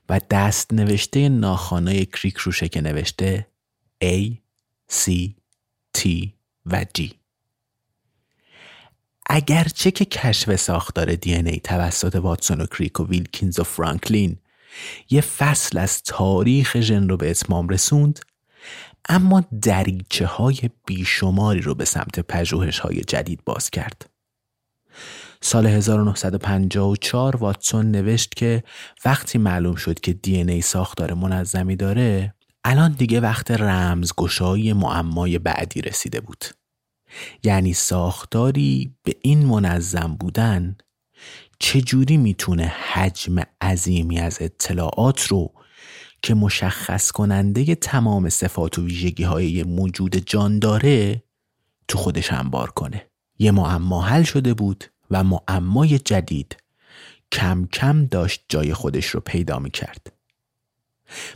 و 0.09 0.21
دست 0.29 0.73
نوشته 0.73 1.29
ناخانه 1.29 2.05
کریک 2.05 2.37
روشه 2.37 2.69
که 2.69 2.81
نوشته 2.81 3.47
A, 4.03 4.31
C, 4.91 5.11
T 5.97 6.29
و 6.65 6.85
G. 6.97 7.13
اگرچه 9.29 9.91
که 9.91 10.05
کشف 10.05 10.55
ساختار 10.55 11.15
دی 11.15 11.59
توسط 11.59 12.15
واتسون 12.15 12.61
و 12.61 12.65
کریک 12.65 12.99
و 12.99 13.07
ویلکینز 13.07 13.59
و 13.59 13.63
فرانکلین 13.63 14.37
یه 15.09 15.21
فصل 15.21 15.77
از 15.77 16.01
تاریخ 16.03 16.79
ژن 16.79 17.09
رو 17.09 17.17
به 17.17 17.29
اتمام 17.29 17.69
رسوند 17.69 18.19
اما 19.09 19.43
دریچه 19.61 20.25
های 20.25 20.69
بیشماری 20.85 21.61
رو 21.61 21.75
به 21.75 21.85
سمت 21.85 22.19
پژوهش 22.19 22.79
های 22.79 23.01
جدید 23.01 23.39
باز 23.45 23.69
کرد. 23.69 24.09
سال 25.41 25.67
1954 25.67 27.35
واتسون 27.35 27.91
نوشت 27.91 28.35
که 28.35 28.63
وقتی 29.05 29.37
معلوم 29.37 29.75
شد 29.75 29.99
که 29.99 30.13
دی 30.13 30.35
ای 30.37 30.61
ساختار 30.61 31.13
منظمی 31.13 31.75
داره 31.75 32.33
الان 32.63 32.91
دیگه 32.91 33.19
وقت 33.19 33.51
رمزگشایی 33.51 34.73
معمای 34.73 35.39
بعدی 35.39 35.81
رسیده 35.81 36.21
بود. 36.21 36.45
یعنی 37.43 37.73
ساختاری 37.73 38.95
به 39.03 39.15
این 39.21 39.45
منظم 39.45 40.15
بودن 40.19 40.77
چجوری 41.65 42.17
می‌تونه 42.17 42.63
حجم 42.63 43.35
عظیمی 43.61 44.19
از 44.19 44.37
اطلاعات 44.41 45.21
رو 45.27 45.53
که 46.21 46.33
مشخص 46.33 47.11
کننده 47.11 47.75
تمام 47.75 48.29
صفات 48.29 48.79
و 48.79 48.85
ویژگی 48.85 49.23
های 49.23 49.63
موجود 49.63 50.15
جان 50.15 50.59
داره 50.59 51.23
تو 51.87 51.97
خودش 51.97 52.33
انبار 52.33 52.71
کنه 52.71 53.07
یه 53.39 53.51
معما 53.51 54.01
حل 54.01 54.23
شده 54.23 54.53
بود 54.53 54.85
و 55.11 55.23
معمای 55.23 55.99
جدید 55.99 56.57
کم 57.31 57.67
کم 57.73 58.05
داشت 58.05 58.45
جای 58.49 58.73
خودش 58.73 59.05
رو 59.05 59.19
پیدا 59.19 59.59
می 59.59 59.71
کرد. 59.71 60.13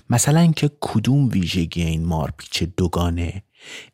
مثلا 0.09 0.51
که 0.51 0.71
کدوم 0.81 1.29
ویژگی 1.29 1.83
این 1.83 2.05
مارپیچ 2.05 2.63
دوگانه 2.63 3.43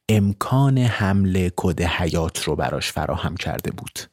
امکان 0.10 0.78
حمله 0.78 1.52
کد 1.56 1.82
حیات 1.82 2.44
رو 2.44 2.56
براش 2.56 2.92
فراهم 2.92 3.36
کرده 3.36 3.72
بود 3.72 4.13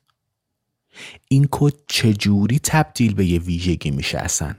این 1.29 1.49
کد 1.51 1.73
چجوری 1.89 2.59
تبدیل 2.59 3.15
به 3.15 3.27
یه 3.27 3.39
ویژگی 3.39 3.91
میشه 3.91 4.19
اصلا؟ 4.19 4.55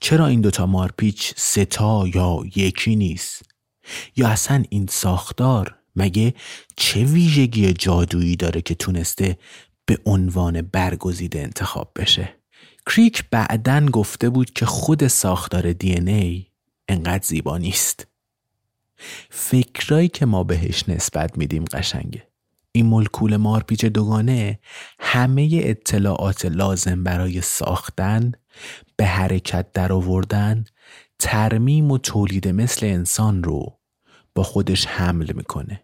چرا 0.00 0.26
این 0.26 0.40
دوتا 0.40 0.66
مارپیچ 0.66 1.34
ستا 1.36 2.08
یا 2.14 2.38
یکی 2.56 2.96
نیست؟ 2.96 3.42
یا 4.16 4.28
اصلا 4.28 4.64
این 4.68 4.86
ساختار 4.90 5.74
مگه 5.96 6.34
چه 6.76 7.04
ویژگی 7.04 7.72
جادویی 7.72 8.36
داره 8.36 8.60
که 8.60 8.74
تونسته 8.74 9.38
به 9.86 9.98
عنوان 10.06 10.62
برگزیده 10.62 11.40
انتخاب 11.40 11.92
بشه؟ 11.96 12.36
کریک 12.86 13.24
بعدن 13.30 13.86
گفته 13.86 14.30
بود 14.30 14.50
که 14.50 14.66
خود 14.66 15.06
ساختار 15.06 15.72
دی 15.72 15.92
ای 15.92 16.46
انقدر 16.88 17.24
زیبا 17.24 17.58
نیست. 17.58 18.06
فکرایی 19.30 20.08
که 20.08 20.26
ما 20.26 20.44
بهش 20.44 20.88
نسبت 20.88 21.38
میدیم 21.38 21.64
قشنگه. 21.64 22.26
این 22.76 22.86
ملکول 22.86 23.36
مارپیچ 23.36 23.84
دوگانه 23.84 24.58
همه 24.98 25.60
اطلاعات 25.62 26.44
لازم 26.44 27.04
برای 27.04 27.40
ساختن 27.40 28.32
به 28.96 29.04
حرکت 29.04 29.72
در 29.72 29.92
آوردن 29.92 30.64
ترمیم 31.18 31.90
و 31.90 31.98
تولید 31.98 32.48
مثل 32.48 32.86
انسان 32.86 33.44
رو 33.44 33.78
با 34.34 34.42
خودش 34.42 34.86
حمل 34.86 35.32
می‌کنه. 35.32 35.82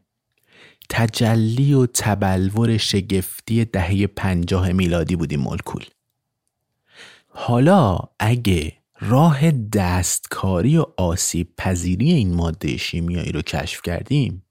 تجلی 0.88 1.74
و 1.74 1.86
تبلور 1.86 2.76
شگفتی 2.76 3.64
دهه 3.64 4.07
پنجاه 4.07 4.72
میلادی 4.72 5.16
بودیم 5.16 5.41
ملکول. 5.41 5.84
حالا 7.28 7.99
اگه 8.18 8.72
راه 9.01 9.51
دستکاری 9.51 10.76
و 10.76 10.86
آسیب 10.97 11.57
پذیری 11.57 12.12
این 12.12 12.34
ماده 12.34 12.76
شیمیایی 12.76 13.32
رو 13.32 13.43
کشف 13.43 13.82
کردیم 13.82 14.43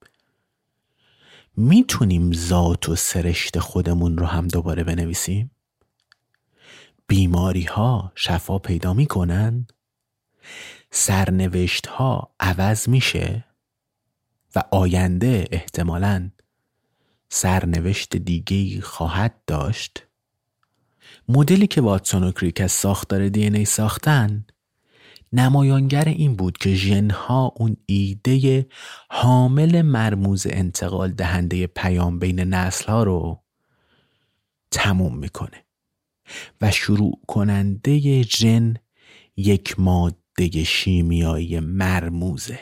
می‌تونیم 1.60 2.34
ذات 2.34 2.90
و 2.90 2.96
سرشت 2.96 3.60
خودمون 3.60 4.18
رو 4.18 4.26
هم 4.26 4.48
دوباره 4.48 4.84
بنویسیم؟ 4.84 5.52
بیماری 7.08 7.64
ها 7.64 8.12
شفا 8.16 8.60
پیدا 8.60 8.94
می‌کنن؟ 8.94 9.68
سرنوشت 10.92 11.88
ها 11.88 12.36
عوض 12.40 12.90
میشه؟ 12.90 13.46
و 14.56 14.64
آینده 14.72 15.48
احتمالا 15.52 16.32
سرنوشت 17.30 18.16
دیگه 18.16 18.82
خواهد 18.82 19.42
داشت؟ 19.48 20.08
مدلی 21.30 21.68
که 21.68 21.82
واتسون 21.82 22.24
و 22.24 22.32
کریک 22.32 22.62
از 22.62 22.72
ساختار 22.72 23.30
دی 23.30 23.66
ساختن 23.66 24.46
نمایانگر 25.34 26.06
این 26.08 26.36
بود 26.36 26.58
که 26.58 26.74
ژنها 26.76 27.54
اون 27.56 27.78
ایده 27.86 28.68
حامل 29.10 29.82
مرموز 29.82 30.48
انتقال 30.50 31.12
دهنده 31.12 31.68
پیام 31.68 32.20
بین 32.20 32.40
نسل 32.40 32.86
ها 32.86 33.04
رو 33.04 33.44
تموم 34.72 35.18
می‌کنه 35.18 35.66
و 36.62 36.72
شروع 36.72 37.20
کننده 37.28 38.22
ژن 38.22 38.74
یک 39.38 39.80
ماده 39.80 40.64
شیمیایی 40.64 41.60
مرموزه 41.60 42.60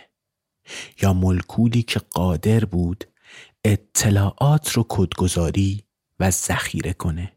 یا 1.02 1.14
ملکولی 1.14 1.84
که 1.84 2.00
قادر 2.00 2.66
بود 2.66 3.04
اطلاعات 3.64 4.72
رو 4.72 4.86
کدگذاری 4.90 5.84
و 6.20 6.32
ذخیره 6.32 6.94
کنه 6.94 7.32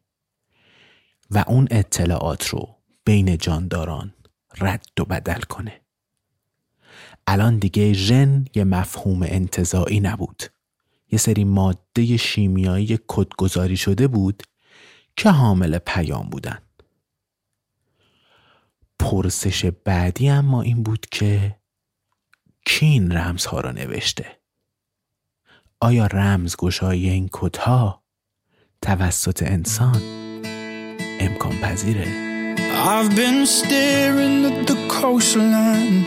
و 1.31 1.45
اون 1.47 1.69
اطلاعات 1.71 2.49
رو 2.49 2.77
بین 3.05 3.37
جانداران 3.37 4.15
رد 4.59 5.01
و 5.01 5.05
بدل 5.05 5.41
کنه. 5.41 5.81
الان 7.27 7.59
دیگه 7.59 7.93
ژن 7.93 8.45
یه 8.55 8.65
مفهوم 8.65 9.23
انتظاعی 9.23 10.01
نبود. 10.01 10.43
یه 11.13 11.19
سری 11.19 11.45
ماده 11.45 12.17
شیمیایی 12.17 12.99
کدگذاری 13.09 13.77
شده 13.77 14.09
بود 14.09 14.43
که 15.17 15.31
حامل 15.31 15.79
پیام 15.79 16.29
بودن. 16.29 16.59
پرسش 18.99 19.65
بعدی 19.65 20.29
اما 20.29 20.63
این 20.63 20.83
بود 20.83 21.07
که 21.07 21.57
کی 22.67 22.87
این 22.87 23.13
رمزها 23.13 23.61
را 23.61 23.73
نوشته. 23.73 24.41
آیا 25.81 26.07
رمز 26.07 26.57
گشایی 26.57 27.11
این 27.11 27.29
کدها 27.33 28.05
توسط 28.83 29.43
انسان 29.43 30.03
امکان 31.21 31.53
پذیره 31.53 32.30
I've 32.93 33.15
been 33.15 33.47
staring 33.47 34.45
at 34.45 34.67
the 34.67 34.77
coastline, 34.89 36.05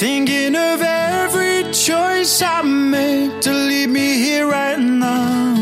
thinking 0.00 0.54
of 0.54 0.80
every 0.82 1.64
choice 1.72 2.42
I 2.42 2.62
made 2.62 3.42
to 3.42 3.52
leave 3.52 3.88
me 3.88 4.18
here 4.18 4.46
right 4.46 4.78
now. 4.78 5.56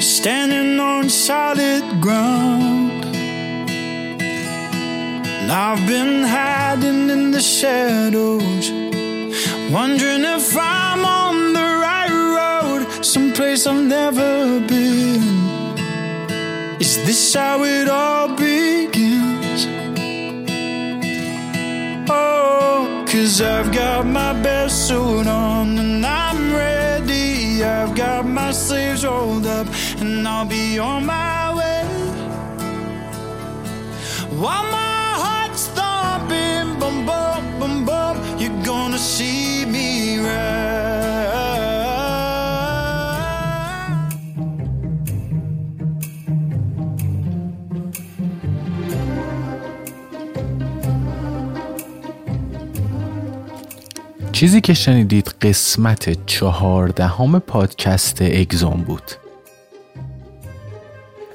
Standing 0.00 0.80
on 0.80 1.08
solid 1.08 2.00
ground. 2.00 3.04
And 5.40 5.50
I've 5.50 5.86
been 5.86 6.22
hiding 6.24 7.10
in 7.10 7.30
the 7.30 7.40
shadows, 7.40 8.70
wondering 9.70 10.24
if 10.24 10.56
I'm 10.56 11.04
on 11.04 11.52
the 11.52 11.68
right 11.86 12.14
road, 12.38 13.04
someplace 13.04 13.66
I've 13.66 13.84
never 13.84 14.60
been. 14.60 15.51
Is 16.82 16.96
this 17.06 17.34
how 17.34 17.62
it 17.62 17.88
all 17.88 18.26
begins? 18.34 19.68
Oh, 22.10 23.04
cause 23.06 23.40
I've 23.40 23.70
got 23.72 24.04
my 24.04 24.32
best 24.42 24.88
suit 24.88 25.28
on 25.28 25.78
and 25.78 26.04
I'm 26.04 26.52
ready. 26.52 27.62
I've 27.62 27.94
got 27.94 28.26
my 28.26 28.50
sleeves 28.50 29.04
rolled 29.04 29.46
up 29.46 29.68
and 30.00 30.26
I'll 30.26 30.44
be 30.44 30.80
on 30.80 31.06
my 31.06 31.54
way. 31.54 31.86
While 34.42 34.66
my 34.80 35.06
heart's 35.24 35.68
thumping, 35.68 36.80
bum 36.80 37.06
bum 37.06 37.60
bum 37.60 37.84
bum, 37.84 38.40
you're 38.40 38.64
gonna 38.64 38.98
see 38.98 39.64
me 39.66 40.18
right. 40.18 40.61
چیزی 54.42 54.60
که 54.60 54.74
شنیدید 54.74 55.34
قسمت 55.42 56.26
چهاردهم 56.26 57.38
پادکست 57.38 58.22
اگزون 58.22 58.80
بود. 58.86 59.02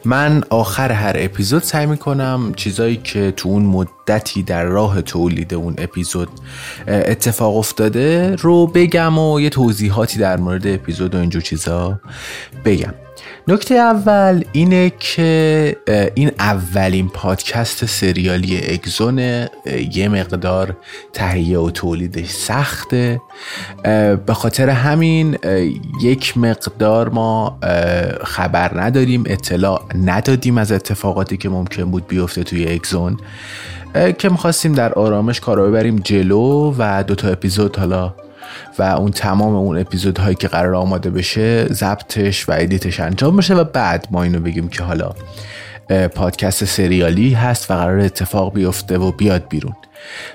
من 0.06 0.44
آخر 0.50 0.92
هر 0.92 1.16
اپیزود 1.20 1.64
سعی 1.64 1.86
می‌کنم 1.86 2.54
چیزایی 2.56 2.98
که 2.98 3.34
تو 3.38 3.50
اون 3.50 3.64
مدتی 3.64 4.44
در 4.44 4.64
راه 4.64 5.02
تولید 5.02 5.54
اون 5.54 5.76
اپیزود 5.78 6.30
اتفاق 6.88 7.58
افتاده 7.58 8.36
رو 8.36 8.68
بگم 8.68 9.18
و 9.20 9.40
یه 9.40 9.50
توضیحاتی 9.50 10.20
در 10.20 10.38
مورد 10.38 10.68
اپیزود 10.68 11.16
و 11.16 11.18
اینجور 11.18 11.42
چیزا 11.42 12.00
بگم. 12.66 12.94
نکته 13.50 13.76
اول 13.76 14.44
اینه 14.52 14.92
که 15.00 15.76
این 16.16 16.32
اولین 16.40 17.10
پادکست 17.10 17.86
سریالی 17.86 18.58
اگزونه 18.74 19.50
یه 19.94 20.10
مقدار 20.10 20.78
تهیه 21.14 21.60
و 21.60 21.72
تولیدش 21.72 22.30
سخته. 22.30 23.22
به 24.26 24.34
خاطر 24.34 24.70
همین 24.70 25.38
یک 26.02 26.38
مقدار 26.38 27.10
ما 27.10 27.60
خبر 28.24 28.82
نداریم 28.82 29.24
اطلاع 29.26 29.82
ندادیم 30.06 30.58
از 30.58 30.72
اتفاقاتی 30.72 31.38
که 31.38 31.50
ممکن 31.50 31.84
بود 31.84 32.08
بیفته 32.08 32.44
توی 32.44 32.74
اگزون. 32.74 33.18
که 34.18 34.30
می‌خواستیم 34.30 34.74
در 34.74 34.94
آرامش 34.94 35.40
کارا 35.40 35.68
ببریم 35.68 35.96
جلو 35.96 36.74
و 36.78 37.04
دوتا 37.04 37.28
اپیزود 37.28 37.78
حالا 37.78 38.14
و 38.80 38.84
اون 38.84 39.12
تمام 39.12 39.56
اون 39.56 39.78
اپیزودهایی 39.78 40.36
که 40.36 40.48
قرار 40.48 40.76
آماده 40.76 41.10
بشه 41.10 41.66
ضبطش 41.66 42.50
و 42.50 42.52
ادیتش 42.56 43.00
انجام 43.00 43.38
بشه 43.38 43.56
و 43.56 43.64
بعد 43.64 44.08
ما 44.12 44.24
اینو 44.24 44.40
بگیم 44.40 44.68
که 44.68 44.84
حالا 44.84 45.12
پادکست 46.16 46.66
سریالی 46.66 47.34
هست 47.34 47.72
و 47.72 47.74
قرار 47.74 48.00
اتفاق 48.00 48.54
بیفته 48.54 48.98
و 48.98 49.12
بیاد 49.12 49.48
بیرون. 49.50 49.76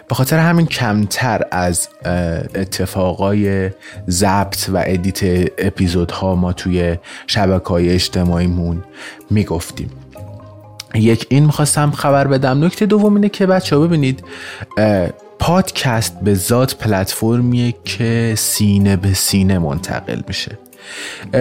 به 0.08 0.14
خاطر 0.14 0.38
همین 0.38 0.66
کمتر 0.66 1.42
از 1.50 1.88
اتفاقای 2.54 3.70
ضبط 4.10 4.68
و 4.68 4.82
ادیت 4.86 5.50
اپیزودها 5.58 6.34
ما 6.34 6.52
توی 6.52 6.98
شبکه 7.26 7.68
های 7.68 7.90
اجتماعیمون 7.90 8.84
می‌گفتیم. 9.30 9.90
یک 10.94 11.26
این 11.30 11.44
می‌خواستم 11.44 11.90
خبر 11.90 12.26
بدم. 12.26 12.64
نکته 12.64 12.86
دوم 12.86 13.14
اینه 13.14 13.28
که 13.28 13.46
بچه 13.46 13.76
ها 13.76 13.82
ببینید 13.82 14.24
پادکست 15.42 16.20
به 16.20 16.34
ذات 16.34 16.74
پلتفرمیه 16.74 17.74
که 17.84 18.34
سینه 18.36 18.96
به 18.96 19.14
سینه 19.14 19.58
منتقل 19.58 20.20
میشه. 20.28 20.58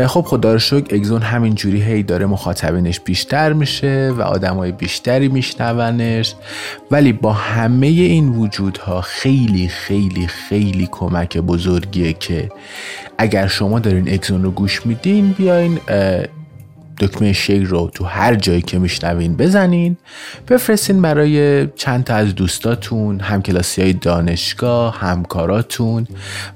خب 0.07 0.21
خدا 0.21 0.53
رو 0.53 0.59
شکر 0.59 0.95
اگزون 0.95 1.21
همین 1.21 1.55
جوری 1.55 1.81
هی 1.81 2.03
داره 2.03 2.25
مخاطبینش 2.25 2.99
بیشتر 2.99 3.53
میشه 3.53 4.13
و 4.17 4.21
آدمای 4.21 4.71
بیشتری 4.71 5.27
میشنونش. 5.27 6.35
ولی 6.91 7.13
با 7.13 7.33
همه 7.33 7.87
این 7.87 8.29
وجودها 8.29 9.01
خیلی 9.01 9.67
خیلی 9.67 10.27
خیلی 10.27 10.87
کمک 10.91 11.37
بزرگیه 11.37 12.13
که 12.13 12.49
اگر 13.17 13.47
شما 13.47 13.79
دارین 13.79 14.13
اگزون 14.13 14.43
رو 14.43 14.51
گوش 14.51 14.85
میدین 14.85 15.31
بیاین 15.31 15.79
دکمه 16.99 17.33
شیر 17.33 17.63
رو 17.63 17.91
تو 17.93 18.05
هر 18.05 18.35
جایی 18.35 18.61
که 18.61 18.79
میشنوین 18.79 19.37
بزنین 19.37 19.97
بفرستین 20.47 21.01
برای 21.01 21.67
چند 21.67 22.03
تا 22.03 22.15
از 22.15 22.35
دوستاتون 22.35 23.19
همکلاسی 23.19 23.81
های 23.81 23.93
دانشگاه 23.93 24.99
همکاراتون 24.99 26.07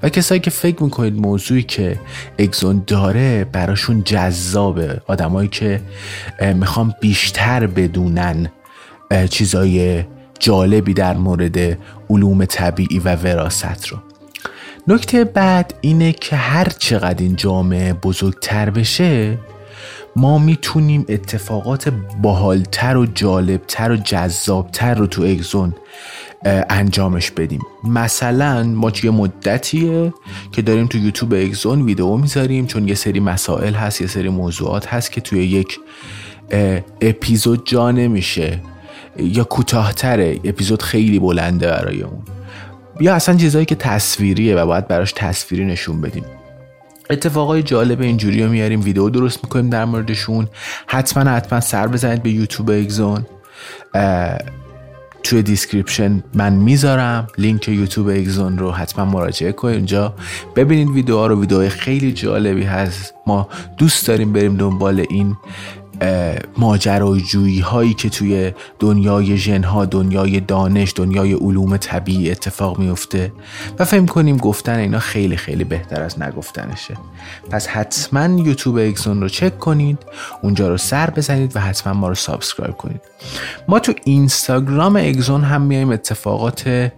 و 0.02 0.08
کسایی 0.08 0.40
که 0.40 0.50
فکر 0.50 0.82
می‌کنید 0.82 1.14
موضوعی 1.14 1.62
که 1.62 1.98
اگزون 2.38 2.82
داره 2.86 3.44
براشون 3.44 4.02
جذابه. 4.04 5.00
آدمایی 5.06 5.48
که 5.48 5.80
می‌خوام 6.54 6.94
بیشتر 7.00 7.66
بدونن 7.66 8.48
چیزای 9.30 10.04
جالبی 10.38 10.94
در 10.94 11.16
مورد 11.16 11.78
علوم 12.10 12.44
طبیعی 12.44 12.98
و 12.98 13.16
وراست 13.16 13.86
رو. 13.86 13.98
نکته 14.88 15.24
بعد 15.24 15.74
اینه 15.80 16.12
که 16.12 16.36
هر 16.36 16.68
چقدر 16.78 17.22
این 17.22 17.36
جامعه 17.36 17.92
بزرگتر 17.92 18.70
بشه 18.70 19.38
ما 20.16 20.38
می‌تونیم 20.38 21.04
اتفاقات 21.08 21.88
باحالتر 22.22 22.96
و 22.96 23.06
جالبتر 23.06 23.92
و 23.92 23.96
جذابتر 23.96 24.94
رو 24.94 25.06
تو 25.06 25.22
اگزون 25.22 25.74
انجامش 26.70 27.30
بدیم. 27.30 27.60
مثلا 27.84 28.62
ما 28.62 28.92
یه 29.02 29.10
مدتیه 29.10 30.12
که 30.52 30.62
داریم 30.62 30.86
تو 30.86 30.98
یوتیوب 30.98 31.34
اگزون 31.34 31.82
ویدیو 31.82 32.16
می‌ذاریم؟ 32.16 32.66
چون 32.66 32.88
یه 32.88 32.94
سری 32.94 33.20
مسائل 33.20 33.74
هست 33.74 34.00
یه 34.00 34.06
سری 34.06 34.28
موضوعات 34.28 34.86
هست 34.86 35.12
که 35.12 35.20
توی 35.20 35.44
یک 35.44 35.78
اپیزود 37.00 37.66
جا 37.66 37.90
نمیشه. 37.90 38.60
یا 39.18 39.44
کوتاهتره 39.44 40.40
اپیزود 40.44 40.82
خیلی 40.82 41.18
بلنده 41.18 41.66
برای 41.66 42.02
اون 42.02 42.22
یا 43.00 43.14
اصلا 43.14 43.36
چیزهایی 43.36 43.66
که 43.66 43.74
تصویریه 43.74 44.56
و 44.56 44.66
باید 44.66 44.88
براش 44.88 45.12
تصویری 45.12 45.64
نشون 45.64 46.00
بدیم. 46.00 46.24
اتفاقای 47.10 47.62
جالب 47.62 48.00
اینجوری 48.00 48.42
رو 48.42 48.50
میاریم 48.50 48.80
ویدیو 48.80 49.10
درست 49.10 49.44
می‌کنیم 49.44 49.70
در 49.70 49.84
موردشون. 49.84 50.48
حتما 50.86 51.30
حتما 51.30 51.60
سر 51.60 51.86
بزنید 51.86 52.22
به 52.22 52.30
یوتیوب 52.30 52.70
اگزون. 52.70 53.26
توی 55.22 55.42
description 55.42 56.22
من 56.34 56.52
می‌ذارم 56.52 57.26
لینک 57.38 57.68
یوتیوب 57.68 58.08
اگزون 58.08 58.58
رو 58.58 58.72
حتما 58.72 59.04
مراجعه 59.04 59.52
کنید 59.52 59.76
اونجا 59.76 60.14
ببینید 60.56 60.88
ویدیوها 60.88 61.26
رو 61.26 61.40
ویدیو 61.40 61.68
خیلی 61.68 62.12
جالبی 62.12 62.62
هست. 62.62 63.14
ما 63.26 63.48
دوست 63.78 64.06
داریم 64.08 64.32
بریم 64.32 64.56
دنبال 64.56 65.04
این 65.10 65.36
ماجراجویی 66.58 67.60
هایی 67.60 67.94
که 67.94 68.08
توی 68.10 68.52
دنیای 68.78 69.36
ژنها 69.36 69.84
دنیای 69.84 70.40
دانش 70.40 70.92
دنیای 70.96 71.32
علوم 71.32 71.76
طبیعی 71.76 72.30
اتفاق 72.30 72.78
میفته 72.78 73.32
و 73.78 73.84
فکر 73.84 74.06
می‌کنیم 74.06 74.36
گفتن 74.36 74.78
اینا 74.78 74.98
خیلی 74.98 75.36
خیلی 75.36 75.64
بهتر 75.64 76.02
از 76.02 76.22
نگفتنشه. 76.22 76.94
پس 77.50 77.66
حتما 77.66 78.40
یوتیوب 78.40 78.76
اگزون 78.76 79.20
رو 79.20 79.28
چک 79.28 79.58
کنید 79.58 79.98
اونجا 80.42 80.68
رو 80.68 80.76
سر 80.76 81.10
بزنید 81.10 81.56
و 81.56 81.60
حتما 81.60 81.92
ما 81.92 82.08
رو 82.08 82.14
subscribe 82.14 82.76
کنید. 82.76 83.00
ما 83.68 83.78
تو 83.78 83.92
اینستاگرام 84.04 84.96
اگزون 84.96 85.44
هم 85.44 85.62
میایم 85.62 85.90
اتفاقات 85.90 86.92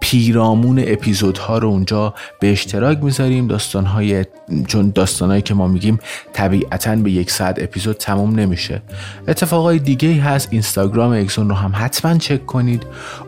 پیرامون 0.00 0.84
اپیزودها 0.86 1.58
رو 1.58 1.68
اونجا 1.68 2.14
به 2.40 2.52
اشتراک 2.52 3.02
می‌ذاریم. 3.02 3.46
داستانهای 3.46 4.24
چون 4.66 4.90
داستانهایی 4.90 5.42
که 5.42 5.54
ما 5.54 5.66
میگیم 5.66 5.98
طبیعتا 6.32 6.96
به 6.96 7.10
یک 7.10 7.30
ساعت 7.30 7.62
اپیزود 7.62 7.96
تموم 8.10 8.40
نمیشه. 8.40 8.82
اتفاقای 9.28 9.78
دیگه 9.78 10.22
هست 10.22 10.48
اینستاگرام 10.50 11.12
اگزون 11.12 11.48
رو 11.48 11.54
هم 11.54 11.72
حتما 11.74 12.18
چک 12.18 12.46
کنید. 12.46 12.82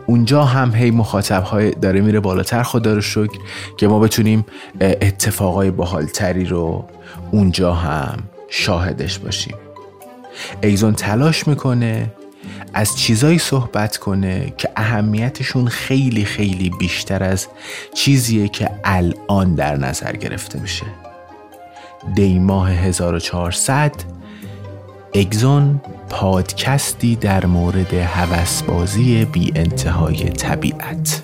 اونجا 0.05 0.43
هم 0.43 0.75
هی 0.75 0.91
مخاطب 0.91 1.43
هاش 1.43 1.71
داره 1.71 2.01
میره 2.01 2.19
بالاتر 2.19 2.63
خدا 2.63 2.93
رو 2.93 3.01
شکر 3.01 3.39
که 3.77 3.87
ما 3.87 3.99
بتونیم 3.99 4.45
اتفاقای 4.81 5.71
باحالتری 5.71 6.45
رو 6.45 6.85
اونجا 7.31 7.73
هم 7.73 8.17
شاهدش 8.49 9.19
باشیم. 9.19 9.55
ایزون 10.61 10.93
تلاش 10.93 11.47
می‌کنه 11.47 12.11
از 12.73 12.97
چیزایی 12.97 13.39
صحبت 13.39 13.97
کنه 13.97 14.53
که 14.57 14.69
اهمیتشون 14.75 15.67
خیلی 15.67 16.25
خیلی 16.25 16.69
بیشتر 16.69 17.23
از 17.23 17.47
چیزیه 17.93 18.47
که 18.47 18.69
الان 18.83 19.55
در 19.55 19.75
نظر 19.75 20.11
گرفته 20.11 20.59
میشه. 20.59 20.85
دی 22.15 22.39
ماه 22.39 22.71
1400 22.71 23.91
اگزون 25.15 25.81
پادکستی 26.09 27.15
در 27.15 27.45
مورد 27.45 27.93
هوسبازی 27.93 29.25
بی 29.25 29.51
انتهای 29.55 30.29
طبیعت. 30.29 31.23